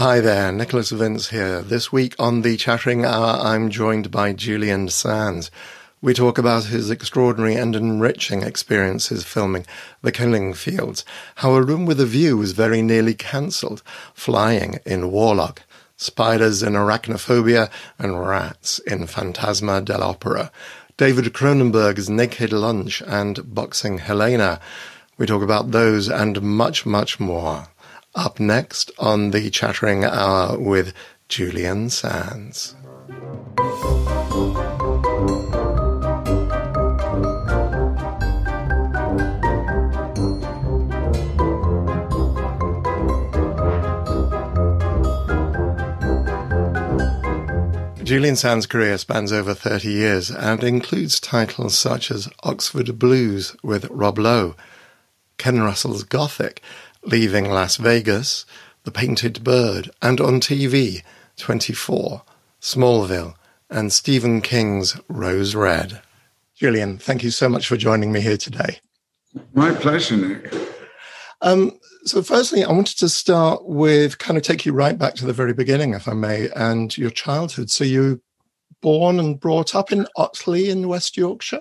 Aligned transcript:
Hi 0.00 0.20
there, 0.20 0.52
Nicholas 0.52 0.92
Vince 0.92 1.30
here. 1.30 1.60
This 1.60 1.90
week 1.90 2.14
on 2.20 2.42
the 2.42 2.56
Chattering 2.56 3.04
Hour, 3.04 3.40
I'm 3.40 3.68
joined 3.68 4.12
by 4.12 4.32
Julian 4.32 4.90
Sands. 4.90 5.50
We 6.00 6.14
talk 6.14 6.38
about 6.38 6.66
his 6.66 6.88
extraordinary 6.88 7.56
and 7.56 7.74
enriching 7.74 8.44
experiences 8.44 9.24
filming 9.24 9.66
The 10.00 10.12
Killing 10.12 10.54
Fields, 10.54 11.04
how 11.34 11.54
A 11.54 11.62
Room 11.62 11.84
with 11.84 11.98
a 11.98 12.06
View 12.06 12.36
was 12.36 12.52
very 12.52 12.80
nearly 12.80 13.12
cancelled, 13.12 13.82
flying 14.14 14.78
in 14.86 15.10
Warlock, 15.10 15.64
spiders 15.96 16.62
in 16.62 16.74
Arachnophobia, 16.74 17.68
and 17.98 18.24
rats 18.24 18.78
in 18.78 19.08
Fantasma 19.08 19.84
dell'Opera, 19.84 20.52
David 20.96 21.24
Cronenberg's 21.32 22.08
Naked 22.08 22.52
Lunch 22.52 23.02
and 23.04 23.52
Boxing 23.52 23.98
Helena. 23.98 24.60
We 25.16 25.26
talk 25.26 25.42
about 25.42 25.72
those 25.72 26.08
and 26.08 26.40
much, 26.40 26.86
much 26.86 27.18
more. 27.18 27.66
Up 28.14 28.40
next 28.40 28.90
on 28.98 29.30
the 29.30 29.50
Chattering 29.50 30.04
Hour 30.04 30.58
with 30.58 30.94
Julian 31.28 31.90
Sands. 31.90 32.74
Julian 48.08 48.36
Sands' 48.36 48.66
career 48.66 48.96
spans 48.96 49.32
over 49.32 49.52
30 49.52 49.90
years 49.90 50.30
and 50.30 50.64
includes 50.64 51.20
titles 51.20 51.76
such 51.76 52.10
as 52.10 52.26
Oxford 52.42 52.98
Blues 52.98 53.54
with 53.62 53.84
Rob 53.90 54.18
Lowe, 54.18 54.56
Ken 55.36 55.60
Russell's 55.60 56.04
Gothic, 56.04 56.62
Leaving 57.04 57.50
Las 57.50 57.76
Vegas, 57.76 58.44
The 58.84 58.90
Painted 58.90 59.44
Bird, 59.44 59.90
and 60.02 60.20
on 60.20 60.40
TV, 60.40 61.02
24, 61.36 62.22
Smallville, 62.60 63.34
and 63.70 63.92
Stephen 63.92 64.40
King's 64.40 64.98
Rose 65.08 65.54
Red. 65.54 66.02
Julian, 66.54 66.98
thank 66.98 67.22
you 67.22 67.30
so 67.30 67.48
much 67.48 67.68
for 67.68 67.76
joining 67.76 68.10
me 68.10 68.20
here 68.20 68.36
today. 68.36 68.78
My 69.54 69.72
pleasure, 69.72 70.16
Nick. 70.16 70.52
Um, 71.40 71.78
so, 72.04 72.22
firstly, 72.22 72.64
I 72.64 72.72
wanted 72.72 72.98
to 72.98 73.08
start 73.08 73.64
with 73.66 74.18
kind 74.18 74.36
of 74.36 74.42
take 74.42 74.66
you 74.66 74.72
right 74.72 74.98
back 74.98 75.14
to 75.14 75.26
the 75.26 75.32
very 75.32 75.52
beginning, 75.52 75.94
if 75.94 76.08
I 76.08 76.14
may, 76.14 76.48
and 76.56 76.96
your 76.96 77.10
childhood. 77.10 77.70
So, 77.70 77.84
you 77.84 78.20
born 78.80 79.20
and 79.20 79.38
brought 79.38 79.74
up 79.74 79.92
in 79.92 80.06
Otley 80.16 80.68
in 80.68 80.88
West 80.88 81.16
Yorkshire? 81.16 81.60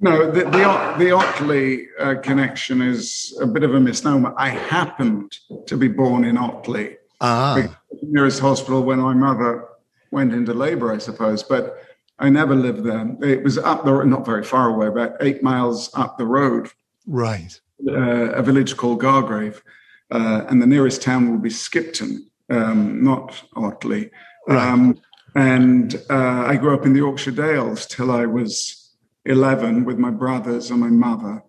No, 0.00 0.30
the 0.30 0.44
the, 0.44 0.94
the 0.98 1.10
Otley 1.10 1.88
uh, 1.98 2.14
connection 2.22 2.80
is 2.80 3.38
a 3.40 3.46
bit 3.46 3.62
of 3.62 3.74
a 3.74 3.80
misnomer. 3.80 4.34
I 4.36 4.48
happened 4.48 5.36
to 5.66 5.76
be 5.76 5.88
born 5.88 6.24
in 6.24 6.36
Otley, 6.36 6.96
ah. 7.20 7.76
nearest 8.02 8.40
hospital 8.40 8.82
when 8.82 9.00
my 9.00 9.14
mother 9.14 9.66
went 10.10 10.32
into 10.32 10.54
labour, 10.54 10.92
I 10.92 10.98
suppose. 10.98 11.42
But 11.42 11.82
I 12.18 12.30
never 12.30 12.54
lived 12.54 12.84
there. 12.84 13.16
It 13.22 13.44
was 13.44 13.58
up 13.58 13.84
the 13.84 14.04
not 14.04 14.24
very 14.24 14.44
far 14.44 14.70
away, 14.70 14.86
about 14.86 15.16
eight 15.20 15.42
miles 15.42 15.90
up 15.94 16.16
the 16.16 16.26
road. 16.26 16.70
Right 17.06 17.58
uh, 17.88 18.32
a 18.32 18.42
village 18.42 18.76
called 18.76 19.00
Gargrave, 19.00 19.62
uh, 20.10 20.44
and 20.48 20.60
the 20.60 20.66
nearest 20.66 21.02
town 21.02 21.30
will 21.30 21.38
be 21.38 21.50
Skipton, 21.50 22.28
um, 22.50 23.02
not 23.02 23.42
Otley. 23.56 24.10
Right. 24.46 24.68
Um, 24.68 25.00
and 25.34 25.94
uh, 26.10 26.44
I 26.46 26.56
grew 26.56 26.74
up 26.74 26.84
in 26.84 26.92
the 26.92 26.98
Yorkshire 26.98 27.30
Dales 27.30 27.86
till 27.86 28.10
I 28.10 28.26
was 28.26 28.79
11 29.26 29.84
with 29.84 29.98
my 29.98 30.10
brothers 30.10 30.70
and 30.70 30.80
my 30.80 30.88
mother. 30.88 31.42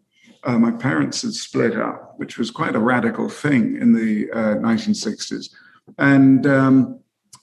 Uh, 0.43 0.57
my 0.57 0.71
parents 0.71 1.21
had 1.21 1.33
split 1.33 1.77
up, 1.77 2.15
which 2.17 2.37
was 2.37 2.49
quite 2.49 2.75
a 2.75 2.79
radical 2.79 3.29
thing 3.29 3.77
in 3.77 3.93
the 3.93 4.27
1960s. 4.27 5.53
Uh, 5.53 5.57
and 5.97 6.47
um, 6.47 6.99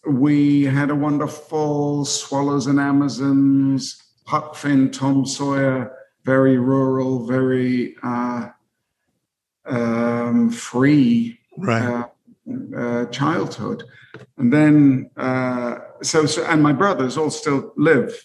we 0.08 0.64
had 0.64 0.90
a 0.90 0.94
wonderful 0.94 2.04
Swallows 2.04 2.66
and 2.66 2.80
Amazons, 2.80 4.02
Huck 4.26 4.54
Finn, 4.54 4.90
Tom 4.90 5.24
Sawyer, 5.26 5.92
very 6.24 6.58
rural, 6.58 7.26
very 7.26 7.96
uh, 8.02 8.48
um, 9.66 10.50
free 10.50 11.38
right. 11.56 11.82
uh, 11.82 12.76
uh, 12.76 13.06
childhood. 13.06 13.84
And 14.36 14.52
then, 14.52 15.10
uh, 15.16 15.78
so, 16.02 16.26
so, 16.26 16.44
and 16.44 16.62
my 16.62 16.72
brothers 16.72 17.16
all 17.16 17.30
still 17.30 17.72
live 17.76 18.22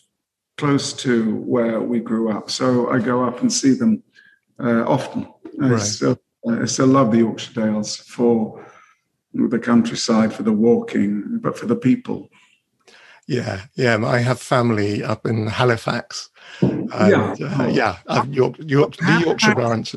close 0.57 0.93
to 0.93 1.35
where 1.37 1.81
we 1.81 1.99
grew 1.99 2.31
up. 2.31 2.49
So 2.49 2.89
I 2.89 2.99
go 2.99 3.23
up 3.23 3.41
and 3.41 3.51
see 3.51 3.73
them 3.73 4.03
uh, 4.59 4.83
often. 4.85 5.27
I, 5.61 5.69
right. 5.69 5.81
still, 5.81 6.19
I 6.49 6.65
still 6.65 6.87
love 6.87 7.11
the 7.11 7.19
Yorkshire 7.19 7.53
Dales 7.53 7.97
for 7.97 8.65
the 9.33 9.59
countryside, 9.59 10.33
for 10.33 10.43
the 10.43 10.53
walking, 10.53 11.39
but 11.41 11.57
for 11.57 11.65
the 11.65 11.75
people. 11.75 12.29
Yeah, 13.27 13.61
yeah. 13.75 14.05
I 14.05 14.19
have 14.19 14.39
family 14.39 15.03
up 15.03 15.25
in 15.25 15.47
Halifax. 15.47 16.29
And, 16.61 16.89
yeah, 16.91 17.35
uh, 17.41 17.67
yeah. 17.67 18.23
York, 18.25 18.57
York, 18.59 18.97
the 18.97 19.21
Yorkshire 19.25 19.55
branch 19.55 19.95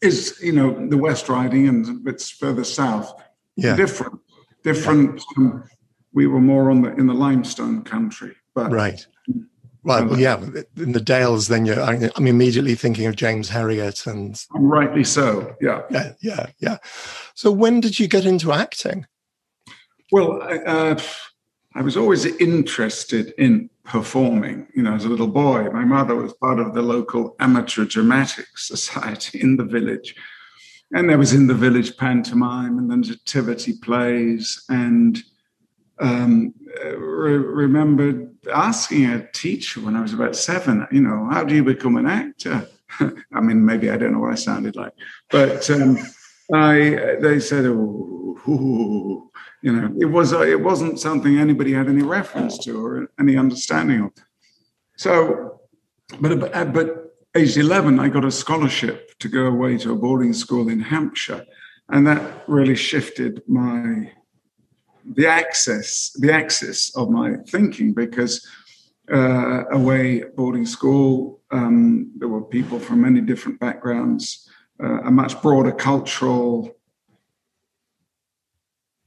is 0.00 0.38
you 0.42 0.52
know 0.52 0.88
the 0.88 0.96
West 0.96 1.28
Riding 1.28 1.68
and 1.68 2.06
it's 2.06 2.30
further 2.30 2.64
south. 2.64 3.20
Yeah, 3.56 3.76
different, 3.76 4.20
different. 4.62 5.22
Yeah. 5.36 5.44
Um, 5.44 5.64
we 6.12 6.26
were 6.26 6.40
more 6.40 6.70
on 6.70 6.82
the 6.82 6.94
in 6.94 7.06
the 7.06 7.14
limestone 7.14 7.82
country, 7.82 8.36
but 8.54 8.70
right. 8.70 9.06
Right. 9.86 10.04
Well, 10.04 10.18
yeah. 10.18 10.44
In 10.76 10.92
the 10.92 11.00
Dales, 11.00 11.46
then 11.46 11.64
you're. 11.64 11.80
I'm 11.80 12.26
immediately 12.26 12.74
thinking 12.74 13.06
of 13.06 13.14
James 13.14 13.48
Herriot, 13.48 14.04
and 14.08 14.44
rightly 14.50 15.04
so. 15.04 15.54
Yeah. 15.60 15.82
Yeah. 15.90 16.12
Yeah. 16.20 16.46
Yeah. 16.58 16.78
So, 17.34 17.52
when 17.52 17.80
did 17.80 18.00
you 18.00 18.08
get 18.08 18.26
into 18.26 18.52
acting? 18.52 19.06
Well, 20.10 20.42
uh, 20.42 21.00
I 21.76 21.82
was 21.82 21.96
always 21.96 22.24
interested 22.24 23.32
in 23.38 23.70
performing. 23.84 24.66
You 24.74 24.82
know, 24.82 24.94
as 24.94 25.04
a 25.04 25.08
little 25.08 25.28
boy, 25.28 25.68
my 25.70 25.84
mother 25.84 26.16
was 26.16 26.32
part 26.34 26.58
of 26.58 26.74
the 26.74 26.82
local 26.82 27.36
amateur 27.38 27.84
dramatic 27.84 28.46
society 28.56 29.40
in 29.40 29.56
the 29.56 29.64
village. 29.64 30.16
And 30.92 31.08
there 31.08 31.18
was 31.18 31.32
in 31.32 31.46
the 31.46 31.54
village 31.54 31.96
pantomime 31.96 32.78
and 32.78 32.90
then 32.90 33.02
nativity 33.02 33.74
plays. 33.74 34.64
And 34.68 35.22
um, 35.98 36.54
re- 36.82 37.36
remembered 37.36 38.34
asking 38.52 39.06
a 39.06 39.26
teacher 39.32 39.80
when 39.80 39.96
I 39.96 40.02
was 40.02 40.12
about 40.12 40.36
seven, 40.36 40.86
you 40.92 41.00
know, 41.00 41.28
how 41.30 41.44
do 41.44 41.54
you 41.54 41.64
become 41.64 41.96
an 41.96 42.06
actor? 42.06 42.68
I 43.34 43.40
mean, 43.40 43.64
maybe 43.64 43.90
I 43.90 43.96
don't 43.96 44.12
know 44.12 44.20
what 44.20 44.32
I 44.32 44.36
sounded 44.36 44.76
like, 44.76 44.92
but 45.30 45.68
um, 45.70 45.98
I 46.52 47.16
they 47.20 47.40
said, 47.40 47.64
oh, 47.66 48.36
you 49.62 49.72
know, 49.72 49.92
it 49.98 50.06
was 50.06 50.32
it 50.32 50.60
wasn't 50.60 51.00
something 51.00 51.38
anybody 51.38 51.72
had 51.72 51.88
any 51.88 52.02
reference 52.02 52.58
to 52.64 52.84
or 52.84 53.08
any 53.18 53.36
understanding 53.36 54.00
of. 54.02 54.12
So, 54.96 55.60
but 56.20 56.38
but 56.72 57.16
age 57.34 57.56
eleven, 57.56 57.98
I 57.98 58.08
got 58.08 58.24
a 58.24 58.30
scholarship 58.30 59.18
to 59.18 59.28
go 59.28 59.46
away 59.46 59.78
to 59.78 59.92
a 59.92 59.96
boarding 59.96 60.32
school 60.32 60.68
in 60.68 60.80
Hampshire, 60.80 61.44
and 61.88 62.06
that 62.06 62.44
really 62.46 62.76
shifted 62.76 63.42
my 63.48 64.12
the 65.14 65.26
access 65.26 66.10
the 66.18 66.32
axis 66.32 66.96
of 66.96 67.10
my 67.10 67.36
thinking 67.48 67.92
because 67.92 68.46
uh, 69.12 69.64
away 69.70 70.22
at 70.22 70.34
boarding 70.34 70.66
school 70.66 71.36
um, 71.50 72.10
there 72.16 72.28
were 72.28 72.42
people 72.42 72.78
from 72.78 73.02
many 73.02 73.20
different 73.20 73.60
backgrounds, 73.60 74.48
uh, 74.82 75.02
a 75.02 75.10
much 75.10 75.40
broader 75.42 75.72
cultural 75.72 76.76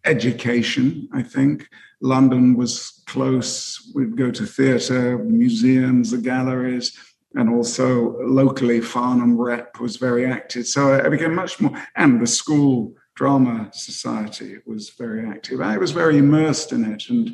education, 0.06 1.10
I 1.14 1.24
think. 1.24 1.68
London 2.02 2.56
was 2.56 3.04
close. 3.08 3.92
We'd 3.94 4.16
go 4.16 4.32
to 4.32 4.46
theatre, 4.46 5.18
museums, 5.18 6.12
the 6.12 6.18
galleries, 6.18 6.98
and 7.36 7.50
also 7.50 8.18
locally, 8.22 8.80
Farnham 8.80 9.38
Rep 9.38 9.80
was 9.80 9.98
very 9.98 10.26
active. 10.26 10.66
So 10.66 10.94
I 10.94 11.10
became 11.10 11.36
much 11.36 11.60
more, 11.60 11.74
and 11.96 12.22
the 12.22 12.28
school 12.28 12.96
drama 13.20 13.70
society 13.74 14.60
was 14.66 14.92
very 14.92 15.28
active. 15.28 15.60
I 15.60 15.76
was 15.78 15.92
very 15.92 16.18
immersed 16.18 16.72
in 16.72 16.86
it 16.94 17.10
and 17.10 17.30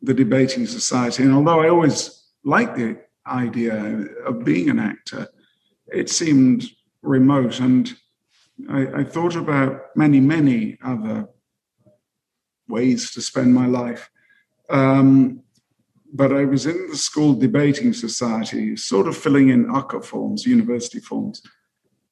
the 0.00 0.14
debating 0.14 0.64
society. 0.66 1.22
And 1.24 1.34
although 1.34 1.60
I 1.60 1.68
always 1.68 1.98
liked 2.42 2.76
the 2.78 2.96
idea 3.26 3.74
of 4.24 4.46
being 4.46 4.70
an 4.70 4.78
actor, 4.78 5.28
it 5.88 6.08
seemed 6.08 6.64
remote. 7.02 7.60
And 7.60 7.94
I, 8.70 9.00
I 9.00 9.04
thought 9.04 9.36
about 9.36 9.94
many, 9.94 10.20
many 10.20 10.78
other 10.82 11.28
ways 12.66 13.10
to 13.12 13.20
spend 13.20 13.54
my 13.54 13.66
life. 13.66 14.08
Um, 14.70 15.42
but 16.14 16.32
I 16.32 16.46
was 16.46 16.64
in 16.64 16.88
the 16.88 16.96
school 16.96 17.34
debating 17.34 17.92
society, 17.92 18.74
sort 18.74 19.06
of 19.06 19.18
filling 19.18 19.50
in 19.50 19.66
UCCA 19.66 20.02
forms, 20.02 20.46
university 20.46 21.00
forms. 21.00 21.42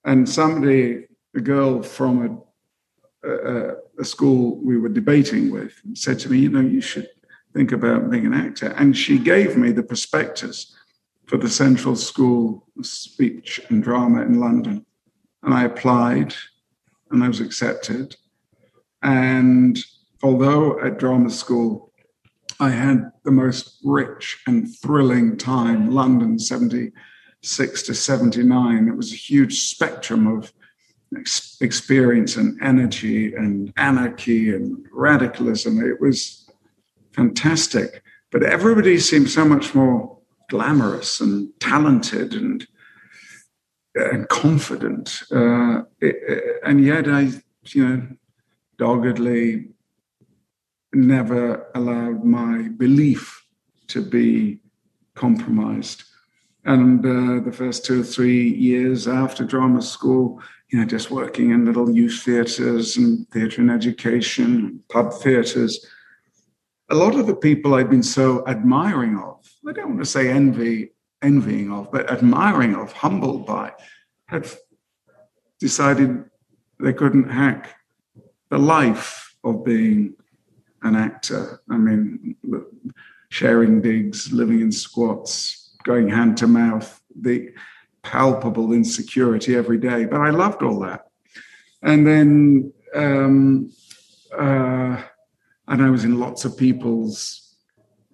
And 0.05 0.29
somebody, 0.29 1.07
a 1.35 1.41
girl 1.41 1.83
from 1.83 2.15
a, 2.27 2.48
a, 3.25 3.75
a 3.99 4.05
school 4.05 4.57
we 4.57 4.79
were 4.79 4.89
debating 4.89 5.51
with, 5.51 5.81
said 5.95 6.19
to 6.21 6.31
me, 6.31 6.39
You 6.39 6.51
know, 6.51 6.61
you 6.61 6.81
should 6.81 7.09
think 7.55 7.73
about 7.73 8.11
being 8.11 8.27
an 8.27 8.35
actor. 8.35 8.69
And 8.77 8.97
she 8.97 9.19
gave 9.19 9.57
me 9.57 9.73
the 9.73 9.83
prospectus 9.83 10.75
for 11.27 11.37
the 11.37 11.49
Central 11.49 11.97
School 11.97 12.67
of 12.79 12.87
Speech 12.87 13.61
and 13.69 13.83
Drama 13.83 14.23
in 14.23 14.41
London. 14.41 14.85
And 15.43 15.55
I 15.55 15.65
applied 15.65 16.35
and 17.11 17.23
I 17.23 17.29
was 17.29 17.41
accepted. 17.41 18.17
And 19.03 19.79
although 20.23 20.81
at 20.81 20.99
drama 20.99 21.31
school, 21.31 21.93
I 22.61 22.71
had 22.71 23.13
the 23.25 23.31
most 23.31 23.79
rich 23.85 24.41
and 24.47 24.69
thrilling 24.79 25.37
time, 25.37 25.91
London 25.91 26.39
76 26.39 27.83
to 27.83 27.95
79. 27.95 28.89
It 28.89 28.97
was 28.97 29.13
a 29.13 29.17
huge 29.17 29.61
spectrum 29.61 30.27
of 30.27 30.53
experience 31.61 32.37
and 32.37 32.61
energy 32.63 33.35
and 33.35 33.73
anarchy 33.77 34.55
and 34.55 34.87
radicalism. 34.93 35.81
It 35.85 36.01
was 36.01 36.49
fantastic. 37.13 38.03
But 38.31 38.43
everybody 38.43 38.99
seemed 38.99 39.31
so 39.31 39.45
much 39.45 39.75
more 39.75 40.19
glamorous 40.51 41.21
and 41.21 41.49
talented 41.61 42.35
and 42.35 42.67
and 43.95 44.29
confident. 44.29 45.23
Uh, 45.33 45.83
it, 46.01 46.61
and 46.65 46.85
yet 46.85 47.09
I, 47.09 47.33
you 47.69 47.89
know, 47.89 48.09
doggedly 48.77 49.69
never 50.93 51.67
allowed 51.75 52.25
my 52.25 52.69
belief 52.69 53.45
to 53.89 54.03
be 54.03 54.61
compromised. 55.15 56.05
And 56.65 57.05
uh, 57.05 57.45
the 57.45 57.53
first 57.53 57.85
two 57.85 58.01
or 58.01 58.05
three 58.05 58.49
years 58.49 59.09
after 59.09 59.45
drama 59.45 59.81
school, 59.81 60.43
you 60.71 60.79
know, 60.79 60.85
just 60.85 61.11
working 61.11 61.51
in 61.51 61.65
little 61.65 61.91
youth 61.91 62.23
theatres 62.25 62.97
and 62.97 63.29
theatre 63.31 63.63
and 63.63 63.71
education, 63.71 64.83
pub 64.91 65.13
theatres. 65.15 65.87
A 66.91 66.95
lot 66.95 67.15
of 67.15 67.27
the 67.27 67.37
people 67.37 67.75
I'd 67.75 67.91
been 67.91 68.03
so 68.03 68.47
admiring 68.47 69.17
of, 69.19 69.49
I 69.67 69.73
don't 69.73 69.89
want 69.89 70.01
to 70.01 70.07
say 70.07 70.29
envy, 70.29 70.93
envying 71.23 71.73
of, 71.73 71.91
but 71.91 72.11
admiring 72.11 72.75
of, 72.75 72.93
humbled 72.93 73.47
by, 73.47 73.73
had 74.27 74.47
decided 75.59 76.25
they 76.81 76.93
couldn't 76.93 77.31
hack 77.31 77.77
the 78.51 78.59
life 78.59 79.37
of 79.45 79.65
being 79.65 80.15
an 80.83 80.97
actor. 80.97 81.61
I 81.71 81.77
mean, 81.77 82.37
sharing 83.31 83.81
digs, 83.81 84.33
living 84.33 84.61
in 84.61 84.73
squats, 84.73 85.58
going 85.89 86.09
hand 86.09 86.37
to 86.39 86.47
mouth, 86.47 86.89
the 87.27 87.37
palpable 88.03 88.73
insecurity 88.81 89.57
every 89.57 89.81
day. 89.91 90.01
But 90.05 90.21
I 90.21 90.31
loved 90.31 90.63
all 90.63 90.79
that. 90.81 91.01
And 91.83 92.07
then, 92.07 92.73
um, 92.95 93.73
uh, 94.45 94.97
and 95.71 95.83
I 95.87 95.91
was 95.91 96.05
in 96.05 96.21
lots 96.21 96.45
of 96.45 96.57
people's 96.67 97.55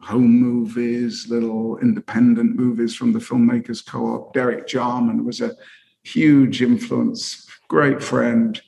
home 0.01 0.35
movies, 0.49 1.27
little 1.29 1.79
independent 1.79 2.55
movies 2.55 2.95
from 2.95 3.13
the 3.13 3.25
Filmmakers 3.29 3.85
Co 3.85 4.01
op. 4.15 4.35
Derek 4.35 4.67
Jarman 4.67 5.25
was 5.25 5.41
a 5.41 5.57
huge 6.05 6.63
influence, 6.63 7.47
great 7.69 8.01
friend 8.03 8.61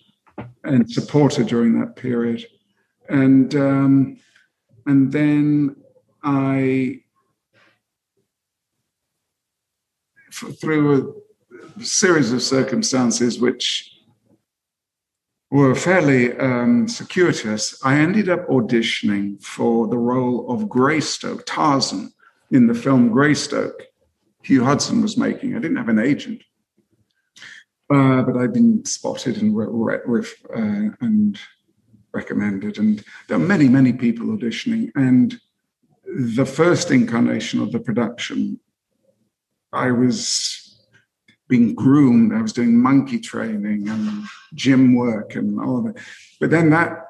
and 0.64 0.90
supporter 0.90 1.44
during 1.44 1.78
that 1.78 1.94
period. 1.96 2.44
And 3.08 3.54
um, 3.54 4.18
and 4.86 5.12
then 5.12 5.76
I, 6.22 7.02
through 10.60 11.22
a 11.78 11.84
series 11.84 12.32
of 12.32 12.42
circumstances 12.42 13.38
which 13.38 13.92
were 15.50 15.74
fairly 15.74 16.36
um, 16.38 16.88
circuitous, 16.88 17.78
I 17.84 17.98
ended 17.98 18.28
up 18.28 18.46
auditioning 18.48 19.42
for 19.42 19.86
the 19.88 19.98
role 19.98 20.50
of 20.50 20.68
Greystoke, 20.68 21.44
Tarzan, 21.46 22.12
in 22.50 22.66
the 22.66 22.74
film 22.74 23.10
Greystoke. 23.10 23.82
Hugh 24.42 24.64
Hudson 24.64 25.02
was 25.02 25.16
making. 25.16 25.56
I 25.56 25.58
didn't 25.58 25.76
have 25.76 25.88
an 25.88 25.98
agent. 25.98 26.42
Uh, 27.88 28.22
but 28.22 28.36
I'd 28.36 28.52
been 28.52 28.84
spotted 28.84 29.40
and 29.40 29.56
re- 29.56 30.00
re- 30.04 30.26
uh, 30.54 30.90
and 31.00 31.38
recommended, 32.12 32.78
and 32.78 33.04
there 33.28 33.36
are 33.36 33.40
many, 33.40 33.68
many 33.68 33.92
people 33.92 34.26
auditioning. 34.26 34.90
And 34.96 35.38
the 36.04 36.46
first 36.46 36.90
incarnation 36.90 37.60
of 37.60 37.70
the 37.70 37.78
production, 37.78 38.58
I 39.72 39.90
was 39.90 40.84
being 41.48 41.74
groomed. 41.74 42.32
I 42.34 42.42
was 42.42 42.52
doing 42.52 42.76
monkey 42.76 43.18
training 43.20 43.88
and 43.88 44.24
gym 44.54 44.94
work 44.94 45.34
and 45.34 45.60
all 45.60 45.78
of 45.78 45.94
that. 45.94 46.02
But 46.40 46.50
then 46.50 46.70
that, 46.70 47.06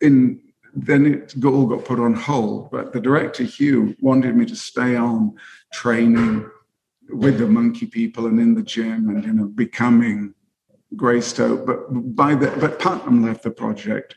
in 0.00 0.40
then 0.78 1.06
it 1.06 1.34
all 1.42 1.66
got 1.66 1.84
put 1.84 1.98
on 1.98 2.14
hold. 2.14 2.70
But 2.70 2.92
the 2.92 3.00
director 3.00 3.44
Hugh 3.44 3.96
wanted 4.00 4.36
me 4.36 4.44
to 4.44 4.56
stay 4.56 4.94
on 4.94 5.34
training 5.72 6.48
with 7.08 7.38
the 7.38 7.46
monkey 7.46 7.86
people 7.86 8.26
and 8.26 8.38
in 8.38 8.54
the 8.54 8.62
gym 8.62 9.08
and 9.08 9.24
you 9.24 9.32
know 9.32 9.46
becoming 9.46 10.34
Greystoke. 10.94 11.66
But 11.66 11.86
by 12.14 12.34
the 12.34 12.48
but 12.60 12.78
Puttnam 12.78 13.24
left 13.24 13.42
the 13.42 13.50
project, 13.50 14.16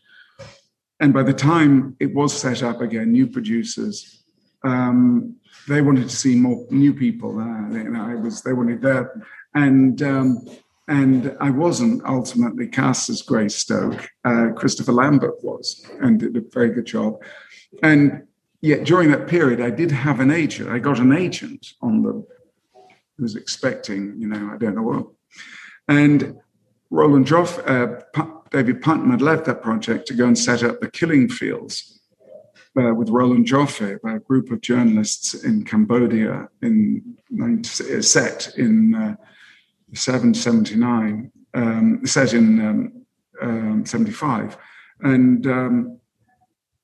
and 1.00 1.14
by 1.14 1.24
the 1.24 1.34
time 1.34 1.96
it 2.00 2.14
was 2.14 2.38
set 2.38 2.62
up 2.62 2.82
again, 2.82 3.12
new 3.12 3.28
producers, 3.28 4.24
um, 4.64 5.36
they 5.68 5.82
wanted 5.82 6.10
to 6.10 6.16
see 6.16 6.36
more 6.36 6.66
new 6.70 6.94
people. 6.94 7.40
Uh, 7.40 7.70
you 7.70 7.90
know, 7.90 8.06
I 8.06 8.16
was 8.16 8.42
they 8.42 8.54
wanted 8.54 8.82
that, 8.82 9.12
and 9.56 10.02
um, 10.02 10.48
and 10.88 11.36
I 11.40 11.50
wasn't 11.50 12.04
ultimately 12.06 12.68
cast 12.68 13.10
as 13.10 13.22
Greystoke. 13.22 14.10
Uh, 14.26 14.48
Christopher 14.56 14.94
Lambert 14.94 15.44
was, 15.44 15.86
and 16.02 16.20
did 16.20 16.36
a 16.36 16.42
very 16.52 16.70
good 16.70 16.86
job. 16.86 17.22
And 17.84 18.24
yet 18.62 18.86
during 18.86 19.12
that 19.12 19.28
period, 19.28 19.62
I 19.62 19.70
did 19.70 19.92
have 19.92 20.20
an 20.20 20.32
agent. 20.32 20.70
I 20.70 20.80
got 20.80 21.00
an 21.00 21.14
agent 21.14 21.66
on 21.82 22.02
the 22.02 22.26
was 23.20 23.36
expecting, 23.36 24.16
you 24.18 24.28
know, 24.28 24.52
I 24.54 24.58
don't 24.58 24.76
know 24.76 24.84
what. 24.84 25.08
And 25.88 26.38
Roland 26.90 27.28
Joff, 27.28 27.60
uh, 27.68 28.02
David 28.52 28.82
Puttnam 28.82 29.12
had 29.12 29.22
left 29.22 29.46
that 29.46 29.62
project 29.62 30.08
to 30.08 30.14
go 30.14 30.26
and 30.26 30.38
set 30.38 30.64
up 30.64 30.80
the 30.80 30.90
Killing 30.90 31.30
Fields 31.30 31.99
uh, 32.78 32.94
with 32.94 33.10
Roland 33.10 33.46
Joffe, 33.46 34.00
a 34.06 34.20
group 34.20 34.52
of 34.52 34.62
journalists 34.62 35.34
in 35.34 35.66
Cambodia, 35.66 36.50
in 36.62 37.18
uh, 37.42 38.02
set 38.02 38.54
in 38.58 38.96
uh, 38.96 39.16
779, 39.94 41.32
um, 41.54 42.06
set 42.06 42.34
in 42.34 42.60
um, 42.60 43.06
um, 43.42 43.86
75, 43.86 44.58
and 45.02 45.48
um, 45.48 46.00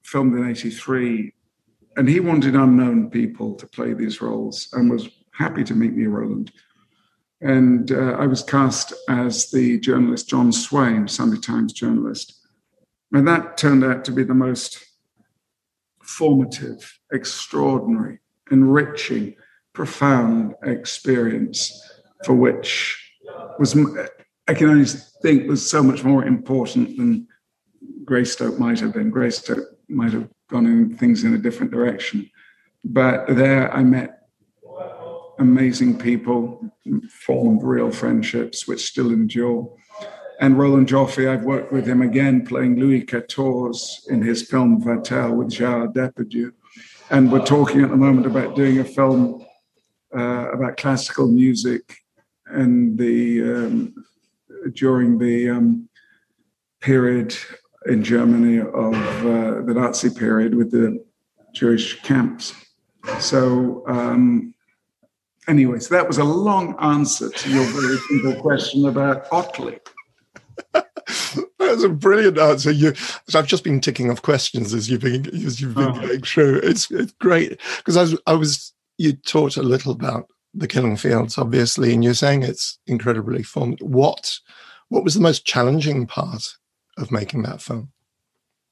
filmed 0.04 0.38
in 0.38 0.50
83. 0.50 1.34
And 1.98 2.10
he 2.10 2.20
wanted 2.20 2.56
unknown 2.56 3.10
people 3.10 3.56
to 3.56 3.68
play 3.68 3.94
these 3.94 4.22
roles 4.22 4.70
and 4.74 4.90
was 4.90 5.10
happy 5.32 5.64
to 5.64 5.74
meet 5.74 5.94
me, 5.94 6.06
Roland. 6.06 6.52
And 7.42 7.92
uh, 7.92 8.16
I 8.18 8.26
was 8.26 8.44
cast 8.44 8.94
as 9.08 9.52
the 9.52 9.80
journalist 9.80 10.30
John 10.30 10.52
Swain, 10.52 11.08
Sunday 11.08 11.40
Times 11.40 11.74
journalist. 11.74 12.42
And 13.12 13.28
that 13.28 13.58
turned 13.58 13.84
out 13.84 14.04
to 14.06 14.12
be 14.12 14.24
the 14.24 14.34
most 14.34 14.84
formative, 16.06 17.00
extraordinary, 17.12 18.20
enriching, 18.52 19.36
profound 19.74 20.56
experience 20.64 21.82
for 22.26 22.34
which 22.34 23.02
was, 23.60 23.78
I 24.48 24.54
can 24.54 24.70
only 24.70 24.86
think, 25.22 25.48
was 25.48 25.70
so 25.70 25.84
much 25.84 26.04
more 26.04 26.24
important 26.26 26.98
than 26.98 27.28
Greystoke 28.06 28.60
might 28.60 28.80
have 28.80 28.94
been. 28.94 29.10
Greystoke 29.10 29.66
might 29.90 30.14
have 30.14 30.30
gone 30.50 30.66
in 30.66 30.96
things 30.96 31.24
in 31.24 31.34
a 31.34 31.38
different 31.38 31.72
direction. 31.72 32.30
But 32.84 33.28
there 33.28 33.74
I 33.74 33.84
met 33.84 34.20
amazing 35.40 35.98
people, 35.98 36.72
formed 37.10 37.64
real 37.64 37.92
friendships 37.92 38.68
which 38.68 38.86
still 38.86 39.12
endure. 39.12 39.76
And 40.40 40.58
Roland 40.58 40.88
Joffe, 40.88 41.28
I've 41.28 41.44
worked 41.44 41.72
with 41.72 41.88
him 41.88 42.02
again 42.02 42.46
playing 42.46 42.80
Louis 42.80 43.06
XIV 43.06 44.10
in 44.10 44.22
his 44.22 44.48
film 44.48 44.82
Vatel 44.82 45.36
with 45.36 45.50
Gerard 45.50 45.94
Depardieu. 45.94 46.52
And 47.10 47.32
we're 47.32 47.46
talking 47.46 47.82
at 47.82 47.90
the 47.90 47.98
moment 47.98 48.26
about 48.26 48.56
doing 48.56 48.80
a 48.80 48.84
film 48.84 49.46
uh, 50.16 50.52
about 50.52 50.78
classical 50.78 51.28
music 51.28 51.98
and 52.48 52.98
the 52.98 53.42
um, 53.44 53.96
during 54.74 55.18
the 55.18 55.50
um, 55.50 55.90
period 56.82 57.36
in 57.86 58.04
Germany 58.04 58.60
of 58.60 58.96
uh, 59.26 59.62
the 59.62 59.74
Nazi 59.76 60.10
period 60.10 60.56
with 60.56 60.72
the 60.72 61.04
Jewish 61.54 62.02
camps. 62.02 62.54
So 63.20 63.84
um, 63.88 64.56
Anyway, 65.48 65.80
so 65.80 65.94
that 65.94 66.08
was 66.08 66.18
a 66.18 66.24
long 66.24 66.76
answer 66.80 67.30
to 67.30 67.52
your 67.52 67.64
very 67.66 67.98
simple 67.98 68.42
question 68.42 68.88
about 68.88 69.28
Otley. 69.32 69.78
That's 71.76 71.86
a 71.86 71.90
brilliant 71.90 72.38
answer. 72.38 72.72
You, 72.72 72.94
so 73.28 73.40
I've 73.40 73.48
just 73.48 73.64
been 73.64 73.82
ticking 73.82 74.10
off 74.10 74.22
questions 74.22 74.74
as 74.74 74.90
you've 74.90 75.02
been 75.02 75.28
as 75.46 75.60
you've 75.60 75.76
been 75.76 75.90
oh. 75.90 76.00
going 76.00 76.22
through. 76.22 76.62
It's 76.64 76.90
it's 76.92 77.14
great 77.14 77.60
because 77.78 77.98
I 77.98 78.02
was 78.02 78.20
I 78.28 78.34
was 78.34 78.74
you 78.98 79.14
talked 79.14 79.58
a 79.58 79.64
little 79.64 79.92
about 79.92 80.28
the 80.54 80.68
Killing 80.68 80.96
Fields, 80.96 81.38
obviously, 81.38 81.94
and 81.94 82.04
you're 82.04 82.14
saying 82.14 82.44
it's 82.44 82.80
incredibly 82.88 83.44
formed. 83.44 83.82
What 83.82 84.40
what 84.90 85.04
was 85.04 85.14
the 85.14 85.22
most 85.22 85.46
challenging 85.46 86.08
part 86.08 86.56
of 86.98 87.12
making 87.12 87.44
that 87.44 87.62
film? 87.62 87.92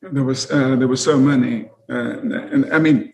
There 0.01 0.23
was 0.23 0.49
uh, 0.51 0.75
there 0.75 0.87
were 0.87 0.95
so 0.95 1.17
many, 1.17 1.69
uh, 1.89 2.19
and 2.19 2.73
I 2.73 2.79
mean, 2.79 3.13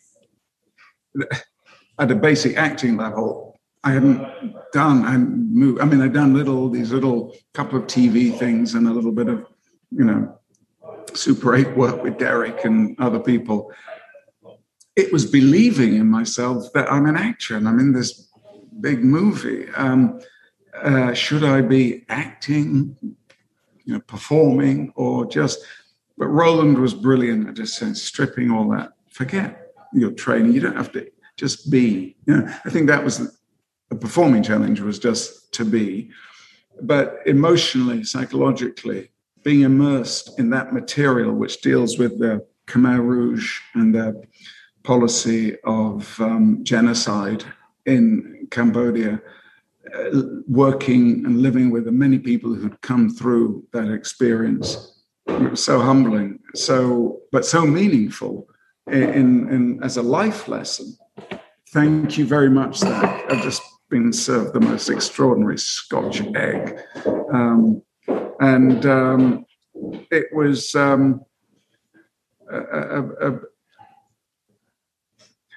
at 1.99 2.11
a 2.11 2.15
basic 2.15 2.57
acting 2.57 2.97
level, 2.97 3.59
I 3.83 3.91
hadn't 3.91 4.27
done. 4.73 5.05
I 5.05 5.17
moved. 5.17 5.81
I 5.81 5.85
mean, 5.85 6.01
I'd 6.01 6.13
done 6.13 6.33
little 6.33 6.69
these 6.69 6.91
little 6.91 7.35
couple 7.53 7.79
of 7.79 7.85
TV 7.85 8.37
things 8.37 8.73
and 8.73 8.87
a 8.87 8.91
little 8.91 9.11
bit 9.11 9.29
of, 9.29 9.45
you 9.91 10.03
know, 10.03 10.39
Super 11.13 11.55
8 11.55 11.75
work 11.75 12.03
with 12.03 12.17
Derek 12.17 12.65
and 12.65 12.99
other 12.99 13.19
people, 13.19 13.71
it 14.95 15.11
was 15.11 15.25
believing 15.25 15.95
in 15.95 16.07
myself 16.07 16.71
that 16.73 16.91
I'm 16.91 17.05
an 17.05 17.17
actor 17.17 17.55
and 17.55 17.67
I'm 17.67 17.79
in 17.79 17.93
this 17.93 18.29
big 18.81 19.03
movie. 19.03 19.69
Um, 19.75 20.19
uh, 20.81 21.13
should 21.13 21.43
I 21.43 21.61
be 21.61 22.05
acting, 22.09 22.95
you 23.85 23.93
know, 23.93 23.99
performing, 24.01 24.91
or 24.95 25.25
just? 25.25 25.59
But 26.17 26.27
Roland 26.27 26.77
was 26.77 26.93
brilliant 26.93 27.47
at 27.47 27.55
just 27.55 27.75
saying, 27.75 27.95
stripping 27.95 28.51
all 28.51 28.69
that. 28.71 28.91
Forget 29.09 29.73
your 29.93 30.11
training. 30.11 30.53
You 30.53 30.61
don't 30.61 30.75
have 30.75 30.91
to 30.93 31.09
just 31.37 31.71
be. 31.71 32.15
You 32.25 32.37
know, 32.37 32.55
I 32.65 32.69
think 32.69 32.87
that 32.87 33.03
was 33.03 33.19
the, 33.19 33.31
the 33.89 33.95
performing 33.95 34.43
challenge 34.43 34.81
was 34.81 34.99
just 34.99 35.51
to 35.53 35.65
be, 35.65 36.11
but 36.81 37.19
emotionally, 37.25 38.03
psychologically, 38.03 39.09
being 39.43 39.61
immersed 39.61 40.37
in 40.39 40.49
that 40.51 40.73
material 40.73 41.33
which 41.33 41.61
deals 41.61 41.97
with 41.97 42.19
the 42.19 42.45
Khmer 42.67 42.99
Rouge 42.99 43.59
and 43.73 43.93
their 43.93 44.13
policy 44.83 45.57
of 45.63 46.19
um, 46.19 46.59
genocide 46.63 47.43
in 47.85 48.47
Cambodia, 48.51 49.21
uh, 49.95 50.21
working 50.47 51.25
and 51.25 51.41
living 51.41 51.71
with 51.71 51.85
the 51.85 51.91
many 51.91 52.19
people 52.19 52.53
who'd 52.53 52.79
come 52.81 53.09
through 53.09 53.65
that 53.73 53.91
experience. 53.91 55.03
It 55.27 55.51
was 55.51 55.63
so 55.63 55.79
humbling, 55.79 56.39
so 56.55 57.21
but 57.31 57.45
so 57.45 57.65
meaningful 57.65 58.47
in, 58.87 59.49
in 59.49 59.83
as 59.83 59.97
a 59.97 60.01
life 60.01 60.47
lesson. 60.47 60.97
Thank 61.69 62.17
you 62.17 62.25
very 62.25 62.49
much, 62.49 62.77
Zach. 62.77 63.31
I've 63.31 63.43
just 63.43 63.61
been 63.89 64.11
served 64.11 64.53
the 64.53 64.59
most 64.59 64.89
extraordinary 64.89 65.57
Scotch 65.57 66.21
egg. 66.35 66.79
Um, 67.31 67.81
and 68.39 68.85
um, 68.85 69.45
it 70.11 70.27
was 70.33 70.75
um, 70.75 71.23
a, 72.51 72.57
a, 72.57 73.31
a, 73.31 73.39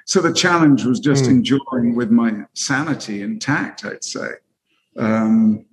so 0.04 0.20
the 0.20 0.32
challenge 0.32 0.84
was 0.84 1.00
just 1.00 1.24
mm. 1.24 1.30
enduring 1.30 1.94
with 1.94 2.10
my 2.10 2.44
sanity 2.54 3.22
intact, 3.22 3.84
I'd 3.84 4.04
say. 4.04 4.30
Um, 4.98 5.64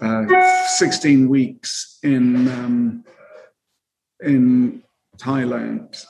uh, 0.00 0.66
16 0.68 1.28
weeks 1.28 1.98
in 2.02 2.48
um, 2.48 3.04
in 4.22 4.82
Thailand. 5.18 6.04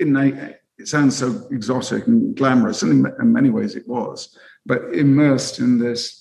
In 0.00 0.16
a, 0.16 0.56
it 0.78 0.88
sounds 0.88 1.16
so 1.16 1.46
exotic 1.50 2.06
and 2.06 2.36
glamorous, 2.36 2.82
and 2.82 3.06
in 3.06 3.32
many 3.32 3.50
ways 3.50 3.74
it 3.74 3.88
was, 3.88 4.36
but 4.66 4.82
immersed 4.92 5.60
in 5.60 5.78
this 5.78 6.19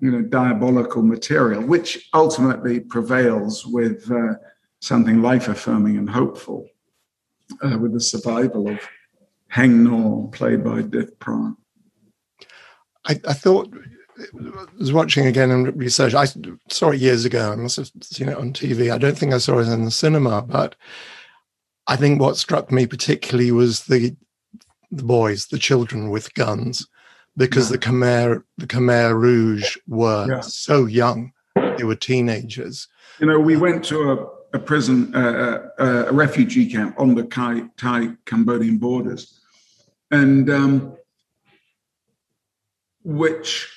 you 0.00 0.10
know, 0.10 0.22
diabolical 0.22 1.02
material, 1.02 1.62
which 1.62 2.08
ultimately 2.14 2.80
prevails 2.80 3.66
with 3.66 4.10
uh, 4.10 4.34
something 4.80 5.22
life 5.22 5.48
affirming 5.48 5.96
and 5.96 6.10
hopeful, 6.10 6.68
uh, 7.62 7.78
with 7.78 7.92
the 7.92 8.00
survival 8.00 8.68
of 8.68 8.78
Haing 9.52 9.86
Ngor, 9.86 10.32
played 10.32 10.64
by 10.64 10.82
Dith 10.82 11.16
Pran. 11.18 11.56
I, 13.06 13.20
I, 13.28 13.32
thought, 13.34 13.72
I 14.18 14.66
was 14.78 14.92
watching 14.92 15.26
again 15.26 15.50
and 15.50 15.76
research. 15.76 16.14
I 16.14 16.26
saw 16.68 16.90
it 16.90 17.00
years 17.00 17.24
ago. 17.24 17.52
I 17.52 17.56
must 17.56 17.76
have 17.76 17.90
seen 18.02 18.28
it 18.28 18.36
on 18.36 18.52
TV. 18.52 18.92
I 18.92 18.98
don't 18.98 19.16
think 19.16 19.32
I 19.32 19.38
saw 19.38 19.58
it 19.58 19.68
in 19.68 19.84
the 19.84 19.90
cinema, 19.90 20.42
but 20.42 20.74
I 21.86 21.96
think 21.96 22.20
what 22.20 22.36
struck 22.36 22.72
me 22.72 22.86
particularly 22.86 23.52
was 23.52 23.84
the 23.84 24.16
the 24.90 25.02
boys, 25.02 25.46
the 25.46 25.58
children 25.58 26.08
with 26.08 26.34
guns 26.34 26.86
because 27.36 27.70
yeah. 27.70 27.76
the 27.76 27.86
Khmer 27.86 28.44
the 28.58 28.66
Khmer 28.66 29.18
Rouge 29.18 29.76
were 29.86 30.26
yeah. 30.28 30.40
so 30.40 30.86
young; 30.86 31.32
they 31.56 31.84
were 31.84 31.96
teenagers. 31.96 32.88
You 33.20 33.26
know, 33.26 33.38
we 33.38 33.56
went 33.56 33.84
to 33.86 34.12
a, 34.12 34.56
a 34.56 34.58
prison, 34.58 35.14
uh, 35.14 35.68
uh, 35.78 36.06
a 36.08 36.12
refugee 36.12 36.70
camp 36.70 36.98
on 36.98 37.14
the 37.14 37.24
Thai 37.24 38.10
Cambodian 38.24 38.78
borders, 38.78 39.40
and 40.10 40.50
um, 40.50 40.96
which 43.02 43.70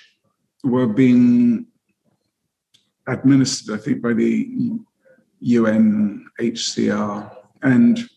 were 0.63 0.87
being 0.87 1.67
administered, 3.07 3.79
I 3.79 3.81
think, 3.81 4.01
by 4.01 4.13
the 4.13 4.71
UNHCR 5.43 7.35
and. 7.61 8.09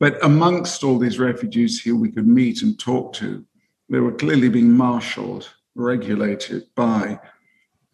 But 0.00 0.22
amongst 0.24 0.82
all 0.82 0.98
these 0.98 1.20
refugees 1.20 1.80
here, 1.80 1.94
we 1.94 2.10
could 2.10 2.26
meet 2.26 2.62
and 2.62 2.78
talk 2.78 3.14
to 3.14 3.46
they 3.94 4.00
were 4.00 4.12
clearly 4.12 4.48
being 4.48 4.72
marshaled, 4.72 5.48
regulated 5.76 6.64
by 6.74 7.20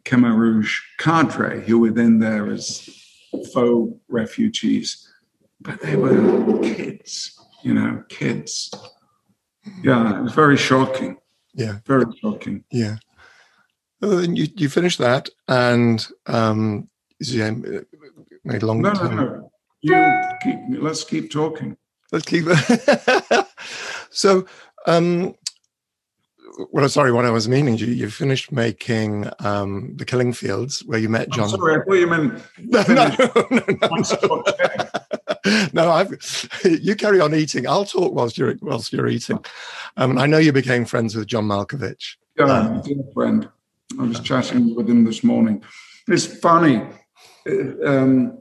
Khmer 0.07 0.35
Rouge 0.35 0.80
cadre 0.99 1.61
who 1.61 1.78
were 1.78 1.90
then 1.90 2.19
there 2.19 2.50
as 2.50 2.88
faux 3.52 3.92
refugees. 4.09 5.07
But 5.61 5.83
they 5.83 5.97
were 5.97 6.59
kids, 6.62 7.38
you 7.62 7.75
know, 7.75 8.02
kids. 8.09 8.73
Yeah, 9.83 10.19
it 10.19 10.23
was 10.23 10.33
very 10.33 10.57
shocking. 10.57 11.19
Yeah. 11.52 11.80
Very 11.85 12.07
shocking. 12.19 12.64
Yeah. 12.73 12.97
Well, 14.00 14.25
you, 14.25 14.49
you 14.57 14.71
finished 14.71 15.00
that 15.00 15.28
and 15.49 16.07
um, 16.26 16.88
yeah, 17.21 17.50
made 18.42 18.62
long 18.62 18.80
no, 18.80 18.95
time. 18.95 19.16
No, 19.16 19.25
no, 19.26 19.50
You 19.83 20.23
keep, 20.42 20.83
let's 20.83 21.04
keep 21.04 21.30
talking. 21.30 21.76
Let's 22.11 22.25
keep. 22.25 22.47
so, 24.11 24.47
um, 24.87 25.35
well, 26.71 26.88
sorry, 26.88 27.12
what 27.12 27.25
I 27.25 27.30
was 27.30 27.49
meaning, 27.49 27.76
you, 27.76 27.87
you 27.87 28.11
finished 28.11 28.52
making 28.52 29.30
um, 29.40 29.95
The 29.97 30.04
Killing 30.04 30.33
Fields, 30.33 30.80
where 30.85 30.99
you 30.99 31.09
met 31.09 31.30
John. 31.30 31.45
I'm 31.45 31.50
sorry, 31.50 31.80
I 31.80 31.85
thought 31.85 31.95
you 31.95 32.07
meant. 32.07 32.42
no, 32.59 32.83
no, 32.88 33.16
no, 33.50 33.62
no. 35.45 35.69
no 35.73 35.90
I've, 35.90 36.49
you 36.64 36.95
carry 36.97 37.21
on 37.21 37.35
eating. 37.35 37.66
I'll 37.66 37.85
talk 37.85 38.12
whilst 38.14 38.37
you're 38.37 38.57
whilst 38.61 38.92
you're 38.92 39.09
eating. 39.09 39.45
Um, 39.97 40.19
I 40.19 40.26
know 40.26 40.38
you 40.38 40.52
became 40.52 40.85
friends 40.85 41.14
with 41.14 41.26
John 41.26 41.45
Malkovich. 41.45 42.16
Yeah, 42.38 42.45
um, 42.47 42.83
dear 42.83 43.02
friend. 43.14 43.49
I 43.99 44.04
was 44.04 44.21
chatting 44.21 44.75
with 44.75 44.88
him 44.88 45.04
this 45.04 45.25
morning. 45.25 45.62
It's 46.07 46.26
funny. 46.26 46.87
Uh, 47.49 47.87
um, 47.87 48.38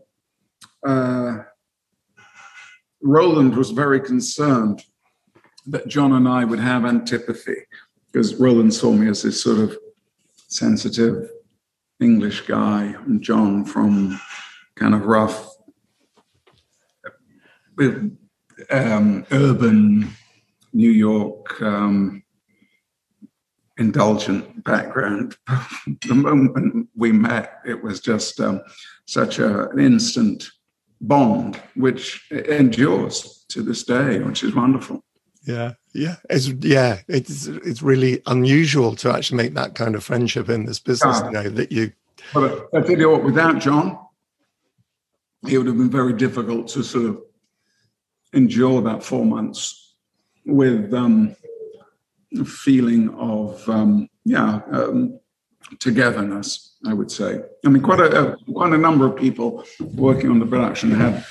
uh, 0.86 1.40
Roland 3.02 3.56
was 3.56 3.72
very 3.72 4.00
concerned 4.00 4.84
that 5.66 5.88
John 5.88 6.14
and 6.14 6.28
I 6.28 6.44
would 6.46 6.60
have 6.60 6.86
antipathy 6.86 7.66
because 8.12 8.36
Roland 8.36 8.74
saw 8.74 8.92
me 8.92 9.08
as 9.08 9.24
this 9.24 9.42
sort 9.42 9.60
of 9.60 9.78
sensitive 10.48 11.30
English 12.00 12.42
guy, 12.42 12.96
and 13.06 13.22
John 13.22 13.66
from 13.66 14.20
kind 14.76 14.94
of 14.94 15.06
rough, 15.06 15.50
um, 18.70 19.26
urban 19.32 20.10
New 20.74 20.92
York, 20.92 21.62
um, 21.62 22.24
indulgent 23.78 24.64
background. 24.64 25.38
the 26.08 26.16
moment 26.16 26.88
we 26.96 27.12
met, 27.12 27.60
it 27.66 27.82
was 27.82 28.00
just 28.00 28.40
um, 28.40 28.62
such 29.06 29.40
a, 29.40 29.70
an 29.70 29.80
instant 29.80 30.50
bond, 31.02 31.60
which 31.76 32.30
endures 32.32 33.46
to 33.50 33.62
this 33.62 33.84
day, 33.84 34.20
which 34.20 34.44
is 34.44 34.56
wonderful. 34.56 35.04
Yeah, 35.50 35.74
yeah, 35.96 36.16
it's 36.30 36.48
yeah, 36.48 37.00
it's 37.08 37.48
it's 37.48 37.82
really 37.82 38.22
unusual 38.28 38.96
to 38.98 39.12
actually 39.12 39.38
make 39.38 39.56
that 39.56 39.74
kind 39.74 39.96
of 39.96 40.04
friendship 40.04 40.48
in 40.48 40.66
this 40.66 40.78
business. 40.78 41.20
Yeah. 41.20 41.26
You 41.26 41.32
know 41.32 41.50
that 41.50 41.72
you. 41.72 41.92
But 42.36 42.68
I 42.76 42.82
tell 42.82 43.00
you 43.00 43.10
what, 43.10 43.24
without 43.24 43.58
John, 43.58 43.98
it 45.50 45.58
would 45.58 45.66
have 45.66 45.78
been 45.78 45.90
very 45.90 46.14
difficult 46.14 46.68
to 46.70 46.84
sort 46.84 47.06
of 47.06 47.22
endure 48.34 48.80
that 48.84 49.02
four 49.04 49.26
months 49.26 49.96
with 50.46 50.94
um, 50.94 51.36
a 52.40 52.46
feeling 52.46 53.10
of 53.16 53.68
um, 53.68 54.08
yeah 54.26 54.62
um, 54.72 55.20
togetherness. 55.80 56.76
I 56.86 56.94
would 56.94 57.12
say. 57.12 57.42
I 57.66 57.70
mean, 57.70 57.82
quite 57.82 58.02
a, 58.02 58.34
a 58.34 58.38
quite 58.54 58.74
a 58.74 58.78
number 58.78 59.08
of 59.08 59.16
people 59.16 59.66
working 59.96 60.30
on 60.30 60.38
the 60.38 60.46
production 60.46 60.92
had 60.92 61.26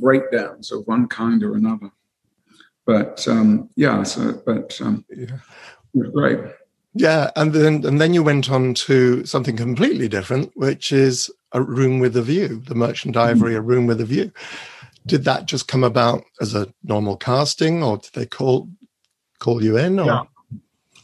breakdowns 0.00 0.72
of 0.72 0.84
one 0.88 1.06
kind 1.06 1.40
or 1.44 1.54
another. 1.54 1.90
But 2.86 3.26
um, 3.28 3.70
yeah, 3.76 4.02
so 4.02 4.40
but 4.44 4.78
um, 4.80 5.04
yeah. 5.08 5.36
great. 6.12 6.38
Yeah, 6.94 7.30
and 7.34 7.52
then 7.52 7.84
and 7.84 8.00
then 8.00 8.14
you 8.14 8.22
went 8.22 8.50
on 8.50 8.74
to 8.74 9.24
something 9.24 9.56
completely 9.56 10.08
different, 10.08 10.52
which 10.54 10.92
is 10.92 11.30
a 11.52 11.60
room 11.60 11.98
with 11.98 12.16
a 12.16 12.22
view, 12.22 12.62
the 12.66 12.74
Merchant 12.74 13.16
mm-hmm. 13.16 13.28
Ivory, 13.28 13.52
mm-hmm. 13.52 13.58
a 13.58 13.62
room 13.62 13.86
with 13.86 14.00
a 14.00 14.04
view. 14.04 14.30
Did 15.06 15.24
that 15.24 15.46
just 15.46 15.68
come 15.68 15.84
about 15.84 16.24
as 16.40 16.54
a 16.54 16.72
normal 16.82 17.16
casting, 17.16 17.82
or 17.82 17.98
did 17.98 18.12
they 18.14 18.26
call 18.26 18.68
call 19.40 19.62
you 19.62 19.76
in? 19.76 19.98
Or? 19.98 20.06
Yeah, 20.06 20.22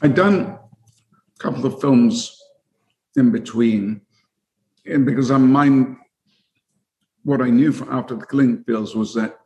I'd 0.02 0.14
done 0.14 0.40
a 0.40 0.58
couple 1.38 1.66
of 1.66 1.80
films 1.80 2.40
in 3.16 3.32
between, 3.32 4.00
and 4.86 5.04
because 5.04 5.30
I'm 5.30 5.50
mine, 5.50 5.98
what 7.24 7.42
I 7.42 7.50
knew 7.50 7.74
after 7.90 8.14
the 8.14 8.26
Killing 8.26 8.62
Fields 8.64 8.94
was 8.94 9.12
that 9.14 9.39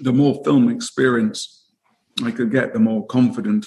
the 0.00 0.12
more 0.12 0.42
film 0.44 0.68
experience 0.68 1.66
I 2.24 2.30
could 2.30 2.50
get, 2.50 2.72
the 2.72 2.78
more 2.78 3.06
confident 3.06 3.66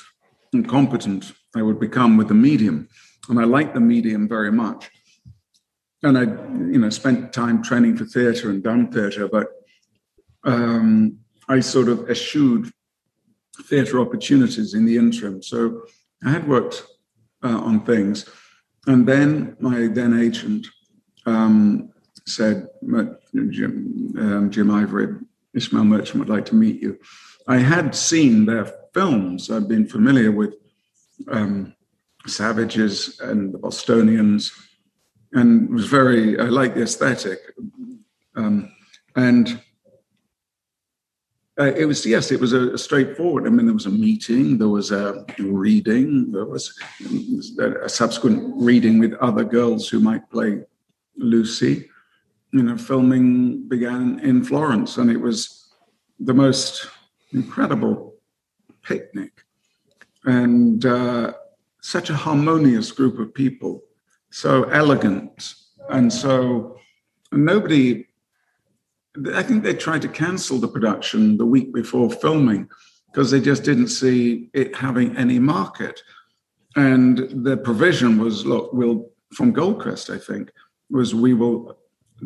and 0.53 0.67
competent 0.67 1.33
I 1.55 1.61
would 1.61 1.79
become 1.79 2.17
with 2.17 2.27
the 2.27 2.33
medium. 2.33 2.87
And 3.29 3.39
I 3.39 3.43
liked 3.43 3.73
the 3.73 3.79
medium 3.79 4.27
very 4.27 4.51
much. 4.51 4.89
and 6.03 6.17
I, 6.17 6.21
you 6.23 6.79
know, 6.79 6.89
spent 6.89 7.31
time 7.33 7.61
training 7.61 7.97
for 7.97 8.05
theatre 8.05 8.49
and 8.49 8.63
done 8.63 8.91
theatre, 8.91 9.27
but 9.27 9.47
um, 10.43 11.19
I 11.47 11.59
sort 11.59 11.89
of 11.89 12.09
eschewed 12.09 12.71
theatre 13.65 13.99
opportunities 13.99 14.73
in 14.73 14.85
the 14.85 14.97
interim. 14.97 15.43
So 15.43 15.83
I 16.25 16.31
had 16.31 16.47
worked 16.47 16.85
uh, 17.43 17.59
on 17.59 17.85
things, 17.85 18.27
and 18.87 19.07
then 19.07 19.55
my 19.59 19.87
then 19.87 20.19
agent 20.19 20.67
um, 21.25 21.91
said, 22.27 22.67
Jim, 23.49 24.13
um, 24.17 24.49
Jim 24.49 24.71
Ivory, 24.71 25.15
Ismail 25.53 25.85
Merchant 25.85 26.19
would 26.19 26.29
like 26.29 26.45
to 26.45 26.55
meet 26.55 26.81
you. 26.81 26.97
I 27.47 27.57
had 27.57 27.95
seen 27.95 28.45
their 28.45 28.71
films. 28.93 29.49
I've 29.49 29.67
been 29.67 29.87
familiar 29.87 30.31
with 30.31 30.55
um, 31.29 31.75
Savages 32.27 33.19
and 33.19 33.53
the 33.53 33.57
Bostonians, 33.57 34.51
and 35.33 35.69
was 35.69 35.87
very. 35.87 36.39
I 36.39 36.45
like 36.45 36.75
the 36.75 36.83
aesthetic, 36.83 37.39
um, 38.35 38.71
and 39.15 39.59
uh, 41.59 41.73
it 41.75 41.85
was 41.85 42.05
yes, 42.05 42.31
it 42.31 42.39
was 42.39 42.53
a, 42.53 42.73
a, 42.73 42.77
straightforward. 42.77 43.45
I 43.45 43.49
mean, 43.49 43.65
there 43.65 43.73
was 43.73 43.85
a 43.85 43.91
meeting, 43.91 44.57
there 44.57 44.69
was 44.69 44.91
a 44.91 45.25
reading, 45.37 46.31
there 46.31 46.45
was 46.45 46.79
a 47.59 47.89
subsequent 47.89 48.53
reading 48.55 48.99
with 48.99 49.13
other 49.15 49.43
girls 49.43 49.87
who 49.87 49.99
might 49.99 50.29
play 50.31 50.63
Lucy. 51.17 51.90
You 52.51 52.63
know, 52.63 52.77
filming 52.77 53.67
began 53.67 54.19
in 54.19 54.43
Florence, 54.43 54.97
and 54.97 55.09
it 55.09 55.17
was 55.17 55.73
the 56.19 56.33
most 56.33 56.87
incredible 57.31 58.15
picnic, 58.83 59.31
and 60.25 60.85
uh, 60.85 61.33
such 61.81 62.09
a 62.09 62.15
harmonious 62.15 62.91
group 62.91 63.19
of 63.19 63.33
people, 63.33 63.83
so 64.31 64.63
elegant, 64.65 65.55
and 65.89 66.11
so 66.11 66.77
nobody 67.31 68.05
I 69.33 69.43
think 69.43 69.63
they 69.63 69.73
tried 69.73 70.01
to 70.03 70.07
cancel 70.07 70.57
the 70.57 70.67
production 70.67 71.37
the 71.37 71.45
week 71.45 71.73
before 71.73 72.09
filming 72.09 72.69
because 73.07 73.29
they 73.29 73.41
just 73.41 73.63
didn't 73.63 73.89
see 73.89 74.49
it 74.53 74.75
having 74.75 75.17
any 75.17 75.37
market. 75.37 76.01
And 76.77 77.45
the 77.45 77.57
provision 77.57 78.17
was, 78.17 78.45
look, 78.45 78.71
we'll 78.71 79.09
from 79.33 79.53
Goldcrest, 79.53 80.13
I 80.13 80.17
think, 80.17 80.51
was 80.89 81.13
we 81.13 81.33
will 81.33 81.77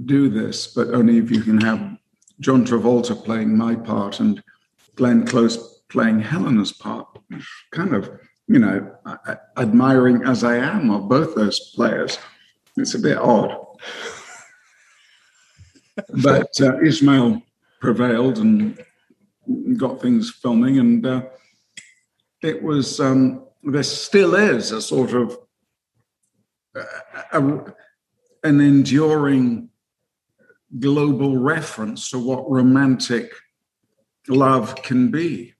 do 0.05 0.29
this, 0.29 0.67
but 0.67 0.89
only 0.89 1.17
if 1.17 1.31
you 1.31 1.41
can 1.41 1.61
have 1.61 1.97
John 2.39 2.65
Travolta 2.65 3.15
playing 3.23 3.57
my 3.57 3.75
part 3.75 4.19
and 4.19 4.43
Glenn 4.95 5.25
Close 5.25 5.81
playing 5.89 6.19
Helena's 6.19 6.73
part. 6.73 7.07
Kind 7.71 7.95
of, 7.95 8.09
you 8.47 8.59
know, 8.59 8.95
admiring 9.57 10.23
as 10.25 10.43
I 10.43 10.57
am 10.57 10.89
of 10.91 11.07
both 11.07 11.35
those 11.35 11.71
players, 11.75 12.19
it's 12.77 12.93
a 12.93 12.99
bit 12.99 13.17
odd 13.17 13.57
but 16.23 16.59
uh, 16.61 16.79
Ismail 16.81 17.41
prevailed 17.79 18.39
and 18.39 18.77
got 19.77 20.01
things 20.01 20.31
filming, 20.31 20.79
and 20.79 21.05
uh, 21.05 21.21
it 22.41 22.61
was 22.61 22.99
um, 22.99 23.45
there 23.63 23.83
still 23.83 24.35
is 24.35 24.71
a 24.71 24.81
sort 24.81 25.13
of 25.13 25.37
a, 26.75 26.83
a, 27.39 27.73
an 28.43 28.59
enduring 28.59 29.69
global 30.79 31.37
reference 31.37 32.09
to 32.09 32.19
what 32.19 32.49
romantic 32.49 33.31
love 34.27 34.75
can 34.81 35.11
be, 35.11 35.53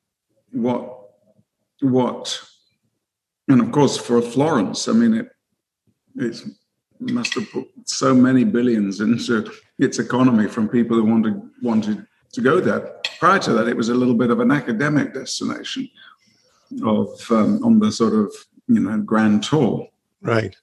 what 0.52 0.92
what, 1.82 2.42
and 3.48 3.62
of 3.62 3.72
course 3.72 3.98
for 3.98 4.22
Florence, 4.22 4.88
I 4.88 4.94
mean 4.94 5.14
it. 5.14 6.36
Must 7.02 7.34
have 7.34 7.52
put 7.52 7.68
so 7.84 8.16
many 8.16 8.46
billions 8.46 9.02
into 9.02 9.52
its 9.78 10.00
economy 10.00 10.48
from 10.48 10.70
people 10.70 10.96
who 10.96 11.04
wanted 11.04 11.42
wanted 11.62 12.08
to 12.32 12.42
go 12.42 12.62
there. 12.62 13.02
Prior 13.20 13.40
to 13.40 13.54
that, 13.54 13.68
it 13.68 13.76
was 13.76 13.90
a 13.90 13.94
little 13.94 14.14
bit 14.14 14.32
of 14.32 14.40
an 14.40 14.50
academic 14.50 15.14
destination 15.14 15.90
of 16.84 17.10
um, 17.32 17.64
on 17.64 17.80
the 17.80 17.92
sort 17.92 18.14
of 18.14 18.34
you 18.68 18.80
know 18.80 18.98
grand 19.00 19.44
tour. 19.44 19.88
Right. 20.22 20.56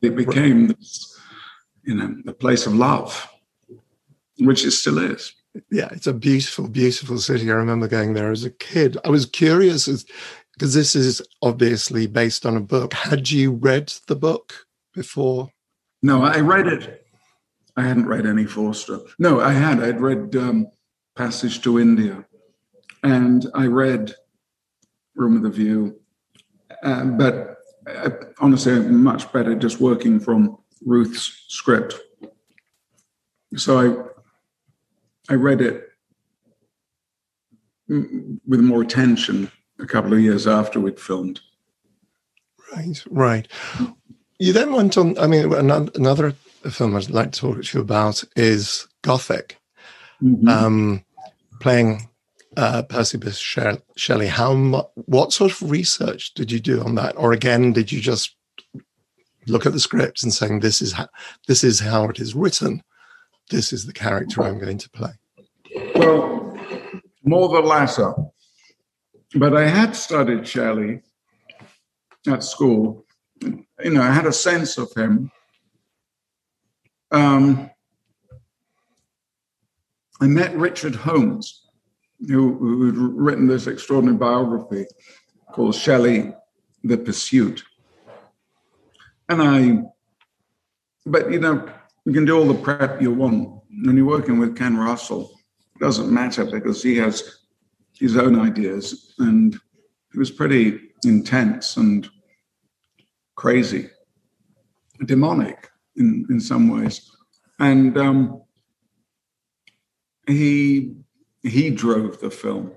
It 0.00 0.16
became 0.16 0.68
this, 0.68 1.20
you 1.82 1.94
know 1.94 2.16
the 2.24 2.34
place 2.34 2.66
of 2.66 2.74
love, 2.74 3.28
which 4.38 4.64
it 4.64 4.72
still 4.72 4.98
is. 4.98 5.32
Yeah, 5.70 5.88
it's 5.92 6.06
a 6.06 6.12
beautiful, 6.12 6.68
beautiful 6.68 7.18
city. 7.18 7.50
I 7.50 7.54
remember 7.54 7.86
going 7.86 8.14
there 8.14 8.32
as 8.32 8.44
a 8.44 8.50
kid. 8.50 8.96
I 9.04 9.08
was 9.08 9.26
curious 9.26 9.86
because 10.52 10.74
this 10.74 10.96
is 10.96 11.22
obviously 11.42 12.06
based 12.06 12.44
on 12.44 12.56
a 12.56 12.60
book. 12.60 12.92
Had 12.92 13.30
you 13.30 13.52
read 13.52 13.92
the 14.08 14.16
book 14.16 14.66
before 14.92 15.50
no, 16.04 16.22
I 16.22 16.40
read 16.40 16.66
it. 16.66 17.06
I 17.78 17.82
hadn't 17.82 18.06
read 18.06 18.26
any 18.26 18.44
Forster. 18.44 19.00
No, 19.18 19.40
I 19.40 19.52
had. 19.52 19.82
I'd 19.82 20.02
read 20.02 20.36
um, 20.36 20.66
Passage 21.16 21.62
to 21.62 21.78
India, 21.78 22.26
and 23.02 23.46
I 23.54 23.68
read 23.68 24.14
Room 25.14 25.34
of 25.38 25.44
the 25.44 25.48
View. 25.48 25.98
Uh, 26.82 27.04
but 27.06 27.56
uh, 27.88 28.10
honestly, 28.38 28.78
much 28.80 29.32
better 29.32 29.54
just 29.54 29.80
working 29.80 30.20
from 30.20 30.58
Ruth's 30.84 31.46
script. 31.48 31.98
So 33.56 33.78
I, 33.78 34.13
I 35.28 35.34
read 35.34 35.60
it 35.60 35.90
with 37.88 38.60
more 38.60 38.82
attention 38.82 39.50
a 39.78 39.86
couple 39.86 40.12
of 40.12 40.20
years 40.20 40.46
after 40.46 40.80
we'd 40.80 41.00
filmed. 41.00 41.40
Right, 42.74 43.04
right. 43.10 43.48
You 44.38 44.52
then 44.52 44.72
went 44.72 44.96
on. 44.96 45.16
I 45.18 45.26
mean, 45.26 45.52
another 45.52 46.32
film 46.70 46.96
I'd 46.96 47.10
like 47.10 47.32
to 47.32 47.40
talk 47.40 47.62
to 47.62 47.78
you 47.78 47.82
about 47.82 48.24
is 48.36 48.88
Gothic, 49.02 49.58
mm-hmm. 50.22 50.48
um, 50.48 51.04
playing 51.60 52.08
uh, 52.56 52.82
Percy 52.82 53.18
Bysshe 53.18 53.80
Shelley. 53.96 54.26
How 54.26 54.90
what 54.94 55.32
sort 55.32 55.52
of 55.52 55.70
research 55.70 56.34
did 56.34 56.50
you 56.50 56.60
do 56.60 56.82
on 56.82 56.94
that, 56.96 57.16
or 57.16 57.32
again, 57.32 57.72
did 57.72 57.92
you 57.92 58.00
just 58.00 58.34
look 59.46 59.66
at 59.66 59.72
the 59.72 59.80
script 59.80 60.22
and 60.22 60.32
saying 60.32 60.60
this 60.60 60.80
is 60.80 60.92
how, 60.92 61.08
this 61.46 61.62
is 61.62 61.80
how 61.80 62.04
it 62.08 62.18
is 62.18 62.34
written, 62.34 62.82
this 63.50 63.72
is 63.72 63.86
the 63.86 63.92
character 63.92 64.42
I'm 64.42 64.58
going 64.58 64.78
to 64.78 64.90
play? 64.90 65.12
Well, 65.94 66.58
more 67.22 67.48
the 67.48 67.60
latter. 67.60 68.14
But 69.34 69.56
I 69.56 69.66
had 69.66 69.96
studied 69.96 70.46
Shelley 70.46 71.02
at 72.26 72.44
school 72.44 73.04
you 73.84 73.90
know, 73.90 74.02
I 74.02 74.12
had 74.12 74.26
a 74.26 74.32
sense 74.32 74.78
of 74.78 74.92
him. 74.94 75.30
Um, 77.10 77.70
I 80.20 80.26
met 80.26 80.56
Richard 80.56 80.94
Holmes, 80.94 81.66
who, 82.26 82.56
who 82.56 82.86
had 82.86 82.96
written 82.96 83.46
this 83.46 83.66
extraordinary 83.66 84.16
biography 84.16 84.86
called 85.52 85.74
Shelley, 85.74 86.32
The 86.82 86.96
Pursuit. 86.96 87.62
And 89.28 89.42
I, 89.42 89.82
but 91.06 91.30
you 91.30 91.40
know, 91.40 91.68
you 92.04 92.12
can 92.12 92.24
do 92.24 92.36
all 92.38 92.46
the 92.46 92.54
prep 92.54 93.00
you 93.00 93.12
want. 93.12 93.60
When 93.84 93.96
you're 93.96 94.06
working 94.06 94.38
with 94.38 94.56
Ken 94.56 94.76
Russell, 94.76 95.32
it 95.76 95.80
doesn't 95.80 96.12
matter 96.12 96.44
because 96.44 96.82
he 96.82 96.96
has 96.98 97.40
his 97.92 98.16
own 98.16 98.38
ideas 98.38 99.14
and 99.18 99.54
it 99.54 100.18
was 100.18 100.30
pretty 100.30 100.80
intense 101.04 101.76
and 101.76 102.08
crazy, 103.36 103.90
demonic 105.06 105.70
in, 105.96 106.26
in 106.30 106.40
some 106.40 106.68
ways. 106.68 107.10
And 107.58 107.96
um, 107.96 108.42
he 110.26 110.96
he 111.42 111.70
drove 111.70 112.20
the 112.20 112.30
film 112.30 112.72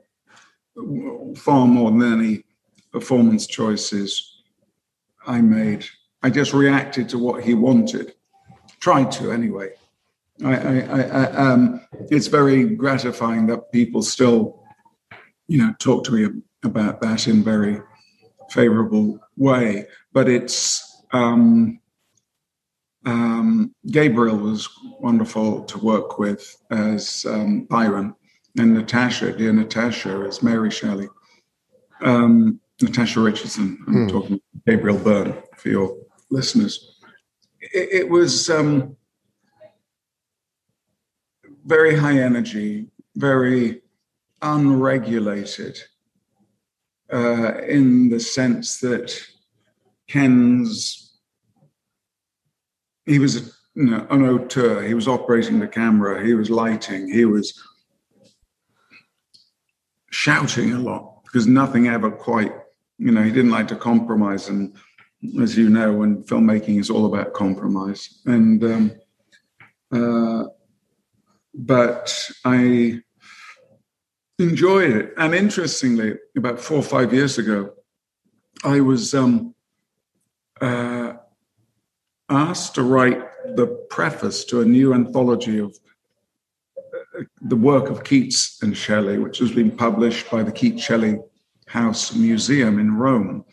far 1.36 1.66
more 1.66 1.90
than 1.92 2.22
any 2.22 2.44
performance 2.92 3.48
choices 3.48 4.44
I 5.26 5.42
made. 5.42 5.86
I 6.22 6.30
just 6.30 6.54
reacted 6.54 7.10
to 7.10 7.18
what 7.18 7.44
he 7.44 7.54
wanted, 7.54 8.14
tried 8.80 9.12
to 9.14 9.32
anyway. 9.32 9.72
I, 10.44 10.56
I, 10.56 11.02
I, 11.02 11.24
um, 11.32 11.82
it's 12.12 12.28
very 12.28 12.64
gratifying 12.64 13.48
that 13.48 13.72
people 13.72 14.02
still, 14.04 14.64
you 15.48 15.58
know, 15.58 15.74
talk 15.80 16.04
to 16.06 16.12
me 16.12 16.42
about 16.64 17.02
that 17.02 17.28
in 17.28 17.44
very 17.44 17.82
favorable 18.52 19.20
way 19.36 19.86
but 20.18 20.28
it's 20.28 21.04
um, 21.14 21.80
um, 23.06 23.76
Gabriel 23.92 24.36
was 24.36 24.68
wonderful 25.00 25.64
to 25.66 25.78
work 25.78 26.18
with 26.18 26.58
as 26.72 27.24
um, 27.30 27.66
Byron, 27.66 28.16
and 28.58 28.74
Natasha, 28.74 29.32
dear 29.32 29.54
Natasha, 29.54 30.26
as 30.28 30.42
Mary 30.42 30.72
Shelley. 30.72 31.08
Um, 32.02 32.60
Natasha 32.82 33.20
Richardson, 33.20 33.78
I'm 33.88 33.94
hmm. 33.94 34.08
talking 34.08 34.42
Gabriel 34.66 34.98
Byrne 34.98 35.36
for 35.56 35.70
your 35.70 35.96
listeners. 36.32 36.97
It, 37.74 37.90
it 37.92 38.10
was 38.10 38.50
um, 38.50 38.96
very 41.66 41.96
high 41.96 42.20
energy, 42.20 42.88
very 43.16 43.82
unregulated, 44.42 45.80
uh, 47.12 47.60
in 47.68 48.10
the 48.10 48.20
sense 48.20 48.80
that 48.80 49.18
Ken's 50.08 51.08
he 53.06 53.20
was 53.20 53.58
you 53.74 53.86
know, 53.86 54.06
an 54.10 54.28
auteur. 54.28 54.84
He 54.84 54.94
was 54.94 55.08
operating 55.08 55.60
the 55.60 55.68
camera. 55.68 56.24
He 56.24 56.34
was 56.34 56.50
lighting. 56.50 57.10
He 57.10 57.26
was 57.26 57.64
shouting 60.12 60.74
a 60.74 60.80
lot 60.80 61.24
because 61.24 61.48
nothing 61.48 61.88
ever 61.88 62.12
quite, 62.12 62.52
you 62.98 63.12
know, 63.12 63.24
he 63.24 63.32
didn't 63.32 63.52
like 63.52 63.68
to 63.70 63.76
compromise. 63.76 64.50
And 64.50 64.76
as 65.42 65.58
you 65.58 65.70
know, 65.70 65.94
when 65.94 66.24
filmmaking 66.24 66.80
is 66.80 66.90
all 66.90 67.06
about 67.06 67.34
compromise. 67.34 68.22
And, 68.26 68.64
um, 68.64 68.92
uh, 69.92 70.44
but 71.54 72.30
I 72.46 73.02
enjoyed 74.40 74.92
it. 74.92 75.14
And 75.18 75.34
interestingly, 75.34 76.16
about 76.36 76.60
four 76.60 76.78
or 76.78 76.84
five 76.84 77.14
years 77.14 77.38
ago, 77.38 77.74
I 78.64 78.80
was 78.82 79.14
um, 79.14 79.56
uh, 80.62 81.14
asked 82.30 82.76
to 82.76 82.84
write 82.84 83.22
the 83.56 83.68
preface 83.90 84.44
to 84.46 84.62
a 84.62 84.66
new 84.66 84.94
anthology 84.94 85.60
of 85.60 85.76
uh, 86.78 87.24
the 87.42 87.56
work 87.56 87.90
of 87.90 88.04
Keats 88.04 88.62
and 88.62 88.76
Shelley, 88.76 89.18
which 89.18 89.40
has 89.40 89.52
been 89.52 89.72
published 89.72 90.30
by 90.30 90.44
the 90.44 90.52
Keats 90.52 90.84
Shelley 90.84 91.18
House 91.68 92.16
Museum 92.16 92.80
in 92.80 92.96
Rome. 92.96 93.46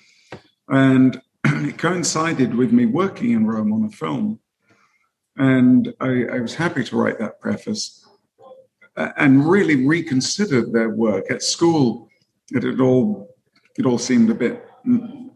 And 0.68 1.20
it 1.68 1.78
coincided 1.78 2.54
with 2.54 2.72
me 2.72 2.86
working 2.86 3.32
in 3.32 3.46
Rome 3.46 3.72
on 3.72 3.84
a 3.84 3.90
film. 3.90 4.40
And 5.36 5.92
I, 6.00 6.24
I 6.32 6.40
was 6.40 6.54
happy 6.54 6.84
to 6.84 6.96
write 6.96 7.18
that 7.18 7.40
preface 7.40 8.06
and 8.96 9.48
really 9.48 9.86
reconsidered 9.86 10.72
their 10.72 10.90
work. 10.90 11.30
At 11.30 11.42
school, 11.42 12.08
it 12.50 12.80
all, 12.80 13.34
it 13.76 13.86
all 13.86 13.98
seemed 13.98 14.30
a 14.30 14.34
bit 14.34 14.64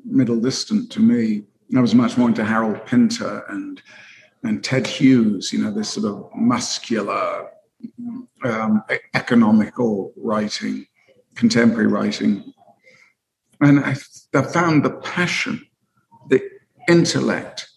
middle 0.04 0.40
distant 0.40 0.90
to 0.92 1.00
me. 1.00 1.42
I 1.76 1.80
was 1.80 1.94
much 1.94 2.16
more 2.16 2.28
into 2.28 2.44
Harold 2.44 2.86
Pinter 2.86 3.44
and 3.48 3.82
and 4.44 4.62
Ted 4.62 4.86
Hughes, 4.86 5.52
you 5.52 5.62
know, 5.62 5.72
this 5.72 5.90
sort 5.90 6.06
of 6.06 6.30
muscular, 6.34 7.50
um, 8.44 8.82
economical 9.14 10.12
writing, 10.16 10.86
contemporary 11.34 11.88
writing. 11.88 12.52
And 13.60 13.80
I, 13.80 13.96
I 14.34 14.42
found 14.42 14.84
the 14.84 14.90
passion, 15.02 15.66
the 16.28 16.40
intellect, 16.88 17.68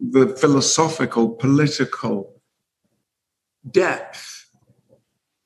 the 0.00 0.28
philosophical, 0.36 1.30
political 1.30 2.34
depth 3.70 4.46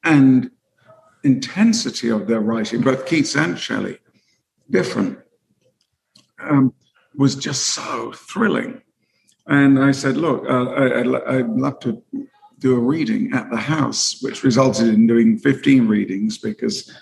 and 0.04 0.50
intensity 1.22 2.08
of 2.08 2.26
their 2.26 2.40
writing, 2.40 2.80
both 2.80 3.06
Keats 3.06 3.36
and 3.36 3.58
Shelley, 3.58 3.98
different 4.70 5.18
um, 6.40 6.72
was 7.16 7.34
just 7.36 7.68
so 7.68 8.12
thrilling. 8.12 8.80
And 9.46 9.82
I 9.82 9.90
said, 9.90 10.16
look, 10.16 10.44
uh, 10.48 10.70
I, 10.70 11.42
would 11.42 11.60
love 11.60 11.80
to 11.80 12.02
do 12.58 12.76
a 12.76 12.78
reading 12.78 13.32
at 13.32 13.50
the 13.50 13.56
house, 13.56 14.20
which 14.22 14.44
resulted 14.44 14.88
in 14.88 15.06
doing 15.06 15.38
15 15.38 15.88
readings 15.88 16.38
because 16.38 16.94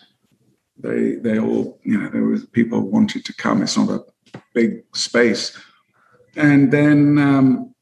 they 0.78 1.16
they 1.16 1.38
all, 1.38 1.78
you 1.82 1.98
know, 1.98 2.08
there 2.08 2.24
was 2.24 2.46
people 2.46 2.80
wanted 2.80 3.24
to 3.24 3.34
come. 3.34 3.62
It's 3.62 3.76
not 3.76 3.90
a 3.90 4.04
big 4.54 4.84
space. 4.94 5.58
And 6.36 6.70
then 6.72 7.18
um, 7.18 7.74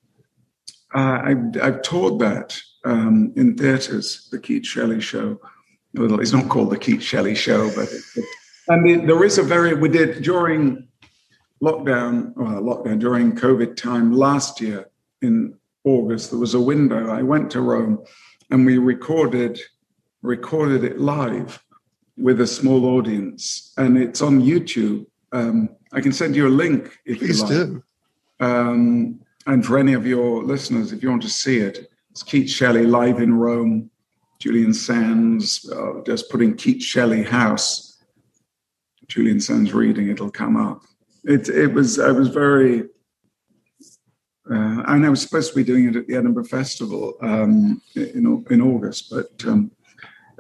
uh, 0.95 1.21
I've, 1.25 1.63
I've 1.63 1.83
taught 1.83 2.19
that 2.19 2.59
um, 2.85 3.33
in 3.37 3.57
theatres, 3.57 4.29
the 4.31 4.39
Keats 4.39 4.69
Shelley 4.69 5.01
show. 5.01 5.41
It's 5.95 6.33
not 6.33 6.49
called 6.49 6.71
the 6.71 6.79
Keats 6.79 7.05
Shelley 7.05 7.35
show, 7.35 7.69
but 7.75 7.89
it, 7.89 8.03
it, 8.17 8.25
and 8.69 9.09
there 9.09 9.25
is 9.25 9.39
a 9.39 9.43
very, 9.43 9.75
we 9.75 9.89
did 9.89 10.23
during 10.23 10.89
lockdown, 11.63 12.35
well, 12.37 12.63
lockdown 12.63 12.99
during 12.99 13.35
COVID 13.35 13.77
time 13.77 14.13
last 14.13 14.61
year 14.61 14.89
in 15.23 15.55
August, 15.85 16.31
there 16.31 16.41
was 16.41 16.55
a 16.55 16.61
window. 16.61 17.11
I 17.11 17.23
went 17.23 17.51
to 17.53 17.61
Rome 17.61 18.05
and 18.51 18.67
we 18.67 18.79
recorded 18.79 19.61
recorded 20.23 20.83
it 20.83 20.99
live 20.99 21.63
with 22.17 22.41
a 22.41 22.47
small 22.47 22.87
audience, 22.87 23.73
and 23.77 23.97
it's 23.97 24.23
on 24.23 24.43
YouTube. 24.43 25.07
Um, 25.37 25.69
I 25.93 26.01
can 26.01 26.13
send 26.13 26.35
you 26.37 26.47
a 26.47 26.55
link 26.65 26.99
if 27.05 27.19
Please 27.19 27.39
you 27.39 27.45
like. 27.45 27.51
do. 27.51 27.83
Um, 28.41 29.21
and 29.47 29.65
for 29.65 29.79
any 29.79 29.95
of 29.95 30.07
your 30.07 30.43
listeners, 30.43 30.93
if 30.93 31.03
you 31.03 31.11
want 31.11 31.23
to 31.23 31.31
see 31.31 31.59
it, 31.59 31.91
it's 32.11 32.23
Keats 32.23 32.53
Shelley 32.53 32.87
live 32.87 33.21
in 33.21 33.35
Rome. 33.35 33.91
Julian 34.39 34.75
Sands 34.75 35.71
uh, 35.71 36.03
just 36.05 36.31
putting 36.31 36.57
Keats 36.57 36.85
Shelley 36.85 37.23
House. 37.23 38.03
Julian 39.09 39.41
Sands 39.41 39.73
reading, 39.73 40.09
it'll 40.09 40.31
come 40.31 40.57
up 40.57 40.83
it 41.27 41.49
it 41.49 41.73
was 41.73 41.99
I 41.99 42.13
was 42.13 42.29
very 42.29 42.83
uh, 44.49 44.83
and 44.87 45.05
I 45.05 45.09
was 45.09 45.21
supposed 45.21 45.51
to 45.51 45.57
be 45.57 45.65
doing 45.65 45.89
it 45.89 45.97
at 45.97 46.07
the 46.07 46.15
Edinburgh 46.15 46.45
Festival 46.45 47.15
um, 47.21 47.83
in 47.97 48.45
in 48.49 48.61
August, 48.63 49.11
but 49.11 49.45
um, 49.47 49.73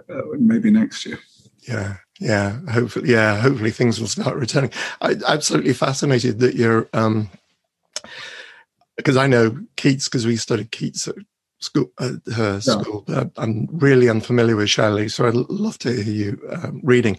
uh, 0.08 0.22
maybe 0.38 0.70
next 0.70 1.04
year. 1.04 1.18
Yeah, 1.62 1.96
yeah. 2.20 2.60
Hopefully, 2.70 3.10
yeah. 3.10 3.40
Hopefully, 3.40 3.70
things 3.70 4.00
will 4.00 4.08
start 4.08 4.36
returning. 4.36 4.70
I, 5.00 5.16
absolutely 5.26 5.72
fascinated 5.72 6.38
that 6.40 6.54
you're, 6.54 6.88
um, 6.92 7.28
because 8.96 9.16
I 9.16 9.26
know 9.26 9.58
Keats 9.76 10.08
because 10.08 10.26
we 10.26 10.36
studied 10.36 10.70
Keats 10.70 11.08
at 11.08 11.16
school, 11.58 11.90
at 12.00 12.12
her 12.34 12.54
yeah. 12.54 12.58
school. 12.58 13.04
But 13.06 13.30
I'm 13.36 13.68
really 13.70 14.08
unfamiliar 14.08 14.56
with 14.56 14.70
Shelley, 14.70 15.08
so 15.08 15.26
I'd 15.26 15.34
love 15.34 15.78
to 15.80 15.92
hear 15.92 16.14
you 16.14 16.48
um, 16.50 16.80
reading. 16.82 17.18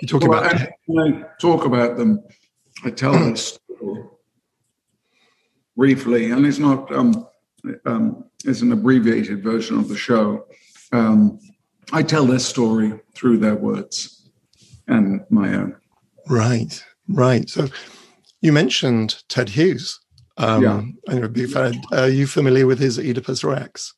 You 0.00 0.08
talk 0.08 0.22
well, 0.22 0.40
about. 0.40 0.60
I, 0.60 0.74
I 0.98 1.24
talk 1.40 1.64
about 1.64 1.96
them 1.96 2.22
I 2.84 2.90
tell 2.90 3.12
this 3.12 3.58
briefly, 5.76 6.30
and 6.30 6.44
it's 6.44 6.58
not 6.58 6.92
um, 6.94 7.26
um, 7.86 8.24
it's 8.44 8.60
an 8.60 8.72
abbreviated 8.72 9.42
version 9.42 9.78
of 9.78 9.88
the 9.88 9.96
show. 9.96 10.46
Um, 10.92 11.40
I 11.92 12.02
tell 12.02 12.26
their 12.26 12.38
story 12.38 13.00
through 13.14 13.38
their 13.38 13.54
words 13.54 14.13
and 14.88 15.24
my 15.30 15.54
own. 15.54 15.76
Right, 16.28 16.84
right. 17.08 17.48
So 17.48 17.68
you 18.40 18.52
mentioned 18.52 19.22
Ted 19.28 19.50
Hughes. 19.50 20.00
Um, 20.36 20.62
yeah. 20.62 20.82
I'm 21.08 21.24
a 21.24 21.28
big 21.28 21.50
fan. 21.50 21.80
Are 21.92 22.08
you 22.08 22.26
familiar 22.26 22.66
with 22.66 22.78
his 22.78 22.98
Oedipus 22.98 23.44
Rex? 23.44 23.94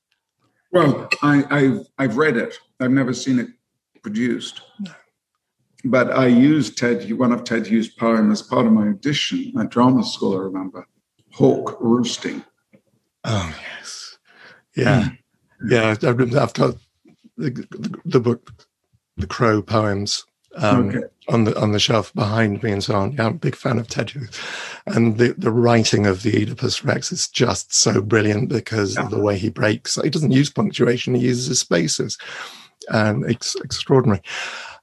Well, 0.73 1.09
I, 1.23 1.45
have 1.51 1.87
I've 1.99 2.17
read 2.17 2.37
it. 2.37 2.59
I've 2.81 2.91
never 2.91 3.15
seen 3.15 3.39
it 3.39 3.49
produced. 4.03 4.61
No 4.81 4.93
but 5.91 6.11
I 6.11 6.27
used 6.27 6.77
Ted, 6.77 7.11
one 7.13 7.33
of 7.33 7.45
Ted 7.45 7.67
Hughes' 7.67 7.89
poems 7.89 8.41
as 8.41 8.47
part 8.47 8.67
of 8.67 8.73
my 8.73 8.89
audition 8.89 9.53
at 9.59 9.71
drama 9.71 10.05
school, 10.05 10.37
I 10.37 10.43
remember. 10.43 10.87
Hawk 11.33 11.77
roosting. 11.81 12.45
Oh, 13.25 13.55
yes. 13.79 14.19
Yeah. 14.77 15.03
Mm. 15.03 15.19
Yeah. 15.69 15.91
I've 15.91 16.01
got 16.53 16.77
the, 17.37 17.51
the, 17.71 18.01
the, 18.05 18.21
book, 18.21 18.67
The 19.17 19.27
Crow 19.27 19.63
Poems, 19.63 20.25
um, 20.57 20.89
okay. 20.89 21.03
on 21.29 21.45
the 21.45 21.57
on 21.61 21.73
the 21.73 21.79
shelf 21.79 22.15
behind 22.15 22.63
me 22.63 22.73
and 22.73 22.83
so 22.83 22.95
on. 22.95 23.13
Yeah, 23.13 23.27
I'm 23.27 23.35
a 23.35 23.39
big 23.39 23.57
fan 23.57 23.79
of 23.79 23.89
Ted 23.89 24.09
Hughes. 24.11 24.41
And 24.87 25.19
the, 25.19 25.35
the 25.37 25.51
writing 25.51 26.07
of 26.07 26.23
the 26.23 26.43
Oedipus 26.43 26.83
Rex 26.85 27.13
is 27.13 27.29
just 27.29 27.75
so 27.75 28.01
brilliant 28.01 28.49
because 28.49 28.95
yeah. 28.95 29.05
of 29.05 29.11
the 29.11 29.21
way 29.21 29.37
he 29.37 29.51
breaks. 29.51 29.99
He 30.03 30.11
doesn't 30.11 30.33
use 30.33 30.51
punctuation, 30.51 31.15
he 31.15 31.23
uses 31.23 31.59
spaces. 31.59 32.19
And 32.89 33.29
it's 33.29 33.57
extraordinary. 33.57 34.23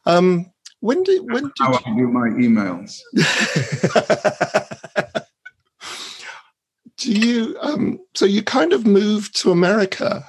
Um, 0.05 0.51
when 0.81 1.03
did 1.03 1.21
when 1.31 1.43
did 1.43 1.51
how 1.59 1.71
you... 1.71 1.79
I 1.85 1.95
do 1.95 2.07
my 2.07 2.27
emails? 2.29 2.99
do 6.97 7.11
you 7.11 7.57
um 7.61 7.99
so 8.13 8.25
you 8.25 8.43
kind 8.43 8.73
of 8.73 8.85
moved 8.85 9.35
to 9.35 9.51
America 9.51 10.23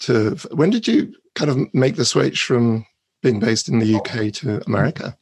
to 0.00 0.36
when 0.52 0.70
did 0.70 0.86
you 0.86 1.12
kind 1.34 1.50
of 1.50 1.74
make 1.74 1.96
the 1.96 2.04
switch 2.04 2.44
from 2.44 2.86
being 3.22 3.40
based 3.40 3.68
in 3.68 3.78
the 3.78 3.94
UK 3.94 4.32
to 4.34 4.62
America? 4.66 5.16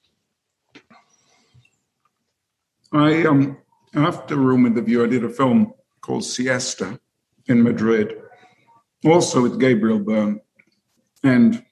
I 2.92 3.24
um 3.24 3.58
after 3.94 4.36
Room 4.36 4.64
with 4.64 4.74
the 4.74 4.82
View, 4.82 5.02
I 5.02 5.06
did 5.06 5.24
a 5.24 5.28
film 5.28 5.72
called 6.02 6.24
Siesta 6.24 7.00
in 7.46 7.62
Madrid, 7.62 8.14
also 9.04 9.42
with 9.42 9.58
Gabriel 9.58 9.98
Byrne, 9.98 10.40
and 11.22 11.64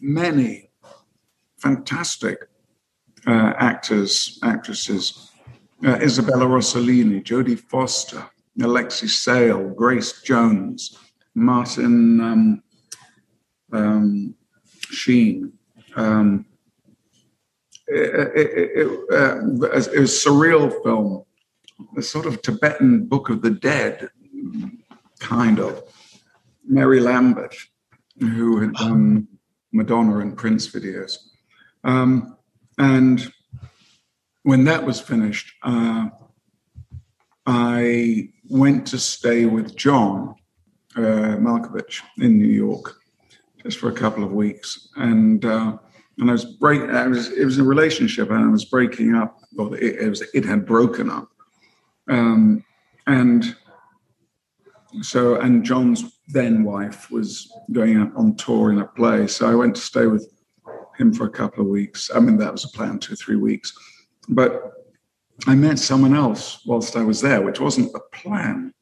many 0.00 0.70
fantastic 1.58 2.48
uh, 3.26 3.52
actors, 3.56 4.38
actresses. 4.42 5.30
Uh, 5.84 5.98
Isabella 6.00 6.46
Rossellini, 6.46 7.24
Jodie 7.24 7.58
Foster, 7.58 8.24
Alexei 8.60 9.08
Sayle, 9.08 9.70
Grace 9.70 10.22
Jones, 10.22 10.96
Martin 11.34 12.20
um, 12.20 12.62
um, 13.72 14.34
Sheen. 14.92 15.52
Um, 15.96 16.46
it, 17.88 18.32
it, 18.34 18.86
uh, 19.12 19.38
it, 19.38 19.74
was 19.74 19.86
a 19.88 20.00
surreal 20.02 20.82
film, 20.82 21.24
a 21.96 22.02
sort 22.02 22.26
of 22.26 22.42
Tibetan 22.42 23.06
Book 23.06 23.28
of 23.28 23.42
the 23.42 23.50
Dead, 23.50 24.08
kind 25.18 25.58
of. 25.58 25.82
Mary 26.64 27.00
Lambert, 27.00 27.56
who 28.20 28.60
had 28.60 28.72
done 28.74 29.26
Madonna 29.72 30.18
and 30.18 30.36
Prince 30.36 30.68
videos. 30.68 31.16
Um, 31.84 32.36
and 32.78 33.32
when 34.44 34.64
that 34.64 34.84
was 34.84 35.00
finished, 35.00 35.52
uh, 35.62 36.08
I 37.46 38.28
went 38.48 38.86
to 38.88 38.98
stay 38.98 39.46
with 39.46 39.76
John 39.76 40.34
uh, 40.96 41.36
Malkovich 41.38 42.02
in 42.18 42.38
New 42.38 42.46
York, 42.46 43.01
just 43.62 43.78
for 43.78 43.88
a 43.88 43.92
couple 43.92 44.24
of 44.24 44.32
weeks, 44.32 44.88
and 44.96 45.44
uh, 45.44 45.76
and 46.18 46.28
I 46.30 46.32
was 46.32 46.44
break. 46.44 46.82
I 46.82 47.06
was 47.06 47.30
it 47.30 47.44
was 47.44 47.58
a 47.58 47.64
relationship, 47.64 48.30
and 48.30 48.44
I 48.44 48.48
was 48.48 48.64
breaking 48.64 49.14
up. 49.14 49.38
Well, 49.54 49.74
it, 49.74 49.96
it 50.00 50.08
was 50.08 50.22
it 50.34 50.44
had 50.44 50.66
broken 50.66 51.10
up, 51.10 51.28
um, 52.08 52.64
and 53.06 53.56
so 55.00 55.36
and 55.36 55.64
John's 55.64 56.20
then 56.28 56.64
wife 56.64 57.10
was 57.10 57.52
going 57.72 57.96
out 57.96 58.12
on 58.16 58.36
tour 58.36 58.70
in 58.70 58.78
a 58.78 58.86
play, 58.86 59.26
so 59.26 59.50
I 59.50 59.54
went 59.54 59.74
to 59.76 59.80
stay 59.80 60.06
with 60.06 60.32
him 60.98 61.12
for 61.12 61.26
a 61.26 61.30
couple 61.30 61.62
of 61.62 61.68
weeks. 61.68 62.10
I 62.14 62.20
mean, 62.20 62.36
that 62.38 62.52
was 62.52 62.64
a 62.64 62.68
plan, 62.68 62.98
two 62.98 63.16
three 63.16 63.36
weeks, 63.36 63.72
but 64.28 64.72
I 65.46 65.54
met 65.54 65.78
someone 65.78 66.14
else 66.14 66.64
whilst 66.66 66.96
I 66.96 67.02
was 67.02 67.20
there, 67.20 67.42
which 67.42 67.60
wasn't 67.60 67.94
a 67.94 68.16
plan, 68.16 68.72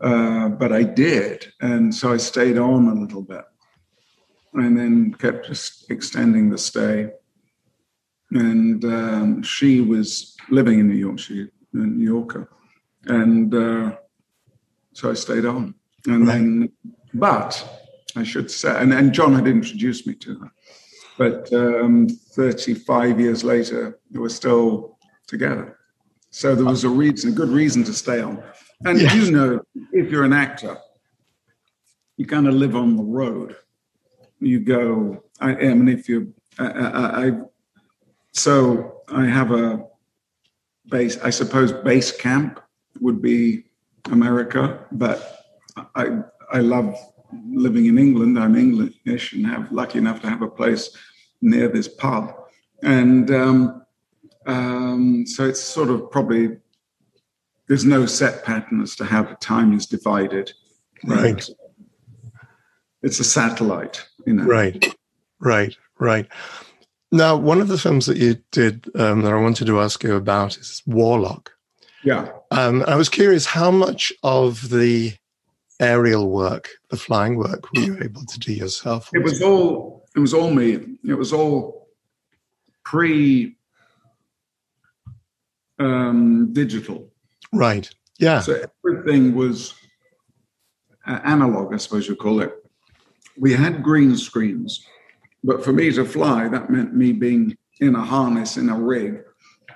uh, 0.00 0.48
but 0.48 0.72
I 0.72 0.82
did, 0.82 1.52
and 1.60 1.94
so 1.94 2.12
I 2.12 2.16
stayed 2.16 2.56
on 2.56 2.88
a 2.88 2.94
little 2.94 3.22
bit, 3.22 3.44
and 4.54 4.76
then 4.76 5.14
kept 5.14 5.46
just 5.46 5.90
extending 5.90 6.50
the 6.50 6.58
stay. 6.58 7.10
And 8.32 8.84
um, 8.84 9.42
she 9.42 9.80
was 9.80 10.36
living 10.50 10.78
in 10.80 10.88
New 10.88 10.96
York. 10.96 11.18
She 11.18 11.48
a 11.72 11.76
New 11.76 12.04
Yorker, 12.04 12.50
and 13.06 13.54
uh, 13.54 13.96
so 14.92 15.10
I 15.10 15.14
stayed 15.14 15.44
on. 15.44 15.74
And 16.06 16.26
right. 16.26 16.34
then, 16.34 16.72
but 17.14 17.80
I 18.16 18.22
should 18.22 18.50
say, 18.50 18.74
and, 18.76 18.92
and 18.92 19.12
John 19.12 19.34
had 19.34 19.46
introduced 19.46 20.06
me 20.06 20.14
to 20.14 20.38
her. 20.38 20.52
But 21.18 21.52
um, 21.52 22.08
35 22.08 23.20
years 23.20 23.44
later, 23.44 23.98
we 24.10 24.20
were 24.20 24.30
still 24.30 24.98
together. 25.26 25.78
So 26.30 26.54
there 26.54 26.64
was 26.64 26.84
a 26.84 26.88
reason, 26.88 27.30
a 27.30 27.34
good 27.34 27.50
reason 27.50 27.84
to 27.84 27.92
stay 27.92 28.20
on. 28.20 28.42
And 28.84 29.00
yes. 29.00 29.14
you 29.14 29.30
know, 29.30 29.60
if 29.92 30.10
you're 30.10 30.24
an 30.24 30.32
actor, 30.32 30.78
you 32.16 32.26
kind 32.26 32.48
of 32.48 32.54
live 32.54 32.74
on 32.74 32.96
the 32.96 33.02
road. 33.02 33.56
You 34.40 34.60
go. 34.60 35.22
I, 35.40 35.50
I 35.50 35.74
mean, 35.74 35.88
if 35.88 36.08
you, 36.08 36.34
I, 36.58 36.66
I, 36.66 37.26
I, 37.26 37.32
so 38.32 39.02
I 39.08 39.26
have 39.26 39.50
a 39.52 39.84
base. 40.88 41.18
I 41.18 41.30
suppose 41.30 41.72
base 41.72 42.12
camp 42.16 42.60
would 43.00 43.20
be 43.20 43.64
America, 44.10 44.86
but 44.92 45.44
I 45.94 46.18
I 46.52 46.60
love 46.60 46.96
living 47.50 47.86
in 47.86 47.98
England. 47.98 48.38
I'm 48.38 48.56
English 48.56 49.32
and 49.32 49.46
have 49.46 49.70
lucky 49.70 49.98
enough 49.98 50.20
to 50.22 50.28
have 50.28 50.42
a 50.42 50.48
place 50.48 50.96
near 51.42 51.68
this 51.68 51.88
pub, 51.88 52.34
and 52.82 53.30
um, 53.30 53.82
um, 54.46 55.26
so 55.26 55.46
it's 55.46 55.60
sort 55.60 55.90
of 55.90 56.10
probably 56.10 56.56
there's 57.68 57.84
no 57.84 58.04
set 58.04 58.44
pattern 58.44 58.80
as 58.80 58.96
to 58.96 59.04
how 59.04 59.22
the 59.22 59.36
time 59.36 59.72
is 59.72 59.86
divided. 59.86 60.52
Right. 61.04 61.48
It's 63.02 63.20
a 63.20 63.24
satellite, 63.24 64.04
you 64.26 64.34
know. 64.34 64.44
Right, 64.44 64.94
right, 65.40 65.74
right. 65.98 66.26
Now, 67.12 67.36
one 67.36 67.60
of 67.60 67.68
the 67.68 67.78
films 67.78 68.06
that 68.06 68.18
you 68.18 68.36
did 68.52 68.88
um, 68.94 69.22
that 69.22 69.32
I 69.32 69.40
wanted 69.40 69.66
to 69.66 69.80
ask 69.80 70.02
you 70.02 70.14
about 70.14 70.56
is 70.56 70.82
Warlock. 70.86 71.50
Yeah. 72.04 72.30
Um, 72.50 72.84
I 72.86 72.94
was 72.94 73.08
curious 73.08 73.46
how 73.46 73.70
much 73.70 74.12
of 74.22 74.70
the 74.70 75.14
aerial 75.80 76.28
work, 76.30 76.68
the 76.90 76.96
flying 76.96 77.36
work, 77.36 77.72
were 77.72 77.82
you 77.82 77.98
able 78.02 78.24
to 78.24 78.38
do 78.38 78.52
yourself? 78.52 79.10
It 79.12 79.22
was 79.22 79.42
all. 79.42 80.06
It 80.14 80.20
was 80.20 80.34
all 80.34 80.50
me. 80.50 80.98
It 81.06 81.14
was 81.14 81.32
all 81.32 81.88
pre 82.84 83.56
um, 85.78 86.52
digital. 86.52 87.10
Right. 87.52 87.90
Yeah. 88.18 88.40
So 88.40 88.62
everything 88.84 89.34
was 89.34 89.74
uh, 91.06 91.20
analog, 91.24 91.74
I 91.74 91.78
suppose 91.78 92.06
you 92.06 92.14
call 92.14 92.40
it. 92.40 92.54
We 93.40 93.54
had 93.54 93.82
green 93.82 94.16
screens, 94.16 94.86
but 95.42 95.64
for 95.64 95.72
me 95.72 95.90
to 95.92 96.04
fly, 96.04 96.46
that 96.48 96.70
meant 96.70 96.94
me 96.94 97.12
being 97.12 97.56
in 97.80 97.94
a 97.94 98.04
harness 98.04 98.58
in 98.58 98.68
a 98.68 98.78
rig 98.78 99.22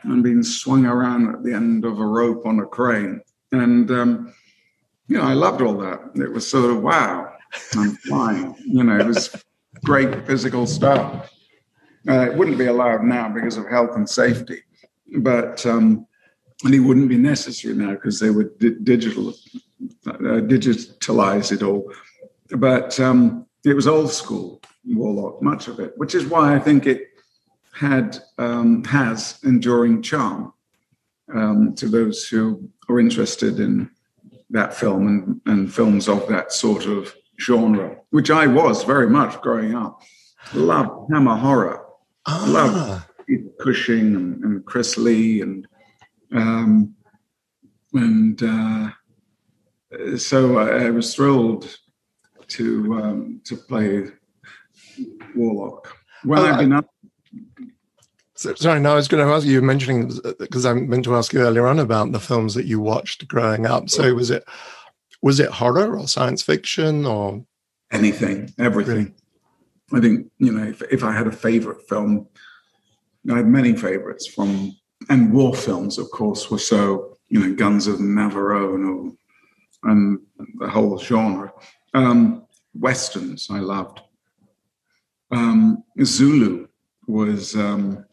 and 0.03 0.23
being 0.23 0.43
swung 0.43 0.85
around 0.85 1.35
at 1.35 1.43
the 1.43 1.55
end 1.55 1.87
of 1.87 1.99
a 1.99 2.07
rope 2.07 2.45
on 2.45 2.61
a 2.61 2.67
crane. 2.67 3.23
And, 3.53 3.91
um, 3.91 4.35
you 5.09 5.17
know, 5.17 5.25
I 5.25 5.33
loved 5.33 5.63
all 5.63 5.79
that. 5.79 6.01
It 6.17 6.31
was 6.31 6.47
sort 6.47 6.71
of, 6.71 6.83
wow, 6.83 7.33
I'm 7.75 7.97
flying. 7.97 8.55
You 8.67 8.85
know, 8.85 8.99
it 8.99 9.07
was 9.07 9.35
great 9.83 10.27
physical 10.27 10.67
stuff. 10.67 11.31
Uh, 12.07 12.31
it 12.31 12.37
wouldn't 12.37 12.59
be 12.59 12.67
allowed 12.67 13.03
now 13.03 13.31
because 13.31 13.57
of 13.57 13.67
health 13.67 13.97
and 13.97 14.09
safety, 14.09 14.63
but 15.21 15.65
um, 15.65 16.07
and 16.65 16.75
it 16.75 16.81
wouldn't 16.81 17.09
be 17.09 17.17
necessary 17.17 17.75
now 17.75 17.93
because 17.93 18.21
they 18.21 18.29
would 18.29 18.59
di- 18.59 18.77
digital 18.83 19.31
uh, 20.07 20.41
digitalize 20.53 21.51
it 21.51 21.63
all. 21.63 21.91
But 22.51 23.01
um, 23.01 23.47
it 23.65 23.75
was 23.75 23.87
old 23.87 24.11
school 24.11 24.61
warlock, 24.87 25.43
much 25.43 25.69
of 25.69 25.81
it, 25.81 25.95
which 25.97 26.15
is 26.15 26.27
why 26.27 26.55
I 26.55 26.59
think 26.59 26.87
it 26.87 27.09
had 27.73 28.19
um, 28.39 28.85
has 28.85 29.39
enduring 29.45 30.03
charm 30.03 30.53
um, 31.35 31.75
to 31.77 31.89
those 31.89 32.29
who 32.29 32.69
are 32.89 33.01
interested 33.01 33.59
in 33.59 33.91
that 34.51 34.75
film 34.75 35.09
and, 35.09 35.41
and 35.47 35.75
films 35.75 36.09
of 36.09 36.29
that 36.29 36.53
sort 36.53 36.87
of 36.87 37.15
genre, 37.41 37.97
which 38.11 38.31
I 38.31 38.47
was 38.47 38.85
very 38.85 39.09
much 39.09 39.41
growing 39.41 39.75
up. 39.75 40.03
Loved 40.53 41.11
Hammer 41.13 41.37
horror. 41.37 41.85
Ah. 42.27 42.45
Loved 42.47 43.05
Cushing 43.61 44.15
and, 44.15 44.45
and 44.45 44.65
Chris 44.67 44.99
Lee 44.99 45.41
and 45.41 45.67
um, 46.33 46.95
and 47.93 48.43
uh, 48.43 48.91
so 50.17 50.59
I, 50.59 50.87
I, 50.87 50.91
was 50.91 51.15
thrilled 51.15 51.79
to 52.55 52.95
um, 52.95 53.41
to 53.45 53.57
play 53.57 54.07
Warlock. 55.35 55.97
When 56.25 56.39
uh, 56.39 56.43
I've 56.43 56.59
been 56.59 56.73
up. 56.73 56.89
So, 58.37 58.55
sorry, 58.55 58.81
no, 58.81 58.93
I 58.93 58.97
was 58.97 59.09
going 59.09 59.25
to 59.25 59.33
ask 59.33 59.47
you. 59.47 59.53
You 59.53 59.61
were 59.61 59.67
mentioning 59.67 60.13
because 60.39 60.67
I 60.67 60.73
meant 60.73 61.05
to 61.05 61.15
ask 61.15 61.33
you 61.33 61.41
earlier 61.41 61.67
on 61.67 61.79
about 61.79 62.13
the 62.13 62.21
films 62.21 62.55
that 62.55 62.67
you 62.67 62.81
watched 62.81 63.29
growing 63.29 63.67
up. 63.67 63.89
So 63.91 64.15
was 64.15 64.31
it 64.31 64.45
was 65.23 65.41
it 65.41 65.51
horror 65.51 65.99
or 65.99 66.09
science 66.09 66.43
fiction 66.43 67.07
or 67.07 67.45
anything, 67.93 68.53
everything? 68.59 68.95
Really? 68.95 69.15
I 69.93 70.01
think 70.01 70.31
you 70.39 70.53
know 70.53 70.65
if, 70.65 70.83
if 70.91 71.05
I 71.05 71.13
had 71.13 71.27
a 71.27 71.33
favorite 71.33 71.89
film, 71.89 72.27
I 73.31 73.37
had 73.37 73.47
many 73.47 73.75
favorites 73.77 74.27
from 74.27 74.77
and 75.09 75.33
war 75.33 75.55
films, 75.55 75.99
of 75.99 76.11
course, 76.11 76.51
were 76.51 76.59
so 76.59 77.17
you 77.29 77.41
know 77.41 77.55
Guns 77.55 77.87
of 77.87 77.99
Navarone 77.99 78.89
or, 78.89 79.91
and 79.91 80.19
the 80.59 80.69
whole 80.69 80.99
genre. 80.99 81.53
Um, 81.95 82.47
Westerns 82.75 83.49
I 83.51 83.61
loved. 83.61 84.01
Um, 85.31 85.85
Zulu 86.03 86.67
was 87.07 87.55
um, 87.55 88.05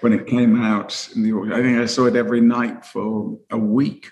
when 0.00 0.12
it 0.12 0.26
came 0.26 0.60
out 0.60 1.08
in 1.14 1.22
the. 1.22 1.54
I 1.54 1.62
think 1.62 1.78
I 1.78 1.86
saw 1.86 2.06
it 2.06 2.16
every 2.16 2.40
night 2.40 2.84
for 2.84 3.38
a 3.50 3.58
week, 3.58 4.10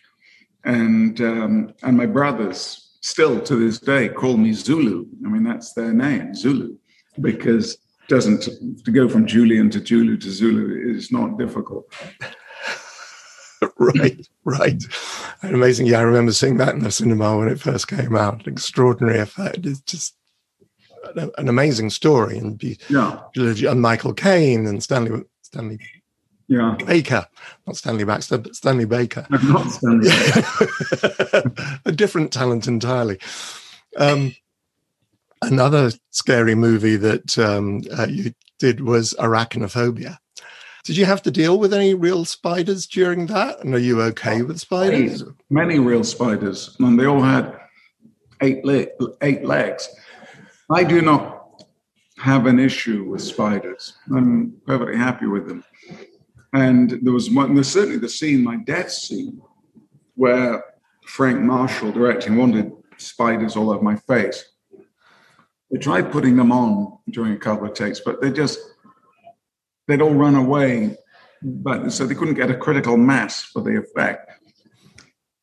and 0.64 1.20
um, 1.20 1.74
and 1.82 1.96
my 1.96 2.06
brothers 2.06 2.98
still 3.02 3.40
to 3.40 3.56
this 3.56 3.78
day 3.78 4.08
call 4.08 4.36
me 4.36 4.52
Zulu. 4.52 5.06
I 5.24 5.28
mean 5.28 5.44
that's 5.44 5.72
their 5.72 5.92
name, 5.92 6.34
Zulu, 6.34 6.76
because 7.20 7.78
doesn't 8.08 8.48
to 8.84 8.90
go 8.90 9.08
from 9.08 9.26
Julian 9.26 9.70
to 9.70 9.84
Zulu 9.84 10.16
to 10.18 10.30
Zulu 10.30 10.94
is 10.94 11.10
not 11.10 11.38
difficult. 11.38 11.92
right, 13.78 14.28
right. 14.44 14.82
And 15.42 15.54
amazing. 15.54 15.86
Yeah, 15.86 15.98
I 15.98 16.02
remember 16.02 16.32
seeing 16.32 16.56
that 16.58 16.74
in 16.74 16.82
the 16.82 16.90
cinema 16.90 17.38
when 17.38 17.48
it 17.48 17.60
first 17.60 17.88
came 17.88 18.16
out. 18.16 18.46
Extraordinary 18.46 19.18
effect. 19.18 19.64
It's 19.64 19.80
just 19.80 20.14
an, 21.16 21.48
amazing 21.48 21.90
story, 21.90 22.38
and 22.38 22.58
be, 22.58 22.78
yeah, 22.88 23.20
and 23.36 23.80
Michael 23.80 24.12
Caine 24.12 24.66
and 24.66 24.82
Stanley 24.82 25.22
Stanley 25.42 25.78
yeah. 26.48 26.76
Baker, 26.84 27.26
not 27.66 27.76
Stanley 27.76 28.04
Baxter, 28.04 28.38
but 28.38 28.54
Stanley 28.54 28.84
Baker. 28.84 29.26
not 29.30 29.70
Stanley. 29.70 30.08
a 31.84 31.92
different 31.92 32.32
talent 32.32 32.66
entirely. 32.66 33.18
Um, 33.96 34.34
another 35.42 35.90
scary 36.10 36.54
movie 36.54 36.96
that 36.96 37.38
um, 37.38 37.82
uh, 37.96 38.06
you 38.08 38.32
did 38.58 38.80
was 38.80 39.14
Arachnophobia. 39.18 40.18
Did 40.86 40.96
you 40.96 41.04
have 41.04 41.22
to 41.22 41.32
deal 41.32 41.58
with 41.58 41.74
any 41.74 41.94
real 41.94 42.24
spiders 42.24 42.86
during 42.86 43.26
that? 43.26 43.58
And 43.64 43.74
are 43.74 43.78
you 43.78 44.00
okay 44.02 44.42
with 44.42 44.60
spiders? 44.60 45.24
Many 45.50 45.80
real 45.80 46.04
spiders, 46.04 46.76
and 46.78 46.98
they 46.98 47.06
all 47.06 47.20
had 47.20 47.58
eight 48.40 48.64
le- 48.64 48.86
eight 49.20 49.44
legs. 49.44 49.88
I 50.70 50.84
do 50.84 51.02
not 51.02 51.64
have 52.18 52.46
an 52.46 52.60
issue 52.60 53.02
with 53.02 53.20
spiders. 53.20 53.94
I'm 54.14 54.54
perfectly 54.64 54.96
happy 54.96 55.26
with 55.26 55.48
them. 55.48 55.64
And 56.52 57.00
there 57.02 57.12
was 57.12 57.30
one, 57.30 57.54
there's 57.54 57.66
certainly 57.66 57.98
the 57.98 58.08
scene, 58.08 58.44
my 58.44 58.56
death 58.58 58.92
scene, 58.92 59.42
where 60.14 60.62
Frank 61.04 61.40
Marshall 61.40 61.90
directing 61.90 62.36
wanted 62.36 62.70
spiders 62.96 63.56
all 63.56 63.70
over 63.70 63.82
my 63.82 63.96
face. 63.96 64.52
They 65.72 65.78
tried 65.78 66.12
putting 66.12 66.36
them 66.36 66.52
on 66.52 66.98
during 67.10 67.32
a 67.32 67.38
couple 67.38 67.66
of 67.66 67.74
takes, 67.74 67.98
but 67.98 68.20
they 68.20 68.30
just 68.30 68.60
they'd 69.86 70.00
all 70.02 70.14
run 70.14 70.34
away. 70.34 70.96
But 71.42 71.90
so 71.92 72.06
they 72.06 72.14
couldn't 72.14 72.34
get 72.34 72.50
a 72.50 72.56
critical 72.56 72.96
mass 72.96 73.42
for 73.42 73.60
the 73.62 73.78
effect. 73.78 74.30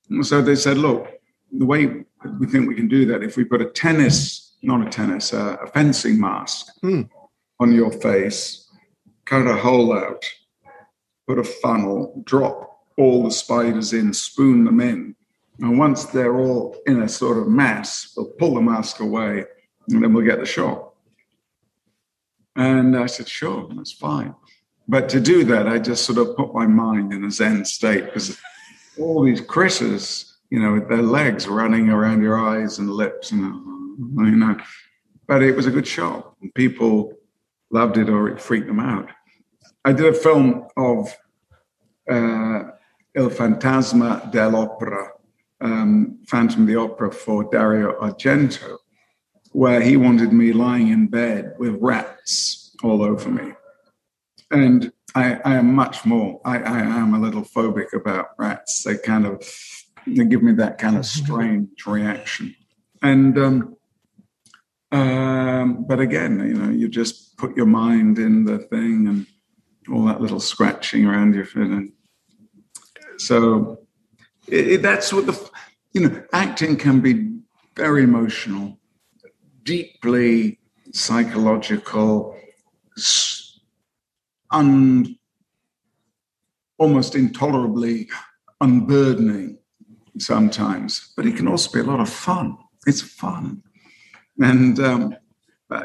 And 0.09 0.25
so 0.25 0.41
they 0.41 0.55
said, 0.55 0.77
look, 0.77 1.07
the 1.51 1.65
way 1.65 2.03
we 2.39 2.47
think 2.47 2.67
we 2.67 2.75
can 2.75 2.87
do 2.87 3.05
that, 3.07 3.23
if 3.23 3.37
we 3.37 3.43
put 3.43 3.61
a 3.61 3.65
tennis, 3.69 4.55
not 4.61 4.85
a 4.85 4.89
tennis, 4.89 5.33
uh, 5.33 5.57
a 5.61 5.67
fencing 5.67 6.19
mask 6.19 6.67
Hmm. 6.81 7.03
on 7.59 7.71
your 7.71 7.91
face, 7.91 8.69
cut 9.25 9.47
a 9.47 9.55
hole 9.55 9.93
out, 9.93 10.25
put 11.27 11.37
a 11.39 11.43
funnel, 11.43 12.21
drop 12.25 12.81
all 12.97 13.23
the 13.23 13.31
spiders 13.31 13.93
in, 13.93 14.13
spoon 14.13 14.65
them 14.65 14.81
in. 14.81 15.15
And 15.59 15.77
once 15.77 16.05
they're 16.05 16.35
all 16.39 16.75
in 16.87 17.01
a 17.03 17.07
sort 17.07 17.37
of 17.37 17.47
mass, 17.47 18.13
we'll 18.17 18.27
pull 18.39 18.55
the 18.55 18.61
mask 18.61 18.99
away 18.99 19.45
and 19.89 20.03
then 20.03 20.13
we'll 20.13 20.25
get 20.25 20.39
the 20.39 20.45
shot. 20.45 20.92
And 22.55 22.95
I 22.95 23.07
said, 23.07 23.27
sure, 23.27 23.67
that's 23.75 23.91
fine. 23.91 24.35
But 24.87 25.09
to 25.09 25.19
do 25.19 25.43
that, 25.45 25.67
I 25.67 25.79
just 25.79 26.05
sort 26.05 26.17
of 26.17 26.35
put 26.35 26.53
my 26.53 26.67
mind 26.67 27.13
in 27.13 27.23
a 27.23 27.31
Zen 27.31 27.65
state 27.65 28.05
because 28.05 28.37
all 28.99 29.23
these 29.23 29.41
critters, 29.41 30.37
you 30.49 30.59
know, 30.59 30.73
with 30.73 30.89
their 30.89 31.01
legs 31.01 31.47
running 31.47 31.89
around 31.89 32.21
your 32.21 32.37
eyes 32.37 32.79
and 32.79 32.89
lips, 32.89 33.31
and 33.31 33.41
you 34.17 34.35
know. 34.35 34.57
But 35.27 35.41
it 35.41 35.55
was 35.55 35.65
a 35.65 35.71
good 35.71 35.87
shot, 35.87 36.35
and 36.41 36.53
people 36.53 37.13
loved 37.71 37.97
it 37.97 38.09
or 38.09 38.27
it 38.27 38.41
freaked 38.41 38.67
them 38.67 38.79
out. 38.79 39.09
I 39.85 39.93
did 39.93 40.05
a 40.05 40.13
film 40.13 40.67
of 40.77 41.15
uh, 42.09 42.63
Il 43.15 43.29
Fantasma 43.29 44.31
dell'Opera, 44.31 45.09
um, 45.61 46.19
Phantom 46.27 46.61
of 46.61 46.67
the 46.67 46.75
Opera 46.75 47.11
for 47.11 47.45
Dario 47.45 47.99
Argento, 47.99 48.77
where 49.53 49.81
he 49.81 49.97
wanted 49.97 50.33
me 50.33 50.51
lying 50.51 50.89
in 50.89 51.07
bed 51.07 51.53
with 51.57 51.77
rats 51.79 52.75
all 52.83 53.01
over 53.01 53.29
me. 53.29 53.53
And 54.51 54.91
I, 55.15 55.39
I 55.45 55.55
am 55.55 55.73
much 55.73 56.05
more, 56.05 56.41
I, 56.43 56.57
I 56.57 56.79
am 56.79 57.13
a 57.13 57.19
little 57.19 57.43
phobic 57.43 57.93
about 57.93 58.31
rats. 58.37 58.83
They 58.83 58.97
kind 58.97 59.25
of 59.25 59.43
they 60.05 60.25
give 60.25 60.43
me 60.43 60.53
that 60.53 60.77
kind 60.77 60.97
of 60.97 61.05
strange 61.05 61.85
reaction. 61.85 62.55
And, 63.01 63.37
um, 63.37 63.77
um, 64.91 65.85
but 65.87 65.99
again, 65.99 66.39
you 66.39 66.53
know, 66.53 66.69
you 66.69 66.87
just 66.87 67.37
put 67.37 67.55
your 67.55 67.65
mind 67.65 68.19
in 68.19 68.43
the 68.43 68.59
thing 68.59 69.07
and 69.07 69.27
all 69.91 70.05
that 70.05 70.21
little 70.21 70.39
scratching 70.39 71.05
around 71.05 71.35
your 71.35 71.45
foot. 71.45 71.67
And 71.67 71.91
so 73.17 73.79
it, 74.47 74.67
it, 74.67 74.81
that's 74.81 75.11
what 75.11 75.25
the, 75.25 75.49
you 75.93 76.07
know, 76.07 76.23
acting 76.33 76.75
can 76.75 76.99
be 76.99 77.37
very 77.75 78.03
emotional, 78.03 78.77
deeply 79.63 80.59
psychological, 80.91 82.37
un, 84.51 85.17
almost 86.77 87.15
intolerably 87.15 88.09
unburdening 88.61 89.57
sometimes, 90.17 91.13
but 91.15 91.25
it 91.25 91.35
can 91.35 91.47
also 91.47 91.71
be 91.71 91.79
a 91.79 91.83
lot 91.83 91.99
of 91.99 92.09
fun. 92.09 92.57
It's 92.85 93.01
fun. 93.01 93.63
And 94.39 94.79
um, 94.79 95.15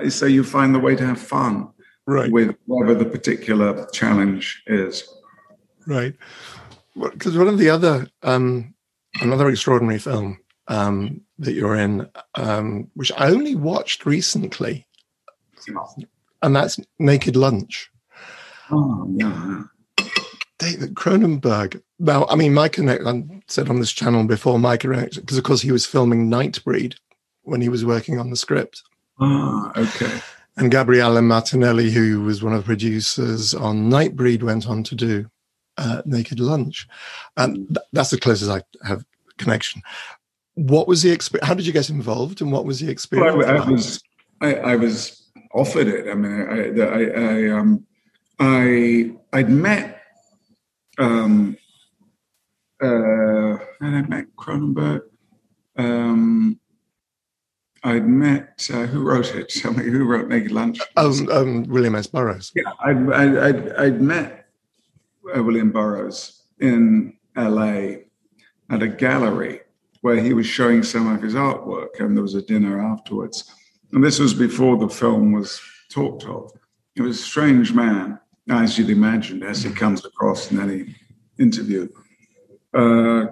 so 0.08 0.26
you 0.26 0.44
find 0.44 0.74
the 0.74 0.78
way 0.78 0.96
to 0.96 1.06
have 1.06 1.20
fun 1.20 1.68
right. 2.06 2.30
with 2.30 2.56
whatever 2.66 2.94
the 2.94 3.04
particular 3.04 3.86
challenge 3.92 4.62
is. 4.66 5.08
Right. 5.86 6.14
Because 6.94 7.38
one 7.38 7.48
of 7.48 7.58
the 7.58 7.70
other, 7.70 8.08
um, 8.22 8.74
another 9.20 9.48
extraordinary 9.48 9.98
film 9.98 10.38
um, 10.68 11.20
that 11.38 11.52
you're 11.52 11.76
in, 11.76 12.08
um, 12.36 12.90
which 12.94 13.12
I 13.12 13.28
only 13.28 13.54
watched 13.54 14.06
recently, 14.06 14.86
and 16.42 16.54
that's 16.54 16.78
Naked 16.98 17.36
Lunch. 17.36 17.90
Oh, 18.70 19.06
yeah. 19.14 19.64
David 20.58 20.94
Cronenberg. 20.94 21.80
Now, 21.98 22.26
I 22.28 22.34
mean, 22.34 22.52
my 22.52 22.68
connect, 22.68 23.06
I 23.06 23.22
said 23.46 23.68
on 23.68 23.78
this 23.78 23.92
channel 23.92 24.24
before, 24.24 24.58
my 24.58 24.76
connect, 24.76 25.16
because 25.16 25.38
of 25.38 25.44
course 25.44 25.62
he 25.62 25.72
was 25.72 25.86
filming 25.86 26.28
Nightbreed 26.28 26.96
when 27.42 27.60
he 27.60 27.68
was 27.68 27.84
working 27.84 28.18
on 28.18 28.30
the 28.30 28.36
script. 28.36 28.82
Ah, 29.20 29.72
okay. 29.76 30.20
And 30.56 30.70
Gabriella 30.70 31.22
Martinelli, 31.22 31.90
who 31.90 32.22
was 32.22 32.42
one 32.42 32.52
of 32.52 32.58
the 32.58 32.66
producers 32.66 33.54
on 33.54 33.88
Nightbreed, 33.88 34.42
went 34.42 34.68
on 34.68 34.82
to 34.84 34.94
do 34.96 35.30
uh, 35.76 36.02
Naked 36.04 36.40
Lunch. 36.40 36.88
And 37.36 37.68
th- 37.68 37.86
that's 37.92 38.10
the 38.10 38.18
closest 38.18 38.50
I 38.50 38.62
have 38.86 39.04
connection. 39.38 39.82
What 40.58 40.88
was 40.88 41.02
the 41.02 41.10
experience? 41.12 41.46
How 41.46 41.54
did 41.54 41.66
you 41.66 41.72
get 41.72 41.88
involved 41.88 42.40
and 42.40 42.50
what 42.50 42.64
was 42.64 42.80
the 42.80 42.90
experience? 42.90 43.36
Well, 43.36 43.48
I, 43.48 43.64
I 43.64 43.70
was, 43.70 44.02
I, 44.40 44.54
I, 44.54 44.76
was 44.76 45.30
offered 45.54 45.86
it. 45.86 46.10
I 46.10 46.14
mean, 46.14 46.80
I, 46.80 46.82
I, 46.82 47.02
I 47.04 47.58
um, 47.58 47.86
I 48.40 49.12
I'd 49.32 49.50
met 49.50 50.02
um, 50.98 51.56
uh, 52.82 52.86
and 52.88 53.96
I 53.96 54.02
met 54.02 54.34
Cronenberg. 54.36 55.02
Um, 55.76 56.58
I'd 57.84 58.08
met 58.08 58.68
uh, 58.74 58.86
who 58.86 59.04
wrote 59.04 59.36
it? 59.36 59.50
Tell 59.50 59.72
me 59.72 59.84
who 59.84 60.06
wrote 60.06 60.26
Naked 60.26 60.50
Lunch? 60.50 60.80
Um, 60.96 61.28
um, 61.30 61.62
William 61.68 61.94
S. 61.94 62.08
Burroughs. 62.08 62.50
Yeah, 62.56 62.72
I'd, 62.80 63.12
I'd, 63.12 63.72
I'd 63.76 64.00
met 64.00 64.48
uh, 65.36 65.40
William 65.40 65.70
Burroughs 65.70 66.42
in 66.58 67.16
L.A. 67.36 68.06
at 68.70 68.82
a 68.82 68.88
gallery 68.88 69.60
where 70.02 70.20
he 70.20 70.32
was 70.32 70.46
showing 70.46 70.82
some 70.82 71.12
of 71.12 71.22
his 71.22 71.34
artwork, 71.34 72.00
and 72.00 72.16
there 72.16 72.22
was 72.22 72.34
a 72.34 72.42
dinner 72.42 72.80
afterwards. 72.80 73.52
And 73.92 74.04
this 74.04 74.18
was 74.18 74.34
before 74.34 74.76
the 74.76 74.88
film 74.88 75.32
was 75.32 75.60
talked 75.90 76.24
of. 76.24 76.52
It 76.96 77.02
was 77.02 77.18
a 77.18 77.22
strange 77.22 77.72
man 77.72 78.18
as 78.50 78.78
you'd 78.78 78.90
imagine, 78.90 79.42
as 79.42 79.62
he 79.62 79.70
comes 79.70 80.04
across 80.04 80.50
in 80.50 80.60
any 80.60 80.94
interview. 81.38 81.88
Uh, 82.74 83.26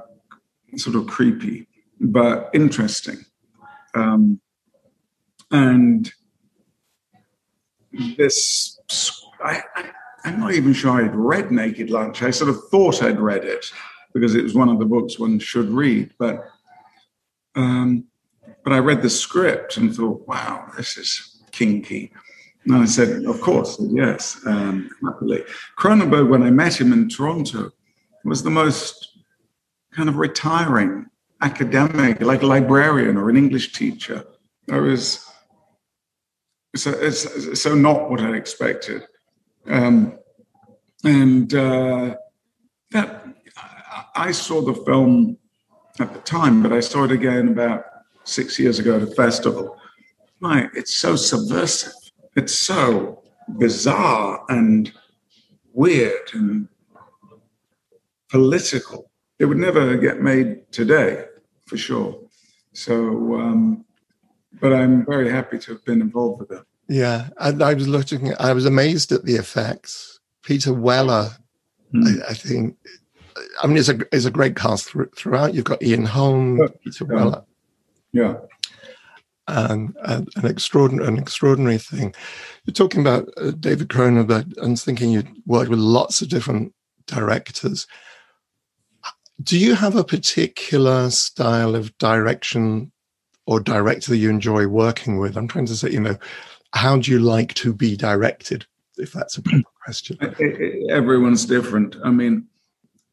sort 0.77 0.97
of 0.97 1.07
creepy, 1.07 1.69
but 2.01 2.51
interesting. 2.53 3.25
Um, 3.95 4.41
and 5.51 6.11
this, 8.17 8.79
I, 9.43 9.63
am 10.25 10.41
not 10.41 10.53
even 10.53 10.73
sure 10.73 11.03
I'd 11.03 11.15
read 11.15 11.51
Naked 11.51 11.91
Lunch. 11.91 12.23
I 12.23 12.31
sort 12.31 12.51
of 12.51 12.69
thought 12.69 13.03
I'd 13.03 13.21
read 13.21 13.45
it 13.45 13.67
because 14.13 14.35
it 14.35 14.43
was 14.43 14.55
one 14.55 14.69
of 14.69 14.79
the 14.79 14.85
books 14.85 15.19
one 15.19 15.39
should 15.39 15.69
read, 15.71 16.13
but 16.19 16.45
um, 17.57 18.05
but 18.63 18.73
I 18.73 18.79
read 18.79 19.03
the 19.03 19.11
script 19.11 19.77
and 19.77 19.95
thought, 19.95 20.27
wow, 20.27 20.71
this 20.77 20.97
is 20.97 21.43
kinky. 21.53 22.13
And 22.65 22.75
I 22.77 22.85
said, 22.85 23.25
of 23.25 23.41
course, 23.41 23.77
yes, 23.81 24.41
um, 24.47 24.91
happily. 25.05 25.45
Cronenberg, 25.79 26.29
when 26.29 26.43
I 26.43 26.51
met 26.51 26.81
him 26.81 26.93
in 26.93 27.09
Toronto, 27.09 27.71
was 28.25 28.43
the 28.43 28.51
most 28.51 29.19
kind 29.93 30.09
of 30.09 30.17
retiring 30.17 31.07
academic, 31.43 32.21
like 32.21 32.43
a 32.43 32.47
librarian 32.47 33.17
or 33.17 33.31
an 33.31 33.37
English 33.37 33.73
teacher. 33.73 34.25
I 34.71 34.79
was 34.79 35.25
so 36.75 36.91
it's 36.91 37.63
so 37.63 37.75
not 37.75 38.11
what 38.11 38.21
I 38.21 38.35
expected, 38.35 39.07
um, 39.67 40.19
and 41.05 41.55
uh, 41.55 42.17
that 42.91 43.25
I 44.15 44.33
saw 44.33 44.61
the 44.61 44.75
film 44.75 45.39
at 46.01 46.13
the 46.13 46.21
time, 46.21 46.63
but 46.63 46.73
I 46.73 46.81
saw 46.81 47.05
it 47.05 47.13
again 47.13 47.49
about 47.49 47.85
six 48.25 48.59
years 48.59 48.79
ago 48.79 48.97
at 48.97 49.03
a 49.03 49.07
festival. 49.07 49.79
My, 50.41 50.69
it's 50.75 50.95
so 50.95 51.17
subversive 51.17 51.93
it's 52.37 52.55
so 52.55 53.23
bizarre 53.49 54.45
and 54.51 54.93
weird 55.73 56.31
and 56.35 56.69
political. 58.31 59.11
It 59.39 59.47
would 59.47 59.57
never 59.57 59.97
get 59.97 60.21
made 60.21 60.71
today, 60.71 61.25
for 61.67 61.77
sure. 61.77 62.21
So, 62.75 63.35
um, 63.37 63.85
but 64.61 64.73
I'm 64.73 65.05
very 65.07 65.31
happy 65.31 65.59
to 65.59 65.73
have 65.73 65.85
been 65.85 66.03
involved 66.03 66.41
with 66.41 66.53
it. 66.53 66.65
Yeah, 66.89 67.29
I, 67.39 67.49
I 67.49 67.75
was 67.75 67.89
looking. 67.89 68.33
I 68.39 68.53
was 68.53 68.67
amazed 68.67 69.13
at 69.13 69.25
the 69.25 69.35
effects. 69.35 70.21
Peter 70.43 70.73
Weller, 70.73 71.31
mm. 71.93 72.23
I, 72.23 72.31
I, 72.31 72.35
think. 72.35 72.77
I 73.63 73.67
mean, 73.67 73.77
it's 73.77 73.89
a 73.89 73.99
it's 74.13 74.25
a 74.25 74.31
great 74.31 74.57
cast 74.57 74.95
throughout. 75.17 75.55
You've 75.55 75.65
got 75.65 75.83
Ian 75.83 76.05
Holm, 76.05 76.59
yeah. 76.59 76.67
Peter 76.85 77.05
Weller. 77.05 77.45
Yeah 78.13 78.37
and, 79.49 79.97
and 80.05 80.29
an 80.37 80.47
extraordinary 80.47 81.09
an 81.09 81.19
extraordinary 81.19 81.79
thing. 81.79 82.15
You're 82.65 82.75
talking 82.75 83.01
about 83.01 83.29
uh, 83.37 83.53
David 83.53 83.89
Cronenberg 83.89 84.57
and 84.59 84.79
thinking 84.79 85.11
you 85.11 85.25
worked 85.47 85.71
with 85.71 85.79
lots 85.79 86.21
of 86.21 86.29
different 86.29 86.75
directors. 87.07 87.87
Do 89.43 89.59
you 89.59 89.75
have 89.75 89.97
a 89.97 90.05
particular 90.05 91.11
style 91.11 91.75
of 91.75 91.97
direction 91.99 92.91
or 93.47 93.61
director 93.61 94.11
that 94.11 94.17
you 94.17 94.31
enjoy 94.31 94.67
working 94.67 95.19
with? 95.19 95.37
I'm 95.37 95.49
trying 95.49 95.67
to 95.67 95.77
say, 95.77 95.91
you 95.91 96.01
know, 96.01 96.17
how 96.73 96.99
do 96.99 97.11
you 97.11 97.19
like 97.19 97.55
to 97.55 97.73
be 97.73 97.97
directed? 97.97 98.67
If 98.99 99.13
that's 99.13 99.37
a 99.37 99.43
proper 99.43 99.69
question. 99.85 100.19
Everyone's 100.91 101.45
different. 101.45 101.97
I 102.03 102.11
mean, 102.11 102.47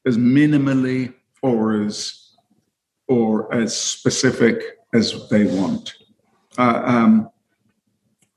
as 0.05 0.17
minimally 0.17 1.13
or 1.41 1.81
as 1.83 2.31
or 3.07 3.53
as 3.53 3.75
specific 3.75 4.61
as 4.93 5.27
they 5.29 5.45
want 5.45 5.93
uh, 6.57 6.81
um, 6.85 7.29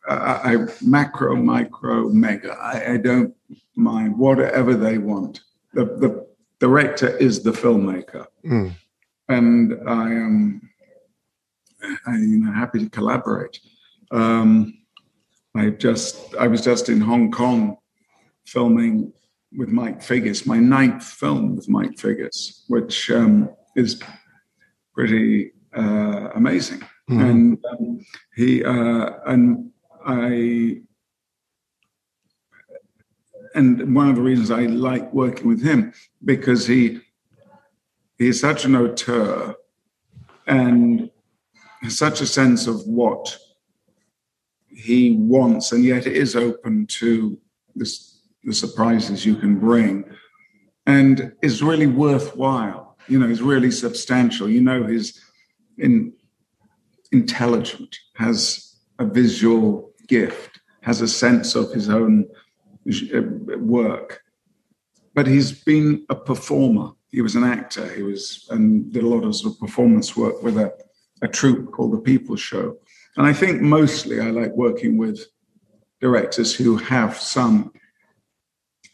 I, 0.09 0.55
I, 0.55 0.57
macro, 0.83 1.35
micro, 1.37 2.09
mega. 2.09 2.53
I, 2.53 2.93
I, 2.93 2.97
don't 2.97 3.35
mind 3.75 4.17
whatever 4.17 4.75
they 4.75 4.99
want. 4.99 5.41
The, 5.75 5.85
the 5.85 6.27
director 6.61 7.17
is 7.17 7.43
the 7.43 7.51
filmmaker, 7.51 8.27
mm. 8.45 8.73
and 9.29 9.75
I 9.87 10.07
am 10.07 10.71
I, 12.07 12.17
you 12.17 12.39
know, 12.39 12.53
happy 12.53 12.79
to 12.81 12.89
collaborate. 12.89 13.61
Um, 14.11 14.79
I 15.55 15.71
just 15.71 16.35
I 16.37 16.47
was 16.47 16.63
just 16.63 16.89
in 16.89 17.01
Hong 17.01 17.31
Kong 17.31 17.77
filming 18.47 19.13
with 19.57 19.69
Mike 19.69 20.01
Figgis, 20.01 20.47
my 20.47 20.59
ninth 20.59 21.05
film 21.05 21.57
with 21.57 21.69
Mike 21.69 21.97
Figgis, 21.97 22.65
which 22.69 23.11
um, 23.11 23.49
is 23.75 24.03
pretty 24.95 25.53
uh, 25.77 26.29
amazing. 26.35 26.81
Mm-hmm. 27.11 27.21
And 27.21 27.65
um, 27.71 28.01
he 28.35 28.65
uh, 28.65 29.11
and 29.27 29.71
I 30.05 30.81
and 33.55 33.95
one 33.95 34.11
of 34.11 34.17
the 34.17 34.23
reasons 34.23 34.51
I 34.51 34.67
like 34.67 35.13
working 35.13 35.49
with 35.49 35.63
him 35.63 35.93
because 36.25 36.67
he 36.67 37.01
he's 38.19 38.41
such 38.41 38.65
an 38.65 38.77
auteur 38.77 39.55
and 40.47 41.11
has 41.83 41.99
such 41.99 42.21
a 42.21 42.27
sense 42.27 42.67
of 42.67 42.87
what 42.87 43.37
he 44.69 45.13
wants, 45.13 45.73
and 45.73 45.85
yet 45.85 46.07
it 46.07 46.17
is 46.17 46.37
open 46.37 46.87
to 46.87 47.39
this, 47.75 48.16
the 48.47 48.55
surprises 48.55 49.27
you 49.27 49.35
can 49.37 49.59
bring, 49.59 50.05
and 50.87 51.33
is 51.43 51.63
really 51.63 51.89
worthwhile. 51.89 52.97
You 53.09 53.19
know, 53.19 53.29
is 53.29 53.43
really 53.43 53.71
substantial. 53.71 54.49
You 54.49 54.63
know, 54.63 54.85
he's 54.85 55.21
in 55.79 56.13
intelligent, 57.13 57.95
has 58.15 58.77
a 58.99 59.05
visual 59.05 59.93
gift, 60.09 60.61
has 60.81 61.01
a 61.01 61.09
sense 61.09 61.55
of 61.55 61.73
his 61.73 61.89
own 61.89 62.27
uh, 62.89 63.21
work. 63.59 64.23
But 65.15 65.27
he's 65.27 65.53
been 65.53 66.05
a 66.09 66.15
performer. 66.15 66.93
He 67.11 67.23
was 67.23 67.35
an 67.37 67.45
actor. 67.45 67.87
He 67.95 68.03
was 68.03 68.47
and 68.51 68.93
did 68.93 69.03
a 69.03 69.09
lot 69.09 69.25
of, 69.25 69.35
sort 69.35 69.55
of 69.55 69.61
performance 69.61 70.17
work 70.17 70.43
with 70.43 70.57
a, 70.59 70.73
a 71.23 71.29
troupe 71.29 71.73
called 71.73 71.93
the 71.93 71.99
People 71.99 72.37
Show. 72.37 72.77
And 73.17 73.27
I 73.27 73.33
think 73.33 73.63
mostly 73.63 74.21
I 74.21 74.31
like 74.31 74.53
working 74.53 74.99
with 74.99 75.27
directors 76.01 76.55
who 76.55 76.77
have 76.77 77.17
some 77.17 77.73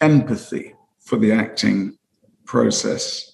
empathy 0.03 0.75
for 1.01 1.17
the 1.17 1.33
acting 1.33 1.97
process 2.45 3.33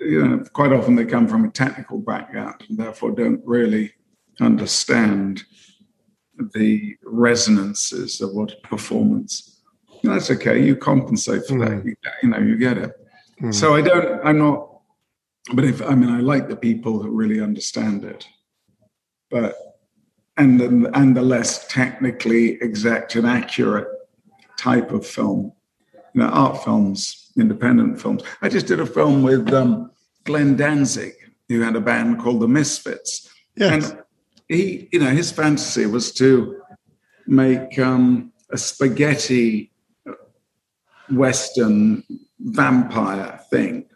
you 0.00 0.26
know, 0.26 0.44
quite 0.52 0.72
often 0.72 0.94
they 0.94 1.04
come 1.04 1.28
from 1.28 1.44
a 1.44 1.50
technical 1.50 1.98
background 1.98 2.62
and 2.68 2.78
therefore 2.78 3.10
don't 3.10 3.40
really 3.44 3.92
understand 4.40 5.44
the 6.54 6.96
resonances 7.04 8.20
of 8.20 8.32
what 8.32 8.62
performance. 8.62 9.60
That's 10.02 10.30
okay. 10.30 10.62
You 10.62 10.76
compensate 10.76 11.46
for 11.46 11.54
mm. 11.54 11.68
that. 11.68 11.84
You, 11.84 11.96
you, 12.22 12.28
know, 12.28 12.38
you 12.38 12.56
get 12.56 12.78
it. 12.78 12.92
Mm. 13.42 13.54
So 13.54 13.74
I 13.74 13.82
don't. 13.82 14.24
I'm 14.24 14.38
not. 14.38 14.80
But 15.54 15.64
if 15.64 15.82
I 15.82 15.94
mean, 15.94 16.10
I 16.10 16.20
like 16.20 16.48
the 16.48 16.56
people 16.56 17.02
who 17.02 17.10
really 17.10 17.40
understand 17.40 18.04
it. 18.04 18.28
But 19.30 19.56
and 20.36 20.60
the, 20.60 20.90
and 20.94 21.16
the 21.16 21.22
less 21.22 21.66
technically 21.66 22.62
exact 22.62 23.16
and 23.16 23.26
accurate 23.26 23.88
type 24.58 24.90
of 24.90 25.06
film, 25.06 25.52
you 26.12 26.20
know, 26.20 26.28
art 26.28 26.62
films 26.62 27.28
independent 27.38 28.00
films. 28.00 28.22
I 28.42 28.48
just 28.48 28.66
did 28.66 28.80
a 28.80 28.86
film 28.86 29.22
with 29.22 29.52
um, 29.52 29.90
Glenn 30.24 30.56
Danzig, 30.56 31.14
who 31.48 31.60
had 31.60 31.76
a 31.76 31.80
band 31.80 32.18
called 32.18 32.40
the 32.40 32.48
Misfits. 32.48 33.30
Yes. 33.56 33.90
And 33.90 34.02
he, 34.48 34.88
you 34.92 35.00
know, 35.00 35.10
his 35.10 35.30
fantasy 35.30 35.86
was 35.86 36.12
to 36.14 36.60
make 37.26 37.78
um, 37.78 38.32
a 38.50 38.58
spaghetti 38.58 39.72
Western 41.10 42.04
vampire 42.40 43.40
thing. 43.50 43.86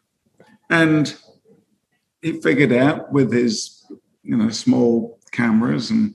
And 0.70 1.14
he 2.22 2.40
figured 2.40 2.72
out 2.72 3.12
with 3.12 3.32
his, 3.32 3.84
you 4.22 4.36
know, 4.36 4.50
small 4.50 5.18
cameras 5.32 5.90
and 5.90 6.14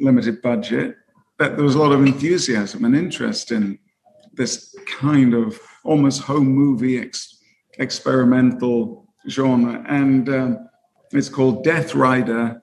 limited 0.00 0.42
budget 0.42 0.96
that 1.38 1.56
there 1.56 1.64
was 1.64 1.74
a 1.74 1.78
lot 1.78 1.92
of 1.92 2.04
enthusiasm 2.04 2.84
and 2.84 2.96
interest 2.96 3.52
in 3.52 3.78
this 4.32 4.74
kind 4.86 5.34
of 5.34 5.60
almost 5.84 6.22
home 6.22 6.48
movie 6.48 6.98
ex- 6.98 7.38
experimental 7.78 9.06
genre. 9.28 9.84
And 9.88 10.28
um, 10.28 10.68
it's 11.12 11.28
called 11.28 11.64
Death 11.64 11.94
Rider 11.94 12.60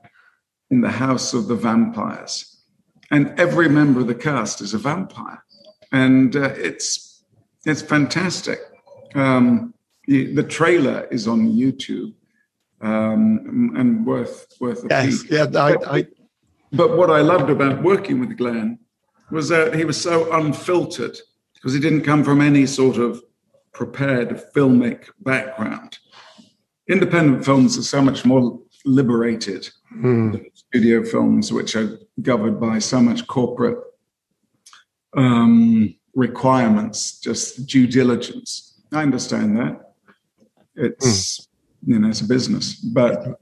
in 0.69 0.82
the 0.82 0.89
House 0.89 1.34
of 1.34 1.47
the 1.47 1.55
Vampires. 1.55 2.63
And 3.11 3.39
every 3.39 3.69
member 3.69 4.01
of 4.01 4.07
the 4.07 4.15
cast 4.15 4.61
is 4.61 4.74
a 4.74 4.78
vampire. 4.80 5.43
And 5.91 6.36
uh, 6.36 6.53
it's, 6.55 7.24
it's 7.65 7.82
fantastic. 7.82 8.59
Um, 9.13 9.74
the 10.07 10.43
trailer 10.43 11.07
is 11.11 11.28
on 11.28 11.49
YouTube 11.51 12.13
um, 12.82 13.74
and 13.78 14.05
worth 14.05 14.47
worth 14.59 14.84
a 14.84 14.88
yes, 14.89 15.24
peek. 15.24 15.32
Yeah, 15.32 15.45
I, 15.55 15.97
I... 15.97 16.07
But 16.74 16.97
what 16.97 17.11
I 17.11 17.21
loved 17.21 17.49
about 17.49 17.84
working 17.84 18.19
with 18.19 18.38
Glenn 18.38 18.80
was 19.32 19.49
that 19.49 19.76
he 19.76 19.86
was 19.86 19.99
so 19.99 20.32
unfiltered 20.34 21.17
because 21.53 21.74
he 21.74 21.80
didn't 21.80 22.01
come 22.01 22.24
from 22.24 22.41
any 22.41 22.65
sort 22.65 22.97
of 22.97 23.21
prepared 23.74 24.41
filmic 24.55 25.09
background. 25.21 25.99
Independent 26.89 27.45
films 27.45 27.78
are 27.78 27.84
so 27.84 28.01
much 28.01 28.26
more 28.26 28.59
liberated 28.86 29.69
mm. 29.95 30.34
than 30.34 30.45
studio 30.53 31.03
films, 31.03 31.53
which 31.53 31.76
are 31.76 31.97
governed 32.21 32.59
by 32.59 32.80
so 32.80 33.01
much 33.01 33.26
corporate 33.28 33.78
um, 35.15 35.95
requirements, 36.15 37.19
just 37.19 37.65
due 37.67 37.88
diligence. 37.88 38.82
I 38.91 39.03
understand 39.03 39.57
that. 39.57 39.93
It's 40.76 41.39
mm. 41.39 41.47
you 41.86 41.99
know 41.99 42.09
it's 42.09 42.21
a 42.21 42.28
business, 42.28 42.76
but 42.76 43.39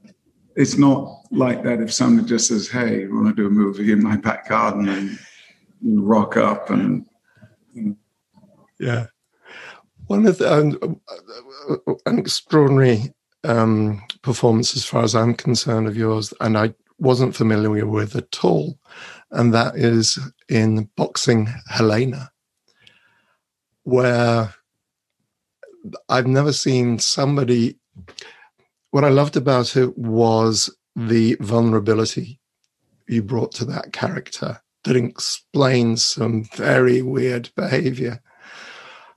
it's 0.56 0.76
not 0.76 1.22
like 1.30 1.62
that. 1.64 1.80
If 1.80 1.92
somebody 1.92 2.28
just 2.28 2.48
says, 2.48 2.68
"Hey, 2.68 3.04
I 3.04 3.08
want 3.08 3.28
to 3.28 3.34
do 3.34 3.46
a 3.46 3.50
movie 3.50 3.92
in 3.92 4.02
my 4.02 4.16
back 4.16 4.48
garden," 4.48 4.88
and 4.88 5.18
rock 5.82 6.36
up 6.36 6.70
and 6.70 7.06
yeah. 8.78 9.06
One 10.06 10.26
of 10.26 10.38
the, 10.38 10.52
um, 10.52 11.00
an 12.04 12.18
extraordinary 12.18 13.14
um, 13.44 14.02
performance, 14.22 14.76
as 14.76 14.84
far 14.84 15.04
as 15.04 15.14
I'm 15.14 15.34
concerned, 15.34 15.86
of 15.86 15.96
yours, 15.96 16.34
and 16.40 16.58
I 16.58 16.74
wasn't 16.98 17.36
familiar 17.36 17.86
with 17.86 18.16
at 18.16 18.44
all, 18.44 18.78
and 19.30 19.54
that 19.54 19.76
is 19.76 20.18
in 20.48 20.90
Boxing 20.96 21.48
Helena, 21.68 22.30
where 23.84 24.52
I've 26.08 26.26
never 26.26 26.52
seen 26.52 26.98
somebody. 26.98 27.78
What 28.92 29.04
I 29.04 29.08
loved 29.08 29.36
about 29.36 29.76
it 29.76 29.98
was 29.98 30.74
the 30.94 31.36
vulnerability 31.40 32.38
you 33.08 33.22
brought 33.22 33.52
to 33.56 33.64
that 33.66 33.92
character 33.92 34.62
that 34.84 34.96
explains 34.96 36.04
some 36.04 36.44
very 36.54 37.02
weird 37.02 37.50
behavior 37.56 38.22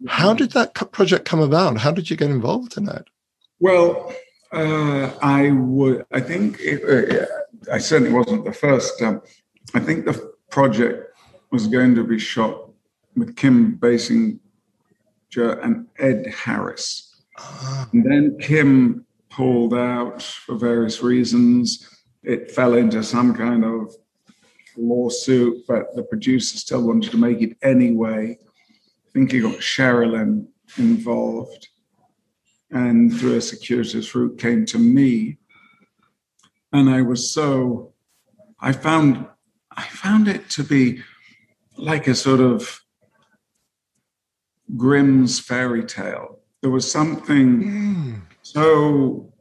how 0.08 0.34
did 0.34 0.52
that 0.52 0.74
project 0.92 1.26
come 1.26 1.40
about? 1.40 1.78
How 1.78 1.92
did 1.92 2.10
you 2.10 2.18
get 2.18 2.30
involved 2.30 2.78
in 2.78 2.88
it? 2.90 3.08
Well, 3.60 4.14
uh, 4.52 5.12
I 5.22 5.52
would. 5.52 6.06
I 6.12 6.22
think 6.22 6.60
it, 6.60 6.84
uh, 6.84 7.74
I 7.74 7.78
certainly 7.78 8.14
wasn't 8.14 8.46
the 8.46 8.54
first. 8.54 9.02
Um, 9.02 9.22
I 9.74 9.80
think 9.80 10.06
the 10.06 10.34
project 10.50 11.18
was 11.52 11.68
going 11.68 11.96
to 11.96 12.04
be 12.04 12.20
shot 12.20 12.70
with 13.16 13.36
Kim 13.36 13.78
Basinger 13.78 14.40
and 15.38 15.88
Ed 15.98 16.28
Harris, 16.28 17.24
uh 17.38 17.86
and 17.94 18.06
then 18.06 18.38
Kim 18.40 19.06
pulled 19.36 19.74
out 19.74 20.22
for 20.22 20.56
various 20.56 21.02
reasons. 21.02 21.88
It 22.24 22.52
fell 22.52 22.74
into 22.74 23.04
some 23.04 23.34
kind 23.34 23.64
of 23.66 23.94
lawsuit, 24.78 25.64
but 25.68 25.96
the 25.96 26.04
producer 26.04 26.58
still 26.58 26.86
wanted 26.88 27.12
to 27.12 27.18
make 27.18 27.42
it 27.42 27.58
anyway 27.62 28.38
I 29.16 29.18
think 29.18 29.32
he 29.32 29.40
got 29.40 29.60
Sherilyn 29.60 30.48
involved, 30.78 31.70
and 32.70 33.18
through 33.18 33.38
a 33.38 33.42
circuitous 33.42 34.14
route 34.14 34.38
came 34.38 34.66
to 34.66 34.78
me. 34.78 35.38
And 36.74 36.90
I 36.90 37.02
was 37.02 37.32
so, 37.32 37.94
I 38.60 38.74
found, 38.74 39.26
I 39.72 39.84
found 39.84 40.28
it 40.28 40.50
to 40.50 40.64
be 40.64 41.02
like 41.78 42.08
a 42.08 42.16
sort 42.16 42.42
of 42.42 42.82
Grimm's 44.76 45.40
fairy 45.40 45.86
tale. 45.86 46.40
There 46.62 46.72
was 46.72 46.92
something 46.92 47.64
mm. 47.64 48.22
So 48.56 49.34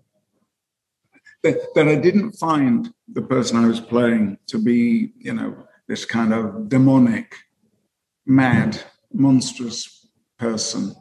that, 1.45 1.73
that 1.77 1.87
I 1.87 1.95
didn't 1.95 2.33
find 2.33 2.93
the 3.13 3.23
person 3.23 3.57
I 3.57 3.69
was 3.69 3.79
playing 3.79 4.39
to 4.49 4.59
be, 4.59 5.13
you 5.19 5.33
know, 5.33 5.57
this 5.87 6.05
kind 6.05 6.35
of 6.35 6.69
demonic, 6.69 7.37
mad 8.27 8.83
monstrous 9.13 10.09
person, 10.37 10.97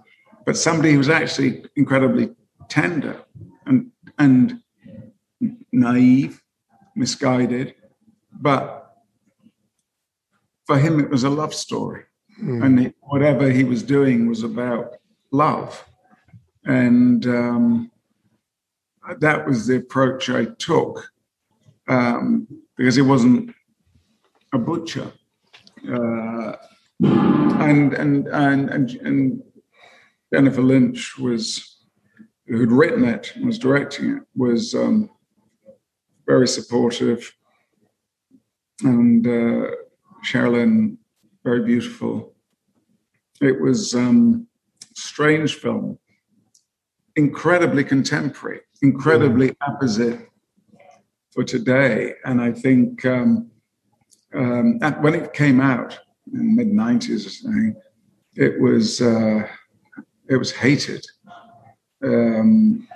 but 0.46 0.58
somebody 0.58 0.92
who's 0.94 1.10
actually 1.10 1.66
incredibly 1.76 2.30
tender 2.70 3.20
and 3.66 3.90
and 4.20 4.60
naive, 5.72 6.40
misguided. 6.96 7.74
But 8.32 8.94
for 10.68 10.78
him, 10.78 11.00
it 11.00 11.10
was 11.10 11.24
a 11.24 11.32
love 11.32 11.54
story, 11.56 12.04
mm. 12.40 12.64
and 12.64 12.80
he, 12.80 12.94
whatever 13.02 13.50
he 13.50 13.64
was 13.64 13.82
doing 13.82 14.28
was 14.28 14.44
about 14.44 14.98
love, 15.32 15.84
and 16.66 17.26
um, 17.26 17.90
that 19.20 19.46
was 19.46 19.68
the 19.68 19.78
approach 19.78 20.30
I 20.30 20.46
took. 20.46 21.10
um, 21.88 22.48
because 22.78 22.98
it 22.98 23.04
wasn't 23.04 23.54
a 24.54 24.58
butcher. 24.58 25.12
Uh, 25.88 26.54
and, 27.02 27.94
and, 27.94 28.28
and, 28.28 28.70
and, 28.70 28.92
and 28.92 29.44
Jennifer 30.34 30.62
Lynch 30.62 31.18
was, 31.18 31.78
who'd 32.48 32.72
written 32.72 33.04
it, 33.04 33.34
was 33.44 33.60
directing 33.60 34.18
it, 34.18 34.24
was 34.36 34.74
um, 34.74 35.10
very 36.26 36.48
supportive. 36.48 37.34
And 38.84 39.26
uh, 39.26 39.72
Sherilyn, 40.26 40.98
very 41.44 41.66
beautiful. 41.66 42.34
It 43.42 43.60
was 43.60 43.94
um, 43.94 44.48
strange 44.96 45.56
film, 45.56 46.00
incredibly 47.16 47.84
contemporary, 47.84 48.62
incredibly 48.84 49.56
opposite 49.62 50.30
for 51.32 51.44
today. 51.44 52.14
And 52.26 52.40
I 52.40 52.52
think 52.52 53.04
um, 53.06 53.50
um, 54.36 54.80
when 55.02 55.16
it 55.16 55.34
came 55.34 55.60
out 55.60 55.98
in 56.32 56.56
the 56.56 56.64
mid 56.64 56.68
'90s, 56.68 57.76
it 58.36 58.62
was 58.62 59.02
uh, 59.02 59.48
it 60.30 60.38
was 60.38 60.52
hated, 60.52 61.06
um, 62.04 62.88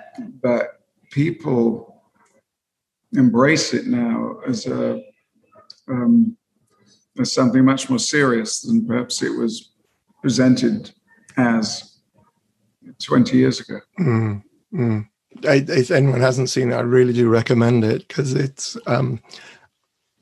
but 0.42 0.80
people 1.10 2.02
embrace 3.12 3.72
it 3.72 3.86
now 3.86 4.36
as 4.46 4.66
a 4.66 5.00
um, 5.88 6.36
as 7.18 7.32
something 7.32 7.64
much 7.64 7.88
more 7.88 7.98
serious 7.98 8.60
than 8.60 8.86
perhaps 8.86 9.22
it 9.22 9.30
was 9.30 9.72
presented 10.20 10.90
as 11.36 12.00
20 13.02 13.36
years 13.36 13.60
ago. 13.60 13.80
Mm, 14.00 14.42
mm. 14.74 15.08
I, 15.44 15.64
if 15.68 15.90
anyone 15.90 16.20
hasn't 16.20 16.50
seen 16.50 16.72
it, 16.72 16.76
I 16.76 16.80
really 16.80 17.12
do 17.12 17.28
recommend 17.28 17.84
it 17.84 18.08
because 18.08 18.34
it's, 18.34 18.76
um, 18.86 19.20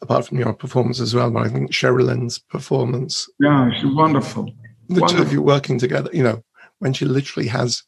apart 0.02 0.26
from 0.26 0.38
your 0.38 0.52
performance 0.52 1.00
as 1.00 1.14
well, 1.14 1.30
but 1.30 1.46
I 1.46 1.48
think 1.48 1.72
Sherilyn's 1.72 2.38
performance. 2.38 3.28
Yeah, 3.40 3.70
she's 3.74 3.94
wonderful. 3.94 4.44
The 4.88 5.00
wonderful. 5.00 5.16
two 5.16 5.22
of 5.22 5.32
you 5.32 5.42
working 5.42 5.78
together, 5.78 6.10
you 6.12 6.22
know, 6.22 6.42
when 6.78 6.92
she 6.92 7.04
literally 7.04 7.48
has 7.48 7.82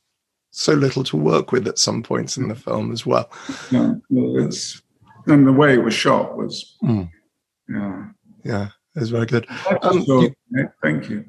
so 0.50 0.72
little 0.72 1.04
to 1.04 1.16
work 1.16 1.52
with 1.52 1.68
at 1.68 1.78
some 1.78 2.02
points 2.02 2.36
in 2.36 2.48
the 2.48 2.54
film 2.54 2.90
as 2.92 3.04
well. 3.04 3.30
Yeah, 3.70 3.94
it's, 4.10 4.82
and 5.26 5.46
the 5.46 5.52
way 5.52 5.74
it 5.74 5.84
was 5.84 5.94
shot 5.94 6.36
was, 6.36 6.76
mm. 6.82 7.08
yeah. 7.68 8.06
Yeah, 8.44 8.68
it 8.96 9.00
was 9.00 9.10
very 9.10 9.26
good. 9.26 9.46
Um, 9.82 10.04
you, 10.06 10.34
thank 10.82 11.10
you. 11.10 11.24